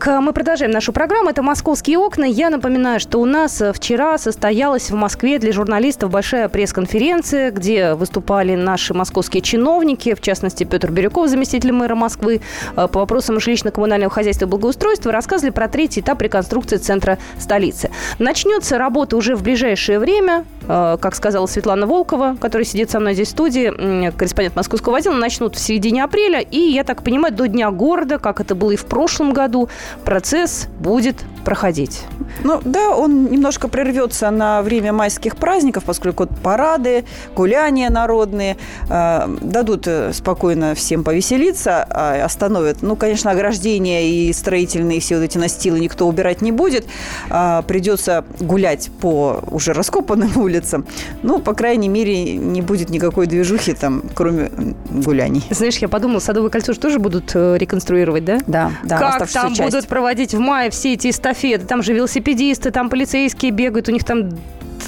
Итак, 0.00 0.14
э, 0.14 0.20
мы 0.20 0.32
продолжаем 0.32 0.70
нашу 0.70 0.92
программу. 0.92 1.28
Это 1.28 1.42
«Московские 1.42 1.98
окна». 1.98 2.24
Я 2.24 2.48
напоминаю, 2.48 3.00
что 3.00 3.18
у 3.18 3.26
нас 3.26 3.60
э, 3.60 3.72
вчера 3.74 4.16
состоялась 4.16 4.90
в 4.90 4.94
Москве 4.94 5.38
для 5.38 5.52
журналистов 5.52 6.10
большая 6.10 6.48
пресс-конференция, 6.48 7.50
где 7.50 7.92
выступали 7.92 8.54
наши 8.54 8.94
московские 8.94 9.42
чиновники, 9.42 10.14
в 10.14 10.22
частности, 10.22 10.64
Петр 10.64 10.90
Бирюков, 10.90 11.28
заместитель 11.28 11.72
мэра 11.72 11.94
Москвы, 11.94 12.40
э, 12.76 12.88
по 12.88 13.00
вопросам 13.00 13.36
жилищно-коммунального 13.36 14.08
хозяйства 14.08 14.46
и 14.46 14.48
благоустройства, 14.48 15.12
рассказывали 15.12 15.52
про 15.52 15.68
третий 15.68 16.00
этап 16.00 16.22
реконструкции 16.22 16.78
центра 16.78 17.18
столицы. 17.38 17.90
Начнется 18.18 18.78
работа 18.78 19.18
уже 19.18 19.36
в 19.36 19.42
ближайшее 19.42 19.98
время, 19.98 20.44
как 20.66 21.14
сказала 21.14 21.46
Светлана 21.46 21.86
Волкова, 21.86 22.36
которая 22.40 22.64
сидит 22.64 22.90
со 22.90 23.00
мной 23.00 23.14
здесь 23.14 23.28
в 23.28 23.30
студии, 23.32 24.10
корреспондент 24.12 24.54
московского 24.54 24.98
отдела, 24.98 25.14
начнут 25.14 25.56
в 25.56 25.58
середине 25.58 26.04
апреля. 26.04 26.40
И, 26.40 26.58
я 26.58 26.84
так 26.84 27.02
понимаю, 27.02 27.34
до 27.34 27.48
Дня 27.48 27.70
города, 27.70 28.18
как 28.18 28.40
это 28.40 28.54
было 28.54 28.70
и 28.70 28.76
в 28.76 28.86
прошлом 28.86 29.32
году, 29.32 29.68
процесс 30.04 30.68
будет 30.78 31.16
проходить. 31.44 32.04
Ну 32.44 32.60
да, 32.64 32.90
он 32.90 33.30
немножко 33.30 33.68
прервется 33.68 34.30
на 34.30 34.62
время 34.62 34.92
майских 34.92 35.36
праздников, 35.36 35.84
поскольку 35.84 36.26
парады, 36.26 37.04
гуляния 37.34 37.90
народные 37.90 38.56
э, 38.88 39.36
дадут 39.40 39.86
э, 39.86 40.12
спокойно 40.12 40.74
всем 40.74 41.04
повеселиться, 41.04 41.86
а 41.88 42.24
остановят. 42.24 42.82
Ну, 42.82 42.96
конечно, 42.96 43.30
ограждения 43.30 44.06
и 44.08 44.32
строительные 44.32 45.00
все 45.00 45.16
вот 45.16 45.24
эти 45.24 45.38
настилы 45.38 45.80
никто 45.80 46.06
убирать 46.06 46.40
не 46.42 46.52
будет. 46.52 46.86
А, 47.28 47.62
придется 47.62 48.24
гулять 48.38 48.90
по 49.00 49.42
уже 49.50 49.72
раскопанным 49.72 50.36
улицам. 50.36 50.86
Ну, 51.22 51.38
по 51.38 51.54
крайней 51.54 51.88
мере, 51.88 52.36
не 52.36 52.62
будет 52.62 52.90
никакой 52.90 53.26
движухи 53.26 53.74
там, 53.74 54.02
кроме 54.14 54.50
гуляний. 54.90 55.44
Знаешь, 55.50 55.78
я 55.78 55.88
подумала, 55.88 56.20
Садовое 56.20 56.50
кольцо 56.50 56.72
же 56.72 56.80
тоже 56.80 56.98
будут 56.98 57.32
э, 57.34 57.56
реконструировать, 57.58 58.24
да? 58.24 58.38
Да, 58.46 58.72
да, 58.84 58.98
как 58.98 59.28
там 59.30 59.54
часть. 59.54 59.72
будут 59.72 59.79
проводить 59.86 60.34
в 60.34 60.38
мае 60.38 60.70
все 60.70 60.94
эти 60.94 61.10
эстафеты? 61.10 61.66
Там 61.66 61.82
же 61.82 61.92
велосипедисты, 61.92 62.70
там 62.70 62.90
полицейские 62.90 63.50
бегают, 63.50 63.88
у 63.88 63.92
них 63.92 64.04
там 64.04 64.30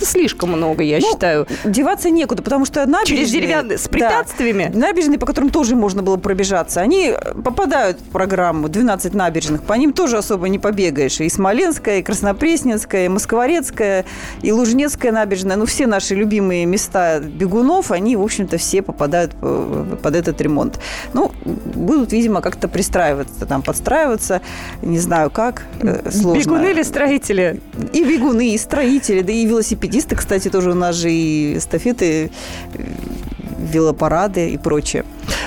слишком 0.01 0.51
много, 0.53 0.83
я 0.83 0.99
Ну, 1.01 1.11
считаю. 1.13 1.47
Деваться 1.65 2.11
некуда, 2.11 2.43
потому 2.43 2.65
что 2.65 2.81
набережные... 2.87 3.07
Через 3.17 3.31
деревянные, 3.31 3.79
с 3.79 3.85
Да. 3.85 3.89
препятствиями? 3.91 4.71
Набережные, 4.75 5.19
по 5.19 5.27
которым 5.27 5.51
тоже 5.51 5.77
можно 5.77 6.03
было 6.03 6.17
пробежаться, 6.17 6.81
они 6.81 7.15
попадают 7.45 7.99
в 7.99 8.05
программу 8.11 8.69
12 8.69 9.15
набережных. 9.15 9.63
По 9.63 9.75
ним 9.75 9.93
тоже 9.93 10.17
особо 10.19 10.49
не 10.49 10.59
побегаешь. 10.59 11.21
И 11.21 11.29
Смоленская, 11.29 11.99
и 11.99 12.03
Краснопресненская, 12.03 13.07
и 13.07 13.09
Москворецкая, 13.09 14.05
и 14.43 14.53
Лужнецкая 14.53 15.13
набережная. 15.13 15.57
Ну, 15.57 15.67
все 15.67 15.87
наши 15.87 16.15
любимые 16.15 16.67
места 16.67 17.21
бегунов, 17.21 17.91
они, 17.91 18.17
в 18.17 18.23
общем-то, 18.23 18.59
все 18.59 18.83
попадают 18.83 19.33
э, 19.43 19.97
под 20.03 20.17
этот 20.17 20.41
ремонт. 20.41 20.79
Ну, 21.13 21.31
будут, 21.45 22.13
видимо, 22.13 22.41
как-то 22.41 22.69
пристраиваться, 22.69 23.47
там, 23.47 23.63
подстраиваться. 23.63 24.41
Не 24.83 24.99
знаю, 24.99 25.31
как. 25.31 25.63
э, 25.81 26.11
Сложно. 26.11 26.41
Бегуны 26.41 26.71
или 26.71 26.83
строители? 26.83 27.61
И 27.93 28.05
бегуны, 28.05 28.51
и 28.55 28.59
строители, 28.59 29.23
да 29.23 29.33
и 29.33 29.45
велосипедисты, 29.47 29.82
кстати, 30.15 30.49
тоже 30.49 30.71
у 30.71 30.75
нас 30.75 30.97
же 30.97 31.11
и 31.11 31.57
эстафеты, 31.59 32.31
э, 32.75 32.83
велопарады 33.59 34.51
и 34.51 34.59
прочее. 34.59 35.05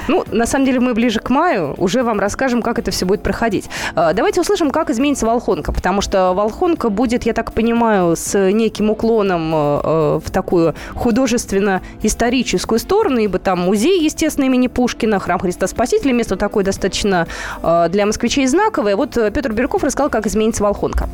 Ну, 0.08 0.24
на 0.32 0.46
самом 0.46 0.66
деле, 0.66 0.80
мы 0.80 0.94
ближе 0.94 1.20
к 1.20 1.30
маю 1.30 1.74
уже 1.78 2.04
вам 2.04 2.20
расскажем, 2.20 2.62
как 2.62 2.80
это 2.80 2.92
все 2.92 3.06
будет 3.06 3.22
проходить. 3.24 3.70
Э, 3.96 4.12
Давайте 4.14 4.42
услышим, 4.42 4.72
как 4.72 4.90
изменится 4.90 5.26
Волхонка, 5.26 5.72
потому 5.72 6.02
что 6.02 6.34
Волхонка 6.34 6.90
будет, 6.90 7.26
я 7.26 7.34
так 7.34 7.54
понимаю, 7.54 8.16
с 8.16 8.52
неким 8.52 8.90
уклоном 8.90 9.52
э, 9.54 9.82
э, 9.84 10.20
в 10.24 10.32
такую 10.32 10.76
художественно-историческую 10.96 12.80
сторону, 12.80 13.20
ибо 13.20 13.40
там 13.40 13.60
музей, 13.60 14.04
естественно, 14.04 14.46
имени 14.46 14.68
Пушкина, 14.68 15.20
храм 15.20 15.40
Христа 15.40 15.68
Спасителя, 15.68 16.14
место 16.14 16.36
такое 16.36 16.64
достаточно 16.64 17.28
для 17.62 18.06
москвичей 18.06 18.46
знаковое. 18.48 18.96
Вот 18.96 19.14
Петр 19.14 19.52
Бирков 19.52 19.84
рассказал, 19.84 20.10
как 20.10 20.28
изменится 20.28 20.64
Волхонка. 20.64 21.10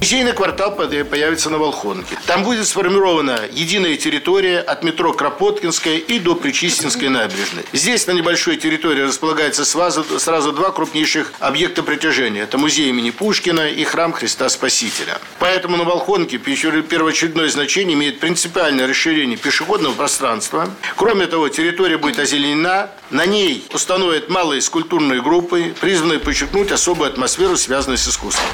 Музейный 0.00 0.32
квартал 0.32 0.74
появится 0.74 1.50
на 1.50 1.58
Волхонке. 1.58 2.16
Там 2.26 2.42
будет 2.42 2.66
сформирована 2.66 3.40
единая 3.52 3.96
территория 3.96 4.60
от 4.60 4.82
метро 4.82 5.12
Кропоткинская 5.12 5.98
и 5.98 6.18
до 6.18 6.34
Причистинской 6.34 7.08
набережной. 7.08 7.64
Здесь 7.72 8.06
на 8.06 8.12
небольшой 8.12 8.56
территории 8.56 9.02
располагается 9.02 9.64
сразу, 9.64 10.04
сразу 10.18 10.52
два 10.52 10.70
крупнейших 10.70 11.32
объекта 11.40 11.82
притяжения. 11.82 12.42
Это 12.42 12.56
музей 12.56 12.88
имени 12.88 13.10
Пушкина 13.10 13.68
и 13.68 13.84
храм 13.84 14.12
Христа 14.12 14.48
Спасителя. 14.48 15.18
Поэтому 15.40 15.76
на 15.76 15.84
Волхонке 15.84 16.38
первоочередное 16.38 17.48
значение 17.48 17.94
имеет 17.94 18.20
принципиальное 18.20 18.86
расширение 18.86 19.36
пешеходного 19.36 19.92
пространства. 19.92 20.70
Кроме 20.96 21.26
того, 21.26 21.48
территория 21.48 21.98
будет 21.98 22.18
озеленена. 22.18 22.88
На 23.10 23.26
ней 23.26 23.66
установят 23.74 24.30
малые 24.30 24.62
скульптурные 24.62 25.20
группы, 25.20 25.74
призванные 25.80 26.18
подчеркнуть 26.18 26.72
особую 26.72 27.10
атмосферу, 27.10 27.56
связанную 27.56 27.98
с 27.98 28.08
искусством. 28.08 28.46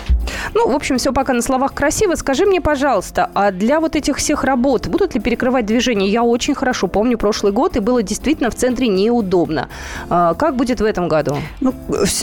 Ну, 0.52 0.68
в 0.68 0.74
общем, 0.74 0.98
все 0.98 1.12
пока 1.14 1.32
на 1.32 1.42
словах 1.42 1.72
красиво. 1.72 2.14
Скажи 2.16 2.44
мне, 2.44 2.60
пожалуйста, 2.60 3.30
а 3.34 3.50
для 3.50 3.80
вот 3.80 3.96
этих 3.96 4.16
всех 4.16 4.44
работ 4.44 4.88
будут 4.88 5.14
ли 5.14 5.20
перекрывать 5.20 5.64
движение? 5.64 6.10
Я 6.10 6.22
очень 6.22 6.54
хорошо 6.54 6.88
помню 6.88 7.16
прошлый 7.16 7.52
год, 7.52 7.76
и 7.76 7.80
было 7.80 8.02
действительно 8.02 8.50
в 8.50 8.54
центре 8.54 8.88
неудобно. 8.88 9.68
А, 10.10 10.34
как 10.34 10.56
будет 10.56 10.80
в 10.80 10.84
этом 10.84 11.08
году? 11.08 11.36
Ну, 11.60 11.72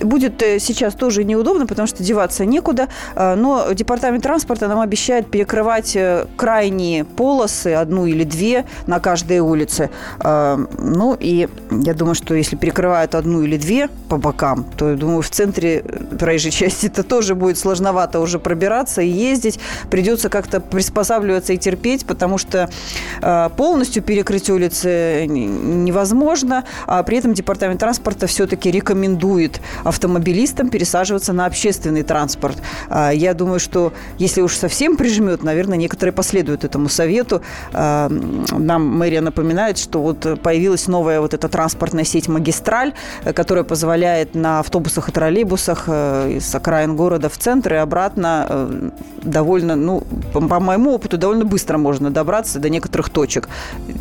будет 0.04 0.41
э, 0.43 0.60
сейчас 0.60 0.93
тоже 0.93 1.23
неудобно, 1.23 1.65
потому 1.65 1.88
что 1.88 2.04
деваться 2.04 2.45
некуда. 2.45 2.89
А, 3.15 3.36
но 3.36 3.71
департамент 3.73 4.23
транспорта 4.23 4.67
нам 4.67 4.80
обещает 4.80 5.32
перекрывать 5.32 5.95
э, 5.95 6.27
крайние 6.36 7.06
полосы, 7.06 7.73
одну 7.73 8.06
или 8.06 8.23
две 8.23 8.65
на 8.88 8.99
каждой 8.99 9.39
улице. 9.39 9.89
А, 10.19 10.60
ну, 10.77 11.15
и 11.19 11.47
я 11.71 11.93
думаю, 11.93 12.15
что 12.15 12.36
если 12.36 12.56
перекрывают 12.56 13.15
одну 13.15 13.41
или 13.41 13.58
две 13.58 13.89
по 14.10 14.17
бокам, 14.17 14.65
то, 14.77 14.89
я 14.89 14.95
думаю, 14.97 15.21
в 15.21 15.30
центре 15.30 15.84
проезжей 16.19 16.51
части 16.62 16.88
это 16.88 17.04
тоже 17.04 17.36
будет 17.36 17.58
сложновато 17.58 18.19
уже 18.19 18.38
пробираться 18.38 18.81
и 19.02 19.08
ездить. 19.08 19.60
Придется 19.89 20.30
как-то 20.30 20.60
приспосабливаться 20.60 21.54
и 21.54 21.58
терпеть, 21.58 22.06
потому 22.06 22.38
что 22.38 22.70
э, 23.22 23.50
полностью 23.56 24.04
перекрыть 24.04 24.50
улицы 24.50 25.26
невозможно, 25.28 26.63
а 26.88 27.04
при 27.04 27.17
этом 27.17 27.34
департамент 27.34 27.80
транспорта 27.80 28.28
все-таки 28.28 28.72
рекомендует 28.72 29.62
автомобилистам 29.84 30.70
пересаживаться 30.70 31.34
на 31.34 31.46
общественный 31.46 32.04
транспорт. 32.04 32.58
А, 32.89 33.12
я 33.12 33.34
думаю, 33.34 33.60
что 33.60 33.94
если 34.17 34.41
уж 34.41 34.56
совсем 34.56 34.98
прижмет, 34.98 35.44
наверное, 35.44 35.78
некоторые 35.78 36.13
последуют 36.13 36.63
этому 36.63 36.89
совету. 36.89 37.41
А, 37.74 38.10
нам 38.10 38.86
мэрия 38.86 39.22
напоминает, 39.22 39.78
что 39.78 40.02
вот 40.02 40.41
появилась 40.41 40.88
новая 40.88 41.22
вот 41.22 41.34
эта 41.34 41.48
транспортная 41.48 42.04
сеть 42.04 42.28
«Магистраль», 42.28 42.94
которая 43.36 43.63
позволяет 43.63 44.36
на 44.36 44.60
автобусах 44.60 45.10
и 45.10 45.12
троллейбусах 45.12 45.84
э, 45.88 46.34
из 46.38 46.56
окраин 46.56 46.96
города 46.96 47.30
в 47.30 47.38
центр 47.38 47.74
и 47.74 47.78
обратно 47.78 48.46
э, 48.50 48.71
довольно, 49.22 49.76
ну, 49.76 50.04
по, 50.34 50.42
по 50.42 50.60
моему 50.60 50.94
опыту, 50.94 51.18
довольно 51.18 51.46
быстро 51.46 51.78
можно 51.78 52.12
добраться 52.12 52.60
до 52.60 52.70
некоторых 52.70 53.10
точек, 53.10 53.50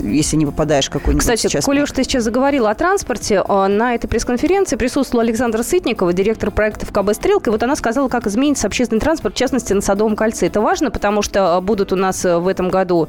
если 0.02 0.36
не 0.36 0.46
попадаешь 0.46 0.86
в 0.86 0.90
какой-нибудь 0.90 1.20
Кстати, 1.20 1.42
сейчас... 1.42 1.64
коли 1.64 1.80
уж 1.80 1.90
ты 1.90 2.04
сейчас 2.04 2.24
заговорила 2.24 2.70
о 2.70 2.74
транспорте, 2.74 3.42
э, 3.46 3.66
на 3.66 3.94
этой 3.94 4.08
пресс-конференции 4.08 4.76
присутствовала 4.76 5.22
Александра 5.22 5.62
Сытникова, 5.62 6.12
директор 6.12 6.50
проектов 6.50 6.90
КБ 6.92 7.14
«Стрелка», 7.14 7.50
и 7.50 7.52
вот 7.52 7.62
она 7.62 7.76
сказала, 7.76 8.08
как 8.08 8.26
изменится 8.26 8.66
общественный 8.66 9.00
транспорт, 9.00 9.34
в 9.34 9.38
частности, 9.38 9.72
на 9.72 9.80
Садовом 9.80 10.16
кольце. 10.16 10.46
Это 10.46 10.60
важно, 10.60 10.90
потому 10.90 11.22
что 11.22 11.60
будут 11.60 11.92
у 11.92 11.96
нас 11.96 12.24
в 12.24 12.46
этом 12.48 12.68
году 12.68 13.08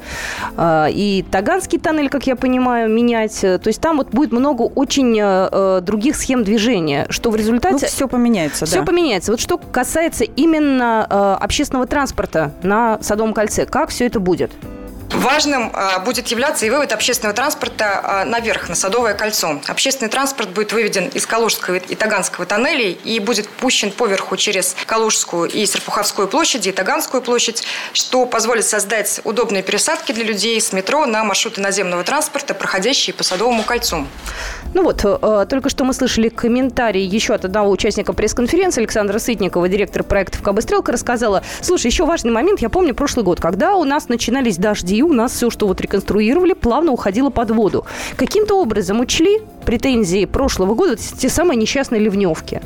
и 0.62 1.26
Таганский 1.32 1.80
тоннель, 1.80 2.10
как 2.10 2.28
я 2.28 2.36
понимаю, 2.36 2.90
менять. 2.90 3.40
То 3.42 3.62
есть 3.66 3.82
там 3.82 3.98
вот 3.98 4.10
будет 4.10 4.32
много 4.32 4.64
очень 4.64 5.82
других 5.82 6.16
схем 6.16 6.44
движения, 6.44 7.06
что 7.10 7.32
в 7.32 7.36
результате... 7.36 7.78
Ну, 7.82 7.88
все 7.88 8.08
поменяется, 8.08 8.66
Все 8.66 8.80
да. 8.80 8.86
поменяется. 8.86 9.32
Вот 9.32 9.40
что 9.40 9.58
касается 9.58 10.24
именно 10.24 11.08
э, 11.10 11.41
общественного 11.42 11.88
транспорта 11.88 12.54
на 12.64 13.02
Садовом 13.02 13.34
кольце, 13.34 13.66
как 13.66 13.90
все 13.90 14.06
это 14.06 14.20
будет? 14.20 14.52
Важным 15.14 15.72
а, 15.74 16.00
будет 16.00 16.28
являться 16.30 16.66
и 16.66 16.70
вывод 16.70 16.94
общественного 16.94 17.36
транспорта 17.36 18.00
а, 18.04 18.26
наверх, 18.26 18.70
на 18.70 18.76
Садовое 18.76 19.14
кольцо. 19.14 19.60
Общественный 19.68 20.10
транспорт 20.10 20.50
будет 20.52 20.72
выведен 20.72 21.08
из 21.10 21.26
Калужского 21.26 21.76
и 21.76 21.96
Таганского 21.96 22.46
тоннелей 22.46 22.94
и 23.04 23.20
будет 23.20 23.50
пущен 23.50 23.92
поверху 23.92 24.38
через 24.38 24.76
Калужскую 24.86 25.50
и 25.50 25.66
Серпуховскую 25.66 26.30
площади, 26.30 26.70
и 26.70 26.72
Таганскую 26.72 27.22
площадь, 27.22 27.64
что 27.92 28.26
позволит 28.26 28.66
создать 28.66 29.20
удобные 29.26 29.64
пересадки 29.64 30.14
для 30.14 30.24
людей 30.24 30.60
с 30.62 30.72
метро 30.72 31.06
на 31.06 31.26
маршруты 31.26 31.60
наземного 31.60 32.04
транспорта, 32.06 32.54
проходящие 32.54 33.14
по 33.14 33.24
Садовому 33.24 33.64
кольцу. 33.64 34.08
Ну 34.74 34.84
вот, 34.84 35.04
э, 35.04 35.46
только 35.50 35.70
что 35.70 35.84
мы 35.84 35.94
слышали 35.94 36.30
комментарий 36.30 37.06
еще 37.06 37.34
от 37.34 37.44
одного 37.44 37.70
участника 37.70 38.14
пресс-конференции 38.14 38.80
Александра 38.80 39.20
Сытникова, 39.20 39.68
директор 39.68 40.04
проектов 40.04 40.42
КБ 40.42 40.88
рассказала, 40.88 41.44
слушай, 41.62 41.88
еще 41.88 42.06
важный 42.06 42.32
момент, 42.32 42.62
я 42.62 42.70
помню 42.70 42.96
прошлый 42.96 43.26
год, 43.26 43.42
когда 43.42 43.76
у 43.76 43.84
нас 43.84 44.08
начинались 44.08 44.58
дожди, 44.58 45.01
у 45.02 45.14
нас 45.14 45.34
все, 45.34 45.50
что 45.50 45.68
вот 45.68 45.82
реконструировали, 45.82 46.54
плавно 46.54 46.92
уходило 46.92 47.30
под 47.30 47.52
воду. 47.52 47.86
Каким-то 48.16 48.62
образом 48.62 49.00
учли 49.00 49.40
претензии 49.66 50.26
прошлого 50.26 50.76
года, 50.76 50.96
те 50.96 51.30
самые 51.30 51.58
несчастные 51.58 52.02
ливневки? 52.02 52.62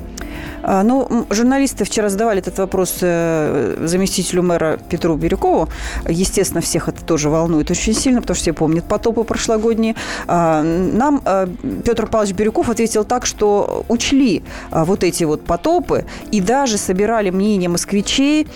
А, 0.68 0.84
ну, 0.84 1.28
журналисты 1.30 1.86
вчера 1.86 2.10
задавали 2.10 2.40
этот 2.40 2.58
вопрос 2.58 2.98
э, 3.02 3.78
заместителю 3.84 4.42
мэра 4.42 4.80
Петру 4.90 5.16
Бирюкову. 5.16 5.70
Естественно, 6.10 6.62
всех 6.62 6.90
это 6.90 7.06
тоже 7.06 7.30
волнует 7.30 7.70
очень 7.70 7.94
сильно, 7.94 8.22
потому 8.22 8.36
что 8.36 8.44
все 8.44 8.54
помнят 8.54 8.86
потопы 8.86 9.24
прошлогодние. 9.24 9.96
А, 10.28 10.64
нам 10.64 11.22
э, 11.24 11.48
Петр 11.86 12.08
Павлович 12.08 12.34
Бирюков 12.36 12.70
ответил 12.70 13.04
так, 13.04 13.28
что 13.28 13.86
учли 13.90 14.44
а, 14.72 14.86
вот 14.86 15.04
эти 15.04 15.24
вот 15.24 15.46
потопы 15.46 16.06
и 16.32 16.42
даже 16.42 16.78
собирали 16.78 17.30
мнение 17.30 17.70
москвичей 17.70 18.48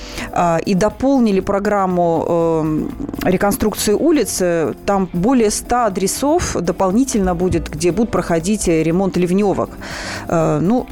и 0.65 0.73
дополнили 0.73 1.39
программу 1.41 2.25
э, 3.23 3.29
реконструкции 3.29 3.93
улиц. 3.93 4.41
Там 4.85 5.09
более 5.13 5.51
100 5.51 5.75
адресов 5.75 6.55
дополнительно 6.59 7.35
будет, 7.35 7.69
где 7.69 7.91
будут 7.91 8.11
проходить 8.11 8.28
ремонт 8.83 9.17
ливневок. 9.17 9.69
Ну, 10.61 10.85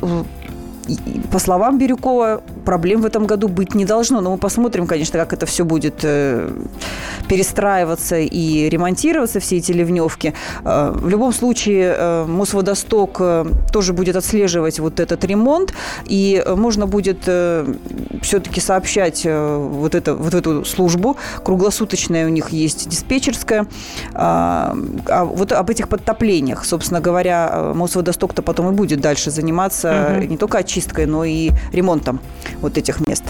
по 1.31 1.39
словам 1.39 1.77
Бирюкова, 1.77 2.41
проблем 2.65 3.01
в 3.01 3.05
этом 3.05 3.27
году 3.27 3.47
быть 3.47 3.75
не 3.75 3.85
должно. 3.85 4.21
Но 4.21 4.31
мы 4.31 4.37
посмотрим, 4.37 4.87
конечно, 4.87 5.19
как 5.19 5.33
это 5.33 5.45
все 5.45 5.63
будет 5.63 5.99
э, 6.03 6.49
перестраиваться 7.27 8.17
и 8.17 8.69
ремонтироваться, 8.69 9.39
все 9.39 9.57
эти 9.57 9.71
ливневки. 9.71 10.33
Э, 10.65 10.91
в 10.93 11.09
любом 11.09 11.33
случае, 11.33 11.95
э, 11.97 12.25
Мосводосток 12.27 13.21
тоже 13.71 13.93
будет 13.93 14.15
отслеживать 14.15 14.79
вот 14.79 14.99
этот 14.99 15.23
ремонт, 15.23 15.73
и 16.05 16.43
можно 16.55 16.87
будет 16.87 17.19
все-таки 18.21 18.61
сообщать 18.61 19.25
вот, 19.25 19.95
это, 19.95 20.15
вот 20.15 20.33
эту 20.33 20.65
службу. 20.65 21.17
Круглосуточная 21.43 22.25
у 22.25 22.29
них 22.29 22.49
есть 22.49 22.89
диспетчерская. 22.89 23.67
А, 24.13 24.75
вот 24.75 25.51
об 25.51 25.69
этих 25.69 25.87
подтоплениях, 25.87 26.65
собственно 26.65 27.01
говоря, 27.01 27.71
Мосводосток-то 27.75 28.41
потом 28.41 28.69
и 28.69 28.71
будет 28.71 29.01
дальше 29.01 29.31
заниматься 29.31 30.17
угу. 30.17 30.25
не 30.25 30.37
только 30.37 30.59
очисткой, 30.59 30.76
очисткой, 30.77 31.07
но 31.07 31.23
и 31.23 31.51
ремонтом 31.71 32.19
вот 32.61 32.77
этих 32.77 33.05
мест. 33.07 33.23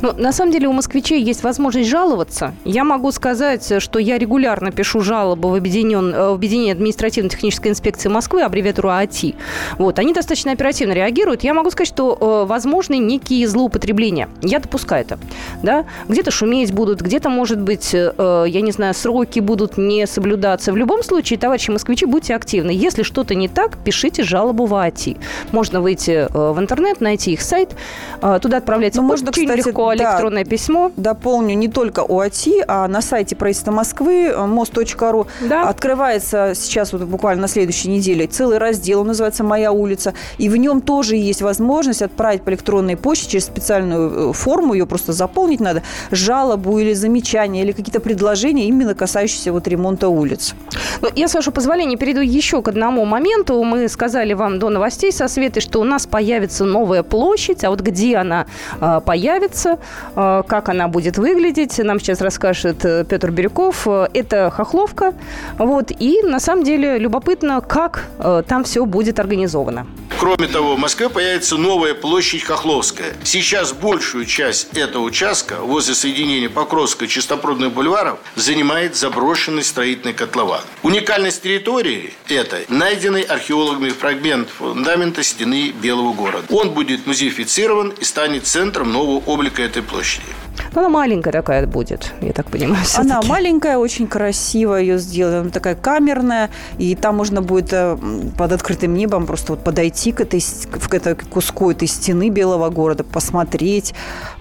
Ну, 0.00 0.12
на 0.12 0.32
самом 0.32 0.52
деле 0.52 0.68
у 0.68 0.72
москвичей 0.72 1.22
есть 1.22 1.42
возможность 1.42 1.88
жаловаться. 1.88 2.54
Я 2.64 2.84
могу 2.84 3.12
сказать, 3.12 3.82
что 3.82 3.98
я 3.98 4.18
регулярно 4.18 4.70
пишу 4.70 5.00
жалобы 5.00 5.50
в, 5.50 5.54
объединен... 5.54 6.12
в 6.12 6.34
объединение 6.34 6.72
административно-технической 6.72 7.70
инспекции 7.70 8.08
Москвы, 8.08 8.42
аббревиатуру 8.42 8.90
АТИ. 8.90 9.34
Вот, 9.78 9.98
они 9.98 10.12
достаточно 10.12 10.52
оперативно 10.52 10.92
реагируют. 10.92 11.44
Я 11.44 11.54
могу 11.54 11.70
сказать, 11.70 11.88
что 11.88 12.16
э, 12.20 12.46
возможны 12.46 12.98
некие 12.98 13.46
злоупотребления. 13.46 14.28
Я 14.42 14.58
допускаю 14.58 15.02
это. 15.02 15.18
Да? 15.62 15.84
Где-то 16.08 16.30
шуметь 16.30 16.72
будут, 16.72 17.00
где-то, 17.00 17.28
может 17.28 17.60
быть, 17.60 17.90
э, 17.92 18.44
я 18.48 18.60
не 18.60 18.72
знаю, 18.72 18.94
сроки 18.94 19.40
будут 19.40 19.76
не 19.78 20.06
соблюдаться. 20.06 20.72
В 20.72 20.76
любом 20.76 21.02
случае, 21.02 21.38
товарищи 21.38 21.70
москвичи, 21.70 22.06
будьте 22.06 22.34
активны. 22.34 22.70
Если 22.70 23.02
что-то 23.02 23.34
не 23.34 23.48
так, 23.48 23.78
пишите 23.78 24.22
жалобу 24.22 24.66
в 24.66 24.74
АТИ. 24.74 25.16
Можно 25.52 25.80
выйти 25.80 26.26
э, 26.32 26.52
в 26.52 26.58
интернет, 26.58 27.00
найти 27.00 27.32
их 27.32 27.40
сайт, 27.42 27.74
э, 28.22 28.38
туда 28.42 28.58
отправляется 28.58 29.00
ну, 29.02 29.08
можно, 29.08 29.32
кстати, 29.32 29.66
легко 29.66 29.79
электронное 29.94 30.44
да, 30.44 30.50
письмо. 30.50 30.92
Дополню, 30.96 31.54
не 31.54 31.68
только 31.68 32.00
ОАТИ, 32.00 32.64
а 32.66 32.88
на 32.88 33.02
сайте 33.02 33.36
правительства 33.36 33.72
Москвы, 33.72 34.26
э, 34.26 34.46
мост.ру, 34.46 35.26
да. 35.42 35.68
открывается 35.68 36.52
сейчас 36.54 36.92
вот 36.92 37.02
буквально 37.02 37.42
на 37.42 37.48
следующей 37.48 37.88
неделе 37.88 38.26
целый 38.26 38.58
раздел, 38.58 39.00
он 39.00 39.08
называется 39.08 39.44
«Моя 39.44 39.72
улица», 39.72 40.14
и 40.38 40.48
в 40.48 40.56
нем 40.56 40.80
тоже 40.80 41.16
есть 41.16 41.42
возможность 41.42 42.02
отправить 42.02 42.42
по 42.42 42.50
электронной 42.50 42.96
почте 42.96 43.30
через 43.30 43.46
специальную 43.46 44.30
э, 44.30 44.32
форму, 44.32 44.74
ее 44.74 44.86
просто 44.86 45.12
заполнить 45.12 45.60
надо, 45.60 45.82
жалобу 46.10 46.78
или 46.78 46.92
замечание, 46.92 47.64
или 47.64 47.72
какие-то 47.72 48.00
предложения, 48.00 48.66
именно 48.66 48.94
касающиеся 48.94 49.52
вот 49.52 49.66
ремонта 49.68 50.08
улиц. 50.08 50.54
Ну, 51.00 51.08
я, 51.14 51.28
с 51.28 51.34
вашего 51.34 51.52
позволения, 51.52 51.96
перейду 51.96 52.20
еще 52.20 52.62
к 52.62 52.68
одному 52.68 53.04
моменту. 53.04 53.62
Мы 53.62 53.88
сказали 53.88 54.32
вам 54.32 54.58
до 54.58 54.68
новостей 54.68 55.12
со 55.12 55.28
Светой, 55.28 55.62
что 55.62 55.80
у 55.80 55.84
нас 55.84 56.06
появится 56.06 56.64
новая 56.64 57.02
площадь, 57.02 57.64
а 57.64 57.70
вот 57.70 57.80
где 57.80 58.16
она 58.16 58.46
э, 58.80 59.00
появится, 59.04 59.69
Э, 60.16 60.42
как 60.46 60.68
она 60.68 60.88
будет 60.88 61.18
выглядеть, 61.18 61.78
нам 61.78 62.00
сейчас 62.00 62.20
расскажет 62.20 62.84
э, 62.84 63.04
Петр 63.04 63.30
Бирюков. 63.30 63.86
Э, 63.86 64.08
это 64.14 64.50
Хохловка. 64.50 65.14
Вот. 65.58 65.90
И 65.98 66.22
на 66.22 66.40
самом 66.40 66.64
деле 66.64 66.98
любопытно, 66.98 67.60
как 67.60 68.04
там 68.46 68.64
все 68.64 68.84
будет 68.84 69.18
организовано. 69.18 69.86
Кроме 70.20 70.48
того, 70.48 70.76
в 70.76 70.78
Москве 70.78 71.08
появится 71.08 71.56
новая 71.56 71.94
площадь 71.94 72.42
Хохловская. 72.42 73.14
Сейчас 73.24 73.72
большую 73.72 74.26
часть 74.26 74.76
этого 74.76 75.02
участка 75.04 75.56
возле 75.62 75.94
соединения 75.94 76.50
Покровска 76.50 77.06
и 77.06 77.08
Чистопрудных 77.08 77.72
бульваров 77.72 78.18
занимает 78.36 78.96
заброшенный 78.96 79.64
строительный 79.64 80.12
котлован. 80.12 80.60
Уникальность 80.82 81.42
территории– 81.42 82.12
это 82.28 82.58
найденный 82.68 83.22
археологами 83.22 83.88
фрагмент 83.88 84.50
фундамента 84.50 85.22
стены 85.22 85.72
Белого 85.80 86.12
города. 86.12 86.44
Он 86.50 86.70
будет 86.70 87.06
музеифицирован 87.06 87.94
и 87.98 88.04
станет 88.04 88.46
центром 88.46 88.92
нового 88.92 89.22
облика 89.24 89.59
этой 89.64 89.82
площади. 89.82 90.26
Но 90.74 90.80
она 90.80 90.88
маленькая 90.88 91.32
такая 91.32 91.66
будет, 91.66 92.12
я 92.20 92.32
так 92.32 92.46
понимаю. 92.50 92.84
Она 92.96 93.04
всё-таки. 93.14 93.28
маленькая, 93.28 93.78
очень 93.78 94.06
красиво 94.06 94.74
ее 94.76 94.98
сделана, 94.98 95.40
она 95.40 95.50
такая 95.50 95.74
камерная, 95.74 96.50
и 96.78 96.94
там 96.94 97.16
можно 97.16 97.42
будет 97.42 97.72
э, 97.72 97.96
под 98.36 98.52
открытым 98.52 98.94
небом 98.94 99.26
просто 99.26 99.52
вот 99.52 99.64
подойти 99.64 100.12
к 100.12 100.20
этой, 100.20 100.40
к 100.40 100.94
этой 100.94 101.14
куску 101.14 101.70
этой 101.70 101.88
стены 101.88 102.28
Белого 102.28 102.70
города, 102.70 103.04
посмотреть, 103.04 103.94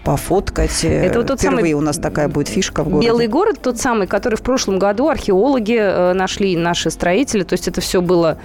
пофоткать. 0.09 0.83
Э, 0.85 1.05
Это 1.05 1.19
вот 1.19 1.27
тот 1.27 1.39
Впервые 1.39 1.59
самый 1.59 1.73
у 1.73 1.81
нас 1.81 1.97
такая 1.97 2.27
будет 2.27 2.47
фишка 2.47 2.83
в 2.83 2.89
городе. 2.89 3.07
Белый 3.07 3.27
город 3.27 3.59
тот 3.61 3.77
самый, 3.77 4.07
который 4.07 4.37
в 4.37 4.41
прошлом 4.41 4.79
году 4.79 5.07
археологи 5.07 5.77
э, 5.79 6.13
нашли, 6.13 6.57
наши 6.57 6.89
строители. 6.89 7.43
То 7.43 7.53
есть 7.53 7.67
это 7.67 7.79
все 7.79 8.01
было... 8.01 8.39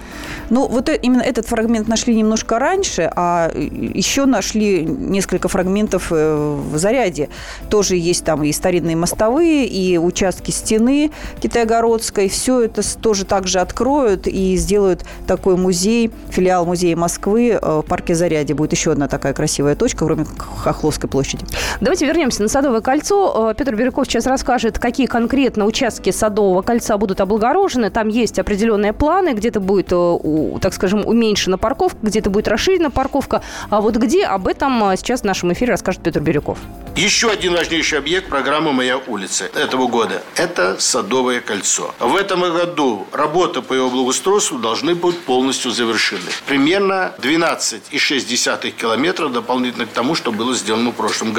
Ну, 0.51 0.67
вот 0.67 0.89
э- 0.89 0.99
именно 1.01 1.23
этот 1.23 1.47
фрагмент 1.47 1.87
нашли 1.87 2.15
немножко 2.15 2.59
раньше, 2.59 3.11
а 3.15 3.51
еще 3.55 4.25
нашли 4.25 4.85
несколько 4.85 5.47
фрагментов 5.47 6.11
в 6.11 6.77
Заряде. 6.77 7.29
Тоже 7.71 7.95
есть 7.95 8.23
там 8.23 8.43
и 8.43 8.51
старинные 8.51 8.95
мостовые, 8.95 9.65
и 9.65 9.97
участки 9.97 10.51
стены 10.51 11.09
Китайгородской. 11.41 12.29
Все 12.29 12.61
это 12.61 12.83
тоже 12.99 13.25
также 13.25 13.59
откроют 13.59 14.27
и 14.27 14.55
сделают 14.55 15.03
такой 15.25 15.57
музей, 15.57 16.11
филиал 16.29 16.67
музея 16.67 16.95
Москвы 16.95 17.57
в 17.59 17.81
парке 17.81 18.13
Заряде. 18.13 18.53
Будет 18.53 18.73
еще 18.73 18.91
одна 18.91 19.07
такая 19.07 19.33
красивая 19.33 19.75
точка, 19.75 20.05
кроме 20.05 20.25
Хохловской 20.25 21.09
площади. 21.09 21.43
Давайте 21.81 22.05
вернемся 22.05 22.41
на 22.41 22.47
Садовое 22.47 22.81
кольцо. 22.81 23.51
Э, 23.51 23.55
Петр 23.55 23.75
Бирюков 23.75 24.07
сейчас 24.07 24.25
расскажет, 24.25 24.79
какие 24.79 25.07
конкретно 25.07 25.65
участки 25.65 26.11
Садового 26.11 26.61
кольца 26.61 26.97
будут 26.97 27.21
облагорожены. 27.21 27.89
Там 27.89 28.07
есть 28.07 28.39
определенные 28.39 28.93
планы. 28.93 29.33
Где-то 29.33 29.59
будет, 29.59 29.87
э, 29.91 30.59
так 30.61 30.73
скажем, 30.73 31.05
уменьшена 31.05 31.57
парковка, 31.57 31.97
где-то 32.01 32.29
будет 32.29 32.47
расширена 32.47 32.91
парковка. 32.91 33.41
А 33.69 33.81
вот 33.81 33.95
где, 33.95 34.25
об 34.25 34.47
этом 34.47 34.91
э, 34.91 34.97
сейчас 34.97 35.21
в 35.21 35.23
нашем 35.25 35.53
эфире 35.53 35.71
расскажет 35.71 36.01
Петр 36.01 36.19
Бирюков. 36.21 36.57
Еще 36.95 37.29
один 37.29 37.53
важнейший 37.53 37.97
объект 37.97 38.29
программы 38.29 38.71
«Моя 38.71 38.97
улица» 38.97 39.45
этого 39.53 39.87
года– 39.87 40.21
это 40.37 40.77
Садовое 40.79 41.41
кольцо. 41.41 41.93
В 41.99 42.15
этом 42.15 42.41
году 42.41 43.05
работы 43.11 43.61
по 43.61 43.73
его 43.73 43.89
благоустройству 43.89 44.59
должны 44.59 44.95
быть 44.95 45.19
полностью 45.19 45.71
завершены. 45.71 46.21
Примерно 46.47 47.13
12,6 47.21 48.71
километра 48.71 49.27
дополнительно 49.27 49.85
к 49.87 49.89
тому, 49.89 50.15
что 50.15 50.31
было 50.31 50.53
сделано 50.55 50.91
в 50.91 50.95
прошлом. 50.95 51.33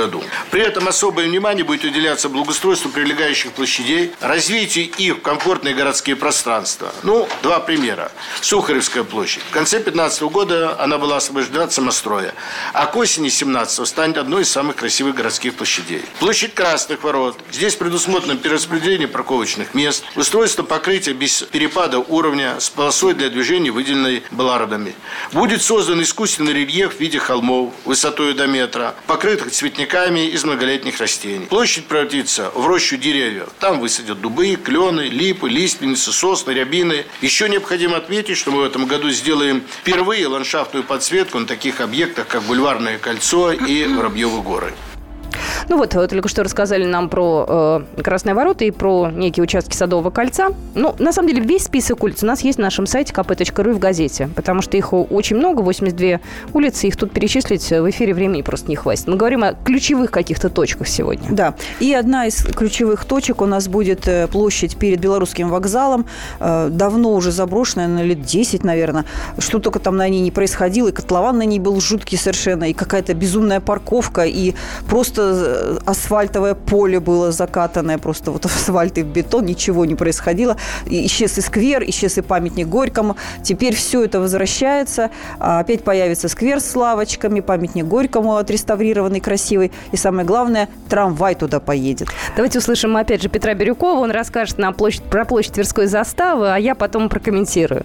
При 0.50 0.62
этом 0.62 0.88
особое 0.88 1.26
внимание 1.26 1.64
будет 1.64 1.84
уделяться 1.84 2.28
благоустройству 2.28 2.90
прилегающих 2.90 3.52
площадей, 3.52 4.12
развитию 4.20 4.90
их 4.98 5.18
в 5.18 5.22
комфортные 5.22 5.74
городские 5.74 6.16
пространства. 6.16 6.92
Ну, 7.02 7.28
два 7.42 7.60
примера. 7.60 8.12
Сухаревская 8.42 9.04
площадь. 9.04 9.42
В 9.48 9.52
конце 9.52 9.78
2015 9.78 10.22
года 10.22 10.80
она 10.80 10.98
была 10.98 11.16
освобождена 11.16 11.64
от 11.64 11.72
самостроя, 11.72 12.34
а 12.72 12.86
к 12.86 12.96
осени 12.96 13.28
17 13.28 13.86
станет 13.86 14.18
одной 14.18 14.42
из 14.42 14.50
самых 14.50 14.76
красивых 14.76 15.14
городских 15.14 15.54
площадей. 15.54 16.02
Площадь 16.18 16.54
Красных 16.54 17.02
Ворот. 17.02 17.38
Здесь 17.50 17.74
предусмотрено 17.74 18.36
перераспределение 18.36 19.08
парковочных 19.08 19.74
мест, 19.74 20.04
устройство 20.14 20.62
покрытия 20.62 21.12
без 21.12 21.42
перепада 21.42 21.98
уровня 21.98 22.60
с 22.60 22.68
полосой 22.68 23.14
для 23.14 23.30
движения, 23.30 23.70
выделенной 23.70 24.22
баллардами. 24.30 24.94
Будет 25.32 25.62
создан 25.62 26.02
искусственный 26.02 26.52
рельеф 26.52 26.96
в 26.96 27.00
виде 27.00 27.18
холмов 27.18 27.72
высотой 27.84 28.34
до 28.34 28.46
метра, 28.46 28.94
покрытых 29.06 29.50
цветниками 29.52 29.85
из 29.86 30.44
многолетних 30.44 31.00
растений. 31.00 31.46
Площадь 31.46 31.86
превратится 31.86 32.50
в 32.54 32.66
рощу 32.66 32.96
деревьев. 32.96 33.48
Там 33.58 33.80
высадят 33.80 34.20
дубы, 34.20 34.56
клены, 34.56 35.02
липы, 35.02 35.48
лиственницы, 35.48 36.12
сосны, 36.12 36.52
рябины. 36.52 37.06
Еще 37.22 37.48
необходимо 37.48 37.96
отметить, 37.96 38.36
что 38.36 38.50
мы 38.50 38.62
в 38.62 38.64
этом 38.64 38.86
году 38.86 39.10
сделаем 39.10 39.62
впервые 39.82 40.26
ландшафтную 40.26 40.84
подсветку 40.84 41.38
на 41.38 41.46
таких 41.46 41.80
объектах, 41.80 42.26
как 42.28 42.42
Бульварное 42.42 42.98
кольцо 42.98 43.52
и 43.52 43.86
Воробьевы 43.86 44.42
горы. 44.42 44.74
Ну 45.68 45.78
вот, 45.78 45.94
э, 45.94 46.06
только 46.08 46.28
что 46.28 46.42
рассказали 46.42 46.84
нам 46.84 47.08
про 47.08 47.82
э, 47.96 48.02
Красные 48.02 48.34
ворота 48.34 48.64
и 48.64 48.70
про 48.70 49.10
некие 49.10 49.42
участки 49.42 49.74
Садового 49.74 50.10
кольца. 50.10 50.48
Ну, 50.74 50.94
на 50.98 51.12
самом 51.12 51.28
деле, 51.28 51.42
весь 51.42 51.64
список 51.64 52.02
улиц 52.02 52.22
у 52.22 52.26
нас 52.26 52.42
есть 52.42 52.58
на 52.58 52.64
нашем 52.64 52.86
сайте 52.86 53.12
kp.ru 53.12 53.72
в 53.74 53.78
газете, 53.78 54.28
потому 54.34 54.62
что 54.62 54.76
их 54.76 54.92
очень 54.92 55.36
много, 55.36 55.60
82 55.62 56.20
улицы, 56.52 56.86
их 56.88 56.96
тут 56.96 57.12
перечислить 57.12 57.68
в 57.70 57.90
эфире 57.90 58.14
времени 58.14 58.42
просто 58.42 58.68
не 58.68 58.76
хватит. 58.76 59.06
Мы 59.06 59.16
говорим 59.16 59.44
о 59.44 59.52
ключевых 59.52 60.10
каких-то 60.10 60.48
точках 60.48 60.88
сегодня. 60.88 61.28
Да. 61.30 61.54
И 61.80 61.92
одна 61.92 62.26
из 62.26 62.42
ключевых 62.42 63.04
точек 63.04 63.42
у 63.42 63.46
нас 63.46 63.68
будет 63.68 64.06
э, 64.08 64.28
площадь 64.28 64.76
перед 64.76 65.00
Белорусским 65.00 65.48
вокзалом. 65.48 66.06
Э, 66.40 66.68
Давно 66.70 67.12
уже 67.14 67.32
заброшенная, 67.32 67.88
на 67.88 68.02
лет 68.02 68.22
10, 68.22 68.64
наверное. 68.64 69.04
Что 69.38 69.58
только 69.58 69.78
там 69.78 69.96
на 69.96 70.08
ней 70.08 70.20
не 70.20 70.30
происходило. 70.30 70.88
И 70.88 70.92
котлован 70.92 71.38
на 71.38 71.42
ней 71.42 71.58
был 71.58 71.80
жуткий 71.80 72.18
совершенно. 72.18 72.64
И 72.64 72.72
какая-то 72.72 73.14
безумная 73.14 73.60
парковка. 73.60 74.24
И 74.24 74.54
просто 74.88 75.25
э, 75.26 75.78
асфальтовое 75.84 76.54
поле 76.54 77.00
было 77.00 77.32
закатанное. 77.32 77.98
Просто 77.98 78.30
вот 78.30 78.44
асфальт 78.46 78.98
и 78.98 79.02
бетон. 79.02 79.44
Ничего 79.46 79.84
не 79.84 79.94
происходило. 79.94 80.56
И 80.86 81.06
исчез 81.06 81.38
и 81.38 81.40
сквер, 81.40 81.84
исчез 81.88 82.18
и 82.18 82.22
памятник 82.22 82.68
Горькому. 82.68 83.16
Теперь 83.42 83.74
все 83.74 84.04
это 84.04 84.20
возвращается. 84.20 85.10
А 85.38 85.60
Опять 85.60 85.82
появится 85.82 86.28
сквер 86.28 86.60
с 86.60 86.76
лавочками, 86.76 87.40
памятник 87.40 87.86
Горькому 87.86 88.36
отреставрированный, 88.36 89.20
красивый. 89.20 89.72
И 89.92 89.96
самое 89.96 90.26
главное, 90.26 90.68
трамвай 90.88 91.34
туда 91.34 91.60
поедет. 91.60 92.08
Давайте 92.36 92.58
услышим 92.58 92.96
опять 92.96 93.22
же 93.22 93.28
Петра 93.28 93.54
Бирюкова. 93.54 93.98
Он 94.00 94.10
расскажет 94.10 94.58
нам 94.58 94.74
площадь, 94.74 95.02
про 95.02 95.24
площадь 95.24 95.54
Тверской 95.54 95.86
заставы, 95.86 96.52
а 96.52 96.56
я 96.58 96.74
потом 96.74 97.08
прокомментирую. 97.08 97.84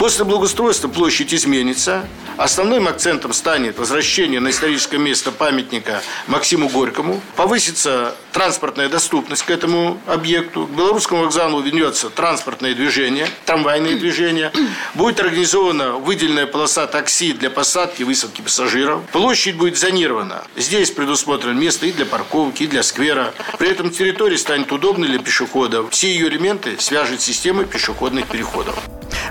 После 0.00 0.24
благоустройства 0.24 0.88
площадь 0.88 1.34
изменится. 1.34 2.08
Основным 2.38 2.88
акцентом 2.88 3.34
станет 3.34 3.78
возвращение 3.78 4.40
на 4.40 4.48
историческое 4.48 4.96
место 4.96 5.30
памятника 5.30 6.00
Максиму 6.26 6.70
Горькому. 6.70 7.20
Повысится 7.36 8.14
транспортная 8.32 8.88
доступность 8.88 9.42
к 9.42 9.50
этому 9.50 10.00
объекту. 10.06 10.66
К 10.66 10.70
Белорусскому 10.70 11.24
вокзалу 11.24 11.60
вернется 11.60 12.08
транспортное 12.08 12.74
движение, 12.74 13.28
трамвайное 13.44 13.98
движение. 13.98 14.52
Будет 14.94 15.20
организована 15.20 15.92
выделенная 15.92 16.46
полоса 16.46 16.86
такси 16.86 17.34
для 17.34 17.50
посадки 17.50 18.00
и 18.00 18.04
высадки 18.04 18.40
пассажиров. 18.40 19.02
Площадь 19.12 19.56
будет 19.56 19.76
зонирована. 19.76 20.44
Здесь 20.56 20.90
предусмотрено 20.92 21.52
место 21.52 21.84
и 21.84 21.92
для 21.92 22.06
парковки, 22.06 22.62
и 22.62 22.66
для 22.66 22.82
сквера. 22.82 23.34
При 23.58 23.68
этом 23.68 23.90
территория 23.90 24.38
станет 24.38 24.72
удобной 24.72 25.08
для 25.08 25.18
пешеходов. 25.18 25.90
Все 25.90 26.10
ее 26.10 26.28
элементы 26.28 26.76
свяжет 26.78 27.20
системой 27.20 27.66
пешеходных 27.66 28.26
переходов. 28.28 28.76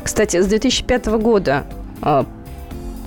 Кстати, 0.09 0.41
с 0.41 0.47
2005 0.47 1.05
года 1.21 1.65
э, 2.01 2.23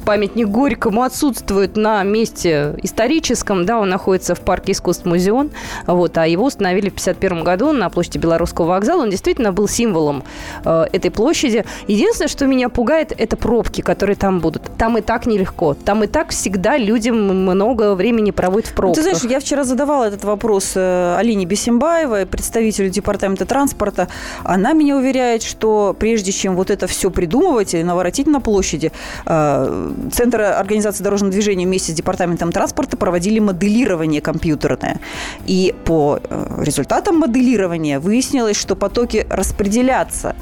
памятник 0.02 0.48
Горькому 0.48 1.02
отсутствует 1.02 1.76
на 1.76 2.02
месте 2.02 2.74
историческом, 2.82 3.64
да, 3.64 3.78
он 3.78 3.88
находится 3.88 4.34
в 4.34 4.40
парке 4.40 4.72
искусств 4.72 5.04
Музеон, 5.04 5.50
вот, 5.86 6.18
а 6.18 6.26
его 6.26 6.46
установили 6.46 6.88
в 6.88 6.98
1951 7.00 7.44
году 7.44 7.72
на 7.72 7.88
площади 7.90 8.18
Белорусского 8.18 8.66
вокзала, 8.66 9.02
он 9.02 9.10
действительно 9.10 9.52
был 9.52 9.68
символом 9.68 10.24
э, 10.64 10.86
этой 10.92 11.10
площади. 11.10 11.64
Единственное, 11.86 12.28
что 12.28 12.46
меня 12.46 12.68
пугает, 12.68 13.12
это 13.16 13.36
пробки, 13.36 13.80
которые 13.80 14.16
там 14.16 14.40
будут. 14.40 14.62
Там 14.78 14.98
и 14.98 15.00
так 15.00 15.26
нелегко, 15.26 15.74
там 15.74 16.04
и 16.04 16.06
так 16.06 16.30
всегда 16.30 16.76
людям 16.76 17.16
много 17.16 17.94
времени 17.94 18.30
проводят 18.30 18.68
в 18.68 18.72
Ну, 18.72 18.76
пробках. 18.76 19.04
Ты 19.04 19.10
знаешь, 19.10 19.32
я 19.32 19.40
вчера 19.40 19.64
задавала 19.64 20.04
этот 20.04 20.24
вопрос 20.24 20.72
э, 20.74 21.16
Алине 21.18 21.44
Бесимбаевой, 21.44 22.26
представителю 22.26 22.90
департамента 22.90 23.46
транспорта. 23.46 24.08
Она 24.44 24.72
меня 24.72 24.96
уверяет, 24.96 25.42
что 25.42 25.94
прежде 25.98 26.32
чем 26.32 26.56
вот 26.56 26.70
это 26.70 26.86
все 26.86 27.10
придумывать 27.10 27.74
и 27.74 27.82
наворотить 27.82 28.26
на 28.26 28.40
площади, 28.40 28.92
э, 29.26 29.91
Центр 30.12 30.40
организации 30.40 31.02
дорожного 31.02 31.32
движения 31.32 31.66
вместе 31.66 31.92
с 31.92 31.94
департаментом 31.94 32.52
транспорта 32.52 32.96
проводили 32.96 33.38
моделирование 33.38 34.20
компьютерное. 34.20 35.00
И 35.46 35.74
по 35.84 36.18
э, 36.22 36.62
результатам 36.64 37.18
моделирования 37.18 37.98
выяснилось, 37.98 38.56
что 38.56 38.76
потоки 38.76 39.26
распределятся. 39.30 40.34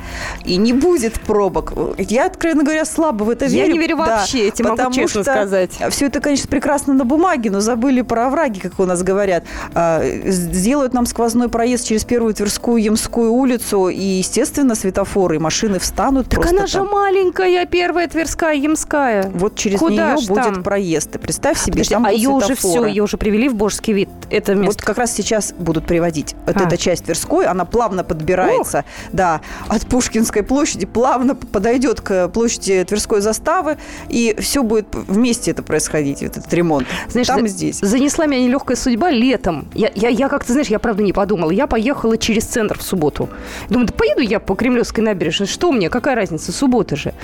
И 0.44 0.56
не 0.56 0.72
будет 0.72 1.20
пробок. 1.20 1.72
Я, 1.98 2.26
откровенно 2.26 2.64
говоря, 2.64 2.84
слабо 2.84 3.24
в 3.24 3.30
это 3.30 3.44
Я 3.46 3.62
верю. 3.64 3.72
не 3.72 3.78
верю 3.78 3.96
Да, 3.98 4.06
вообще, 4.18 4.46
я 4.46 4.50
тебе 4.50 4.68
могу 4.70 4.92
честно 4.92 5.22
что 5.22 5.32
сказать. 5.32 5.70
все 5.90 6.06
это, 6.06 6.20
конечно, 6.20 6.48
прекрасно 6.48 6.94
на 6.94 7.04
бумаге, 7.04 7.50
но 7.50 7.60
забыли 7.60 8.02
про 8.02 8.26
овраги, 8.26 8.58
как 8.60 8.78
у 8.80 8.84
нас 8.86 9.02
говорят. 9.02 9.44
А, 9.74 10.02
Сделают 10.24 10.92
нам 10.94 11.06
сквозной 11.06 11.48
проезд 11.48 11.86
через 11.86 12.04
Первую 12.04 12.34
Тверскую, 12.34 12.82
Ямскую 12.82 13.32
улицу, 13.32 13.88
и, 13.88 14.02
естественно, 14.02 14.74
светофоры 14.74 15.36
и 15.36 15.38
машины 15.38 15.78
встанут 15.78 16.28
так 16.28 16.40
просто 16.40 16.56
она 16.56 16.66
же 16.66 16.78
там. 16.78 16.88
маленькая, 16.88 17.66
первая 17.66 18.08
Тверская, 18.08 18.54
Ямская. 18.54 19.30
Вот 19.40 19.56
через 19.56 19.78
Куда 19.78 20.14
нее 20.14 20.26
будет 20.28 20.44
там? 20.44 20.62
проезд. 20.62 21.10
Ты 21.12 21.18
представь 21.18 21.58
себе, 21.58 21.72
Подожди, 21.72 21.94
там 21.94 22.04
а 22.06 22.12
ее 22.12 22.28
уже 22.28 22.54
все, 22.54 22.84
ее 22.86 23.02
уже 23.02 23.16
привели 23.16 23.48
в 23.48 23.54
божеский 23.54 23.92
вид. 23.94 24.08
Это 24.30 24.54
Вот 24.54 24.60
место. 24.62 24.84
как 24.84 24.98
раз 24.98 25.12
сейчас 25.12 25.52
будут 25.58 25.86
приводить. 25.86 26.36
Вот 26.46 26.56
А. 26.56 26.64
эта 26.66 26.76
часть 26.76 27.04
Тверской, 27.06 27.46
она 27.46 27.64
плавно 27.64 28.04
подбирается, 28.04 28.84
да, 29.12 29.40
от 29.68 29.86
Пушкинской 29.86 30.42
площади, 30.42 30.84
плавно 30.86 31.34
подойдет 31.34 32.00
к 32.02 32.28
площади 32.28 32.84
Тверской 32.84 33.20
заставы, 33.22 33.78
и 34.08 34.36
все 34.38 34.62
будет 34.62 34.86
вместе 34.92 35.50
это 35.52 35.62
происходить, 35.62 36.20
вот 36.22 36.36
этот 36.36 36.52
ремонт. 36.52 36.86
Знаешь, 37.08 37.26
Там 37.26 37.40
за- 37.40 37.46
и 37.46 37.48
здесь. 37.48 37.78
Занесла 37.80 38.26
меня 38.26 38.42
нелегкая 38.42 38.76
судьба 38.76 39.10
летом. 39.10 39.68
Я, 39.74 39.90
я, 39.94 40.08
я 40.10 40.28
как-то, 40.28 40.52
знаешь, 40.52 40.68
я 40.68 40.78
правда 40.78 41.02
не 41.02 41.12
подумала. 41.14 41.50
Я 41.50 41.66
поехала 41.66 42.18
через 42.18 42.44
центр 42.44 42.78
в 42.78 42.82
субботу. 42.82 43.30
Думаю, 43.70 43.86
да 43.86 43.94
поеду 43.94 44.20
я 44.20 44.38
по 44.38 44.54
Кремлевской 44.54 45.02
набережной. 45.02 45.46
Что 45.46 45.72
мне, 45.72 45.88
какая 45.88 46.14
разница, 46.14 46.52
суббота 46.52 46.96
же. 46.96 47.14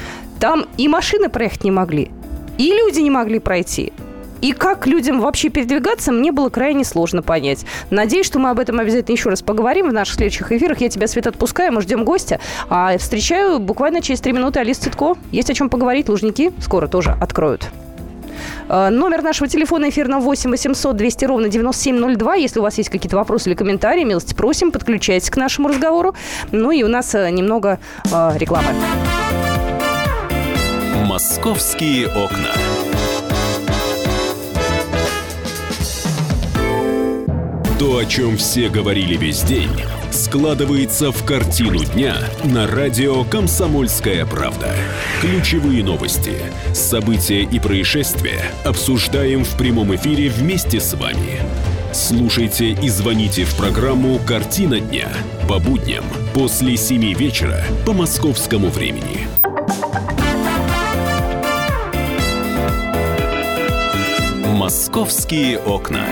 Там 0.40 0.66
и 0.76 0.88
машины 0.88 1.28
проехать 1.28 1.64
не 1.64 1.70
могли, 1.70 2.05
и 2.58 2.70
люди 2.70 3.00
не 3.00 3.10
могли 3.10 3.38
пройти. 3.38 3.92
И 4.42 4.52
как 4.52 4.86
людям 4.86 5.20
вообще 5.20 5.48
передвигаться, 5.48 6.12
мне 6.12 6.30
было 6.30 6.50
крайне 6.50 6.84
сложно 6.84 7.22
понять. 7.22 7.64
Надеюсь, 7.90 8.26
что 8.26 8.38
мы 8.38 8.50
об 8.50 8.58
этом 8.58 8.78
обязательно 8.78 9.14
еще 9.14 9.30
раз 9.30 9.42
поговорим 9.42 9.88
в 9.88 9.92
наших 9.92 10.16
следующих 10.16 10.52
эфирах. 10.52 10.80
Я 10.80 10.88
тебя, 10.88 11.06
Свет, 11.06 11.26
отпускаю, 11.26 11.72
мы 11.72 11.80
ждем 11.80 12.04
гостя. 12.04 12.38
А 12.68 12.98
встречаю 12.98 13.58
буквально 13.58 14.02
через 14.02 14.20
три 14.20 14.32
минуты 14.32 14.60
Алису 14.60 14.82
Титко. 14.82 15.16
Есть 15.32 15.50
о 15.50 15.54
чем 15.54 15.70
поговорить. 15.70 16.08
Лужники 16.08 16.52
скоро 16.60 16.86
тоже 16.86 17.16
откроют. 17.20 17.68
Э, 18.68 18.90
номер 18.90 19.22
нашего 19.22 19.48
телефона 19.48 19.88
эфирного 19.88 20.20
8 20.20 20.50
800 20.50 20.96
200 20.96 21.24
ровно 21.24 21.48
9702. 21.48 22.34
Если 22.36 22.60
у 22.60 22.62
вас 22.62 22.76
есть 22.78 22.90
какие-то 22.90 23.16
вопросы 23.16 23.48
или 23.48 23.56
комментарии, 23.56 24.04
милости 24.04 24.34
просим, 24.34 24.70
подключайтесь 24.70 25.30
к 25.30 25.36
нашему 25.36 25.68
разговору. 25.68 26.14
Ну 26.52 26.70
и 26.70 26.82
у 26.82 26.88
нас 26.88 27.14
э, 27.14 27.30
немного 27.30 27.78
э, 28.12 28.32
рекламы. 28.36 28.68
Московские 31.16 32.08
окна. 32.08 32.52
То, 37.78 37.96
о 37.96 38.04
чем 38.04 38.36
все 38.36 38.68
говорили 38.68 39.16
весь 39.16 39.40
день, 39.40 39.70
складывается 40.10 41.12
в 41.12 41.24
картину 41.24 41.86
дня 41.86 42.16
на 42.44 42.66
радио 42.66 43.24
«Комсомольская 43.24 44.26
правда». 44.26 44.76
Ключевые 45.22 45.82
новости, 45.82 46.34
события 46.74 47.44
и 47.44 47.58
происшествия 47.60 48.50
обсуждаем 48.66 49.42
в 49.42 49.56
прямом 49.56 49.96
эфире 49.96 50.28
вместе 50.28 50.80
с 50.80 50.92
вами. 50.92 51.40
Слушайте 51.94 52.72
и 52.72 52.90
звоните 52.90 53.44
в 53.44 53.56
программу 53.56 54.18
«Картина 54.18 54.80
дня» 54.80 55.08
по 55.48 55.58
будням 55.60 56.04
после 56.34 56.76
7 56.76 57.14
вечера 57.14 57.64
по 57.86 57.94
московскому 57.94 58.68
времени. 58.68 59.26
«Московские 64.66 65.60
окна». 65.60 66.04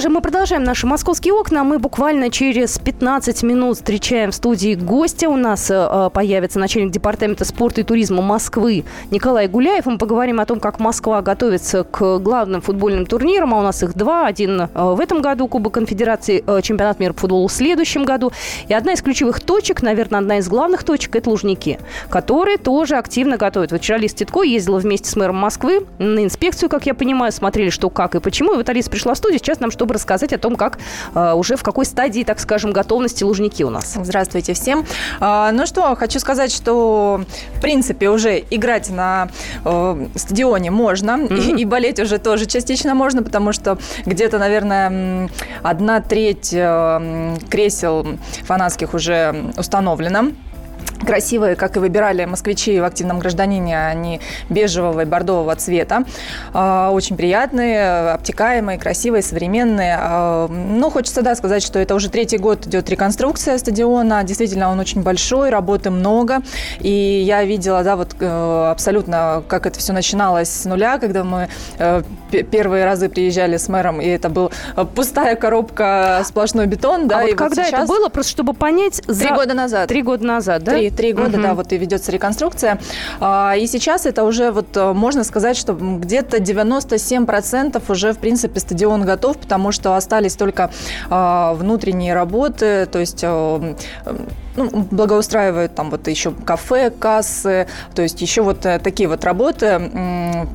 Что 0.00 0.08
же, 0.08 0.14
мы 0.14 0.22
продолжаем 0.22 0.64
наши 0.64 0.86
московские 0.86 1.34
окна. 1.34 1.62
Мы 1.62 1.78
буквально 1.78 2.30
через 2.30 2.78
15 2.78 3.42
минут 3.42 3.76
встречаем 3.76 4.30
в 4.30 4.34
студии 4.34 4.74
гостя. 4.74 5.28
У 5.28 5.36
нас 5.36 5.70
э, 5.70 6.08
появится 6.10 6.58
начальник 6.58 6.90
департамента 6.90 7.44
спорта 7.44 7.82
и 7.82 7.84
туризма 7.84 8.22
Москвы 8.22 8.84
Николай 9.10 9.46
Гуляев. 9.46 9.84
Мы 9.84 9.98
поговорим 9.98 10.40
о 10.40 10.46
том, 10.46 10.58
как 10.58 10.80
Москва 10.80 11.20
готовится 11.20 11.84
к 11.84 12.18
главным 12.18 12.62
футбольным 12.62 13.04
турнирам. 13.04 13.52
А 13.52 13.58
у 13.58 13.62
нас 13.62 13.82
их 13.82 13.94
два. 13.94 14.26
Один 14.26 14.62
э, 14.62 14.68
в 14.74 14.98
этом 15.00 15.20
году 15.20 15.46
Кубок 15.48 15.74
Конфедерации, 15.74 16.42
э, 16.46 16.62
чемпионат 16.62 16.98
мира 16.98 17.12
по 17.12 17.20
футболу 17.20 17.48
в 17.48 17.52
следующем 17.52 18.06
году. 18.06 18.32
И 18.68 18.72
одна 18.72 18.94
из 18.94 19.02
ключевых 19.02 19.40
точек, 19.40 19.82
наверное, 19.82 20.20
одна 20.20 20.38
из 20.38 20.48
главных 20.48 20.82
точек, 20.82 21.14
это 21.14 21.28
Лужники, 21.28 21.78
которые 22.08 22.56
тоже 22.56 22.96
активно 22.96 23.36
готовят. 23.36 23.70
Вот 23.70 23.82
вчера 23.82 23.98
Лиз 23.98 24.14
Титко 24.14 24.44
ездила 24.44 24.78
вместе 24.78 25.10
с 25.10 25.16
мэром 25.16 25.36
Москвы 25.36 25.86
на 25.98 26.24
инспекцию, 26.24 26.70
как 26.70 26.86
я 26.86 26.94
понимаю, 26.94 27.32
смотрели, 27.32 27.68
что, 27.68 27.90
как 27.90 28.14
и 28.14 28.20
почему. 28.20 28.54
И 28.54 28.56
вот 28.56 28.68
Алиса 28.70 28.90
пришла 28.90 29.12
в 29.12 29.18
студию 29.18 29.38
сейчас 29.40 29.60
нам, 29.60 29.70
чтобы 29.70 29.89
чтобы 29.90 29.94
рассказать 29.94 30.32
о 30.32 30.38
том, 30.38 30.56
как 30.56 30.78
э, 31.14 31.32
уже 31.32 31.56
в 31.56 31.62
какой 31.62 31.84
стадии, 31.84 32.22
так 32.22 32.38
скажем, 32.38 32.72
готовности 32.72 33.24
Лужники 33.24 33.64
у 33.64 33.70
нас. 33.70 33.96
Здравствуйте 34.00 34.52
всем. 34.52 34.86
А, 35.20 35.50
ну 35.52 35.66
что, 35.66 35.96
хочу 35.96 36.20
сказать, 36.20 36.52
что 36.52 37.20
в 37.56 37.60
принципе 37.60 38.08
уже 38.08 38.42
играть 38.50 38.90
на 38.90 39.28
э, 39.64 40.06
стадионе 40.14 40.70
можно, 40.70 41.10
mm-hmm. 41.10 41.56
и, 41.56 41.62
и 41.62 41.64
болеть 41.64 41.98
уже 41.98 42.18
тоже 42.18 42.46
частично 42.46 42.94
можно, 42.94 43.22
потому 43.22 43.52
что 43.52 43.78
где-то, 44.06 44.38
наверное, 44.38 45.28
одна 45.62 46.00
треть 46.00 46.50
э, 46.52 47.36
кресел 47.50 48.06
фанатских 48.44 48.94
уже 48.94 49.52
установлена 49.56 50.26
красивые, 51.04 51.56
как 51.56 51.76
и 51.76 51.80
выбирали 51.80 52.24
москвичи 52.24 52.78
в 52.80 52.84
активном 52.84 53.18
гражданине, 53.18 53.86
они 53.86 54.20
бежевого 54.48 55.00
и 55.00 55.04
бордового 55.04 55.54
цвета. 55.56 56.04
А, 56.52 56.90
очень 56.90 57.16
приятные, 57.16 58.12
обтекаемые, 58.12 58.78
красивые, 58.78 59.22
современные. 59.22 59.96
А, 59.98 60.48
ну, 60.48 60.90
хочется, 60.90 61.22
да, 61.22 61.34
сказать, 61.34 61.62
что 61.62 61.78
это 61.78 61.94
уже 61.94 62.10
третий 62.10 62.38
год 62.38 62.66
идет 62.66 62.88
реконструкция 62.90 63.58
стадиона. 63.58 64.22
Действительно, 64.24 64.70
он 64.70 64.78
очень 64.78 65.02
большой, 65.02 65.50
работы 65.50 65.90
много. 65.90 66.42
И 66.80 66.90
я 66.90 67.44
видела, 67.44 67.82
да, 67.82 67.96
вот 67.96 68.14
э, 68.20 68.68
абсолютно, 68.70 69.42
как 69.48 69.66
это 69.66 69.78
все 69.78 69.92
начиналось 69.92 70.48
с 70.48 70.64
нуля, 70.64 70.98
когда 70.98 71.24
мы 71.24 71.48
э, 71.78 72.02
первые 72.50 72.84
разы 72.84 73.08
приезжали 73.08 73.56
с 73.56 73.68
мэром, 73.68 74.00
и 74.00 74.06
это 74.06 74.28
был 74.28 74.52
э, 74.76 74.84
пустая 74.84 75.36
коробка, 75.36 76.22
сплошной 76.24 76.66
бетон, 76.66 77.08
да. 77.08 77.18
А 77.18 77.22
вот 77.22 77.30
и 77.30 77.34
когда 77.34 77.62
вот 77.62 77.68
сейчас... 77.68 77.84
это 77.84 77.92
было, 77.92 78.08
просто 78.08 78.30
чтобы 78.30 78.54
понять... 78.54 79.02
Три 79.02 79.14
за... 79.14 79.34
года 79.34 79.54
назад. 79.54 79.88
Три 79.88 80.02
года 80.02 80.24
назад, 80.24 80.62
да? 80.62 80.69
Три, 80.74 80.90
три 80.90 81.12
года, 81.12 81.36
угу. 81.36 81.42
да, 81.42 81.54
вот 81.54 81.72
и 81.72 81.78
ведется 81.78 82.12
реконструкция. 82.12 82.78
А, 83.20 83.54
и 83.56 83.66
сейчас 83.66 84.06
это 84.06 84.24
уже 84.24 84.50
вот 84.50 84.76
э, 84.76 84.92
можно 84.92 85.24
сказать, 85.24 85.56
что 85.56 85.74
где-то 85.74 86.38
97% 86.38 87.82
уже, 87.88 88.12
в 88.12 88.18
принципе, 88.18 88.60
стадион 88.60 89.04
готов, 89.04 89.38
потому 89.38 89.72
что 89.72 89.96
остались 89.96 90.34
только 90.34 90.70
а, 91.08 91.54
внутренние 91.54 92.14
работы, 92.14 92.86
то 92.86 92.98
есть 92.98 93.20
э, 93.22 93.74
ну, 94.56 94.70
благоустраивают 94.90 95.74
там 95.74 95.90
вот 95.90 96.08
еще 96.08 96.32
кафе, 96.32 96.90
кассы, 96.90 97.66
то 97.94 98.02
есть 98.02 98.20
еще 98.20 98.42
вот 98.42 98.66
э, 98.66 98.78
такие 98.78 99.08
вот 99.08 99.24
работы 99.24 99.90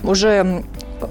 уже 0.04 0.64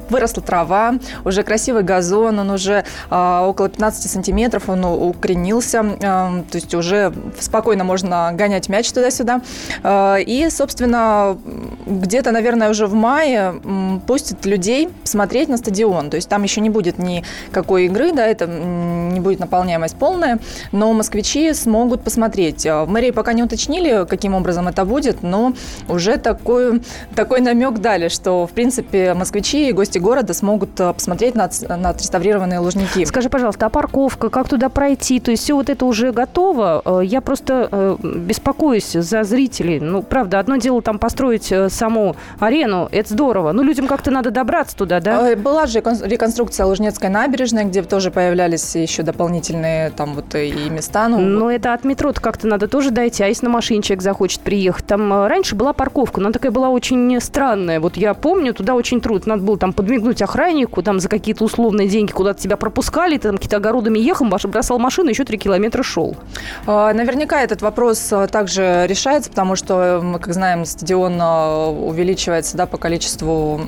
выросла 0.08 0.42
трава, 0.42 0.94
уже 1.24 1.42
красивый 1.42 1.82
газон, 1.82 2.38
он 2.38 2.50
уже 2.50 2.84
э, 3.10 3.40
около 3.44 3.68
15 3.68 4.10
сантиметров, 4.10 4.68
он 4.68 4.84
укоренился, 4.84 5.84
э, 5.84 6.00
то 6.00 6.54
есть 6.54 6.74
уже 6.74 7.12
спокойно 7.40 7.84
можно 7.84 8.30
гонять 8.32 8.68
мяч 8.68 8.90
туда-сюда. 8.92 9.40
Э, 9.82 10.16
и, 10.20 10.48
собственно, 10.50 11.38
где-то, 11.86 12.32
наверное, 12.32 12.70
уже 12.70 12.86
в 12.86 12.94
мае 12.94 13.54
э, 13.62 13.98
пустят 14.06 14.46
людей 14.46 14.88
смотреть 15.04 15.48
на 15.48 15.56
стадион. 15.56 16.10
То 16.10 16.16
есть 16.16 16.28
там 16.28 16.42
еще 16.42 16.60
не 16.60 16.70
будет 16.70 16.98
никакой 16.98 17.86
игры, 17.86 18.12
да, 18.12 18.26
это 18.26 18.46
не 18.46 19.20
будет 19.20 19.40
наполняемость 19.40 19.96
полная, 19.96 20.38
но 20.72 20.92
москвичи 20.92 21.52
смогут 21.52 22.02
посмотреть. 22.02 22.64
В 22.64 22.86
мэрии 22.86 23.10
пока 23.10 23.32
не 23.32 23.42
уточнили, 23.42 24.06
каким 24.08 24.34
образом 24.34 24.68
это 24.68 24.84
будет, 24.84 25.22
но 25.22 25.54
уже 25.88 26.16
такой, 26.16 26.82
такой 27.14 27.40
намек 27.40 27.78
дали, 27.78 28.08
что, 28.08 28.46
в 28.46 28.50
принципе, 28.50 29.14
москвичи 29.14 29.72
гости 29.74 29.98
города 29.98 30.34
смогут 30.34 30.78
э, 30.80 30.92
посмотреть 30.92 31.34
на, 31.34 31.50
на 31.68 31.90
отреставрированные 31.90 32.58
лужники. 32.58 33.04
Скажи, 33.04 33.28
пожалуйста, 33.28 33.66
а 33.66 33.68
парковка, 33.68 34.30
как 34.30 34.48
туда 34.48 34.68
пройти? 34.68 35.20
То 35.20 35.30
есть 35.30 35.42
все 35.42 35.54
вот 35.54 35.68
это 35.68 35.84
уже 35.84 36.12
готово? 36.12 36.82
Э, 36.84 37.00
я 37.04 37.20
просто 37.20 37.68
э, 37.70 37.96
беспокоюсь 38.02 38.92
за 38.92 39.24
зрителей. 39.24 39.80
Ну, 39.80 40.02
правда, 40.02 40.38
одно 40.38 40.56
дело 40.56 40.82
там 40.82 40.98
построить 40.98 41.52
саму 41.68 42.16
арену, 42.38 42.88
это 42.90 43.12
здорово. 43.12 43.52
Но 43.52 43.62
людям 43.62 43.86
как-то 43.86 44.10
надо 44.10 44.30
добраться 44.30 44.76
туда, 44.76 45.00
да? 45.00 45.36
Была 45.36 45.66
же 45.66 45.80
реконструкция 45.80 46.66
Лужнецкой 46.66 47.10
набережной, 47.10 47.64
где 47.64 47.82
тоже 47.82 48.10
появлялись 48.10 48.74
еще 48.74 49.02
дополнительные 49.02 49.90
там 49.90 50.14
вот 50.14 50.34
и 50.34 50.70
места. 50.70 51.08
Ну, 51.08 51.18
Но 51.18 51.50
это 51.50 51.74
от 51.74 51.84
метро 51.84 52.12
как-то 52.12 52.46
надо 52.46 52.68
тоже 52.68 52.90
дойти. 52.90 53.22
А 53.22 53.26
если 53.26 53.46
на 53.46 53.52
машине 53.52 53.82
человек 53.82 54.02
захочет 54.02 54.40
приехать? 54.40 54.86
Там 54.86 55.26
раньше 55.26 55.54
была 55.54 55.72
парковка, 55.72 56.20
но 56.20 56.26
она 56.26 56.32
такая 56.32 56.52
была 56.52 56.70
очень 56.70 57.20
странная. 57.20 57.80
Вот 57.80 57.96
я 57.96 58.14
помню, 58.14 58.54
туда 58.54 58.74
очень 58.74 59.00
трудно. 59.00 59.34
Надо 59.34 59.46
было 59.46 59.56
там 59.64 59.72
подмигнуть 59.72 60.20
охраннику, 60.20 60.82
там 60.82 61.00
за 61.00 61.08
какие-то 61.08 61.42
условные 61.42 61.88
деньги 61.88 62.12
куда-то 62.12 62.38
тебя 62.38 62.58
пропускали, 62.58 63.16
ты 63.16 63.28
там 63.28 63.36
какие-то 63.36 63.56
огородами 63.56 63.98
ехал, 63.98 64.26
бросал 64.26 64.78
машину, 64.78 65.08
еще 65.08 65.24
три 65.24 65.38
километра 65.38 65.82
шел. 65.82 66.18
А, 66.66 66.92
наверняка 66.92 67.40
этот 67.40 67.62
вопрос 67.62 68.12
а, 68.12 68.26
также 68.26 68.84
решается, 68.86 69.30
потому 69.30 69.56
что, 69.56 70.02
мы, 70.02 70.18
как 70.18 70.34
знаем, 70.34 70.66
стадион 70.66 71.16
а, 71.18 71.70
увеличивается 71.70 72.58
да, 72.58 72.66
по 72.66 72.76
количеству 72.76 73.62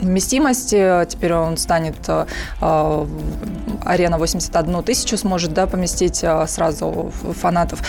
вместимости. 0.00 1.04
Теперь 1.10 1.34
он 1.34 1.58
станет, 1.58 1.96
арена 3.84 4.16
81 4.16 4.82
тысячу 4.82 5.18
сможет 5.18 5.52
да, 5.52 5.66
поместить 5.66 6.24
сразу 6.46 7.12
фанатов. 7.38 7.80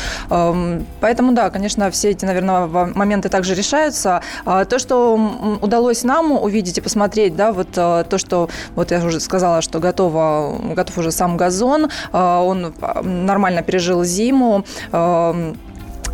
Поэтому, 0.99 1.32
да, 1.32 1.49
конечно, 1.49 1.89
все 1.89 2.10
эти, 2.10 2.26
наверное, 2.26 2.68
моменты 2.68 3.30
также 3.30 3.56
решаются. 3.56 4.22
То, 4.43 4.78
что 4.78 5.58
удалось 5.62 6.03
нам 6.03 6.34
увидеть 6.34 6.80
и 6.80 6.82
посмотреть, 6.82 7.38
да, 7.38 7.45
да, 7.46 7.52
вот 7.52 7.78
э, 7.78 8.04
то, 8.10 8.18
что, 8.18 8.50
вот 8.76 8.91
я 8.91 9.04
уже 9.06 9.20
сказала, 9.20 9.62
что 9.62 9.80
готово, 9.80 10.58
готов 10.76 10.98
уже 10.98 11.12
сам 11.12 11.38
газон, 11.38 11.86
э, 11.86 12.18
он 12.18 12.74
нормально 13.04 13.62
пережил 13.62 14.04
зиму, 14.04 14.64
э, 14.91 15.54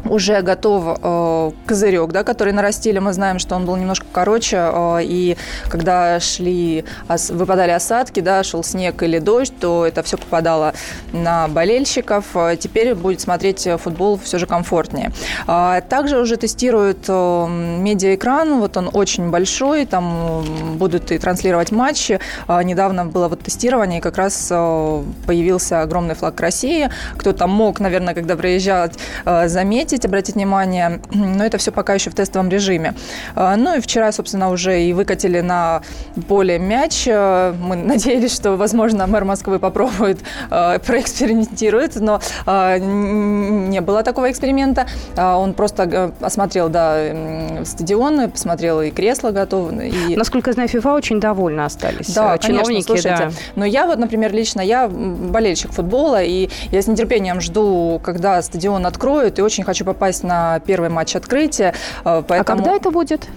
уже 0.06 0.42
готов 0.42 1.00
э, 1.02 1.52
козырек, 1.66 2.12
да, 2.12 2.24
который 2.24 2.54
нарастили. 2.54 3.00
Мы 3.00 3.14
знаем, 3.14 3.40
что 3.40 3.56
он 3.56 3.66
был 3.66 3.76
немножко 3.76 4.06
короче, 4.12 4.58
э, 4.58 5.00
и 5.04 5.38
когда 5.70 6.20
шли, 6.20 6.86
ос, 7.10 7.30
выпадали 7.30 7.72
осадки, 7.72 8.20
да, 8.20 8.44
шел 8.44 8.64
снег 8.64 9.02
или 9.04 9.20
дождь, 9.20 9.54
то 9.60 9.86
это 9.86 10.04
все 10.04 10.18
попадало 10.18 10.74
на 11.14 11.48
болельщиков. 11.48 12.26
Э, 12.36 12.56
теперь 12.60 12.96
будет 12.96 13.22
смотреть 13.22 13.68
футбол 13.80 14.20
все 14.22 14.38
же 14.38 14.46
комфортнее. 14.46 15.12
Э, 15.48 15.82
также 15.88 16.20
уже 16.20 16.38
тестируют 16.38 17.06
э, 17.08 17.48
медиаэкран, 17.48 18.60
вот 18.60 18.78
он 18.78 18.90
очень 18.94 19.30
большой, 19.30 19.86
там 19.86 20.44
будут 20.78 21.12
и 21.12 21.18
транслировать 21.18 21.72
матчи. 21.72 22.20
Э, 22.48 22.62
недавно 22.64 23.06
было 23.06 23.28
вот 23.28 23.42
тестирование, 23.42 24.00
и 24.00 24.02
как 24.02 24.18
раз 24.18 24.48
э, 24.52 25.04
появился 25.28 25.82
огромный 25.82 26.16
флаг 26.16 26.40
России. 26.40 26.90
Кто-то 27.18 27.48
мог, 27.48 27.80
наверное, 27.80 28.14
когда 28.14 28.36
приезжал, 28.36 28.90
э, 29.26 29.48
заметить, 29.48 29.91
заметить, 29.92 30.06
обратить 30.06 30.36
внимание, 30.36 31.02
но 31.14 31.44
это 31.46 31.58
все 31.58 31.72
пока 31.72 31.94
еще 31.94 32.10
в 32.10 32.16
тестовом 32.16 32.50
режиме. 32.50 32.94
Ну 33.36 33.76
и 33.76 33.82
вчера, 33.82 34.12
собственно, 34.12 34.50
уже 34.50 34.82
и 34.82 34.94
выкатили 34.94 35.42
на 35.42 35.82
поле 36.28 36.60
мяч. 36.60 37.08
Мы 37.08 37.76
надеялись, 37.76 38.34
что, 38.34 38.56
возможно, 38.56 39.08
мэр 39.08 39.26
Москвы 39.26 39.60
попробует, 39.60 40.20
проэкспериментирует, 40.50 41.96
но 41.96 42.20
не 42.48 43.82
было 43.82 44.04
такого 44.04 44.32
эксперимента. 44.32 44.88
Он 45.18 45.54
просто 45.54 46.14
осмотрел, 46.22 46.70
да, 46.70 47.66
стадион, 47.66 48.32
посмотрел 48.32 48.82
и 48.82 48.92
кресла 48.92 49.32
готовы. 49.32 49.90
И... 49.90 50.16
Насколько 50.16 50.50
я 50.52 50.54
знаю, 50.54 50.70
ФИФА 50.70 50.94
очень 50.94 51.20
довольны 51.20 51.62
остались. 51.62 52.14
Да, 52.14 52.38
чиновники, 52.38 52.88
конечно, 52.88 52.96
слушайте. 52.96 53.26
Да. 53.26 53.32
Но 53.56 53.66
я 53.66 53.86
вот, 53.86 54.00
например, 54.00 54.34
лично, 54.34 54.62
я 54.62 54.88
болельщик 54.88 55.72
футбола, 55.72 56.24
и 56.24 56.50
я 56.72 56.82
с 56.82 56.88
нетерпением 56.88 57.42
жду, 57.42 58.00
когда 58.04 58.42
стадион 58.42 58.86
откроют, 58.86 59.40
и 59.40 59.42
очень 59.42 59.64
хочу 59.64 59.81
попасть 59.84 60.24
на 60.24 60.60
первый 60.60 60.90
матч 60.90 61.16
открытия. 61.16 61.74
Поэтому... 62.04 62.40
А 62.40 62.44
когда 62.44 62.72
это 62.74 62.92
будет? 62.92 63.28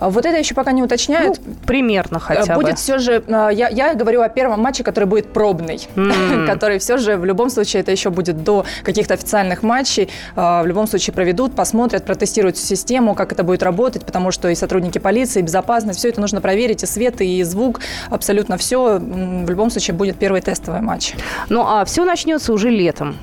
Вот 0.00 0.24
это 0.24 0.38
еще 0.38 0.54
пока 0.54 0.72
не 0.72 0.82
уточняют. 0.82 1.40
Ну, 1.44 1.54
примерно 1.66 2.18
хотя 2.18 2.54
будет 2.54 2.72
бы. 2.72 2.76
все 2.76 2.98
же, 2.98 3.22
я, 3.28 3.68
я 3.68 3.94
говорю 3.94 4.22
о 4.22 4.28
первом 4.28 4.60
матче, 4.60 4.84
который 4.84 5.04
будет 5.04 5.32
пробный, 5.32 5.88
mm. 5.94 6.46
который 6.52 6.78
все 6.78 6.98
же 6.98 7.16
в 7.16 7.24
любом 7.24 7.50
случае 7.50 7.80
это 7.80 7.92
еще 7.92 8.10
будет 8.10 8.42
до 8.44 8.64
каких-то 8.82 9.14
официальных 9.14 9.62
матчей. 9.62 10.10
В 10.34 10.64
любом 10.64 10.86
случае 10.86 11.14
проведут, 11.14 11.54
посмотрят, 11.54 12.04
протестируют 12.04 12.56
систему, 12.56 13.14
как 13.14 13.32
это 13.32 13.42
будет 13.42 13.62
работать, 13.62 14.04
потому 14.04 14.30
что 14.30 14.48
и 14.48 14.54
сотрудники 14.54 14.98
полиции, 14.98 15.40
и 15.40 15.42
безопасность, 15.42 15.98
все 15.98 16.08
это 16.08 16.20
нужно 16.20 16.40
проверить, 16.40 16.82
и 16.82 16.86
свет, 16.86 17.20
и 17.20 17.42
звук, 17.42 17.80
абсолютно 18.10 18.56
все. 18.56 18.98
В 18.98 19.50
любом 19.50 19.70
случае 19.70 19.94
будет 19.94 20.16
первый 20.16 20.40
тестовый 20.40 20.80
матч. 20.80 21.14
Ну 21.48 21.62
а 21.66 21.84
все 21.84 22.04
начнется 22.04 22.52
уже 22.52 22.70
летом. 22.70 23.16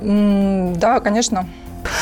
Да, 0.00 1.00
конечно. 1.00 1.46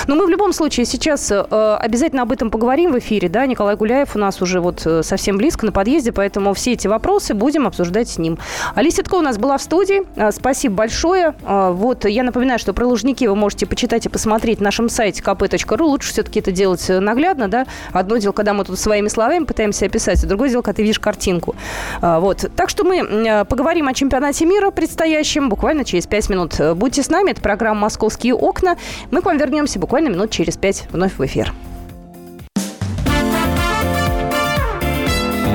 Но 0.06 0.14
мы 0.14 0.26
в 0.26 0.28
любом 0.28 0.52
случае 0.52 0.86
сейчас 0.86 1.30
э, 1.30 1.76
обязательно 1.80 2.22
об 2.22 2.32
этом 2.32 2.50
поговорим 2.50 2.92
в 2.92 2.98
эфире, 2.98 3.28
да, 3.28 3.46
Николай 3.46 3.76
Гуляев 3.76 4.16
у 4.16 4.18
нас 4.18 4.40
уже 4.42 4.60
вот 4.60 4.82
э, 4.86 5.02
совсем 5.02 5.36
близко 5.36 5.66
на 5.66 5.72
подъезде, 5.72 6.12
поэтому 6.12 6.54
все 6.54 6.72
эти 6.72 6.86
вопросы 6.86 7.34
будем 7.34 7.66
обсуждать 7.66 8.08
с 8.08 8.18
ним. 8.18 8.38
Алисия 8.74 9.04
Тко 9.04 9.16
у 9.16 9.20
нас 9.20 9.38
была 9.38 9.58
в 9.58 9.62
студии, 9.62 10.02
э, 10.16 10.30
спасибо 10.32 10.76
большое. 10.76 11.34
Вот, 11.42 12.04
я 12.04 12.22
напоминаю, 12.22 12.58
что 12.58 12.72
про 12.72 12.86
Лужники 12.86 13.24
вы 13.24 13.34
можете 13.34 13.66
почитать 13.66 14.06
и 14.06 14.08
посмотреть 14.08 14.60
на 14.60 14.66
нашем 14.66 14.88
сайте 14.88 15.22
kp.ru, 15.22 15.82
лучше 15.82 16.12
все-таки 16.12 16.40
это 16.40 16.52
делать 16.52 16.88
наглядно, 16.88 17.48
да, 17.48 17.66
одно 17.92 18.16
дело, 18.16 18.32
когда 18.32 18.54
мы 18.54 18.64
тут 18.64 18.78
своими 18.78 19.08
словами 19.08 19.44
пытаемся 19.44 19.86
описать, 19.86 20.22
а 20.22 20.26
другое 20.26 20.50
дело, 20.50 20.62
когда 20.62 20.76
ты 20.76 20.82
видишь 20.82 21.00
картинку. 21.00 21.56
Вот, 22.00 22.50
так 22.54 22.68
что 22.68 22.84
мы 22.84 23.44
поговорим 23.48 23.88
о 23.88 23.94
чемпионате 23.94 24.46
мира 24.46 24.70
предстоящем 24.70 25.48
буквально 25.48 25.84
через 25.84 26.06
5 26.06 26.30
минут. 26.30 26.60
Будьте 26.76 27.02
с 27.02 27.10
нами, 27.10 27.32
это 27.32 27.40
программа 27.40 27.80
«Московские 27.80 28.34
окна». 28.34 28.76
Мы 29.10 29.22
к 29.22 29.24
вам 29.24 29.38
вернемся 29.38 29.79
буквально 29.80 30.08
минут 30.08 30.30
через 30.30 30.56
пять 30.56 30.86
вновь 30.92 31.18
в 31.18 31.24
эфир. 31.24 31.52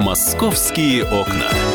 «Московские 0.03 1.03
окна». 1.05 1.74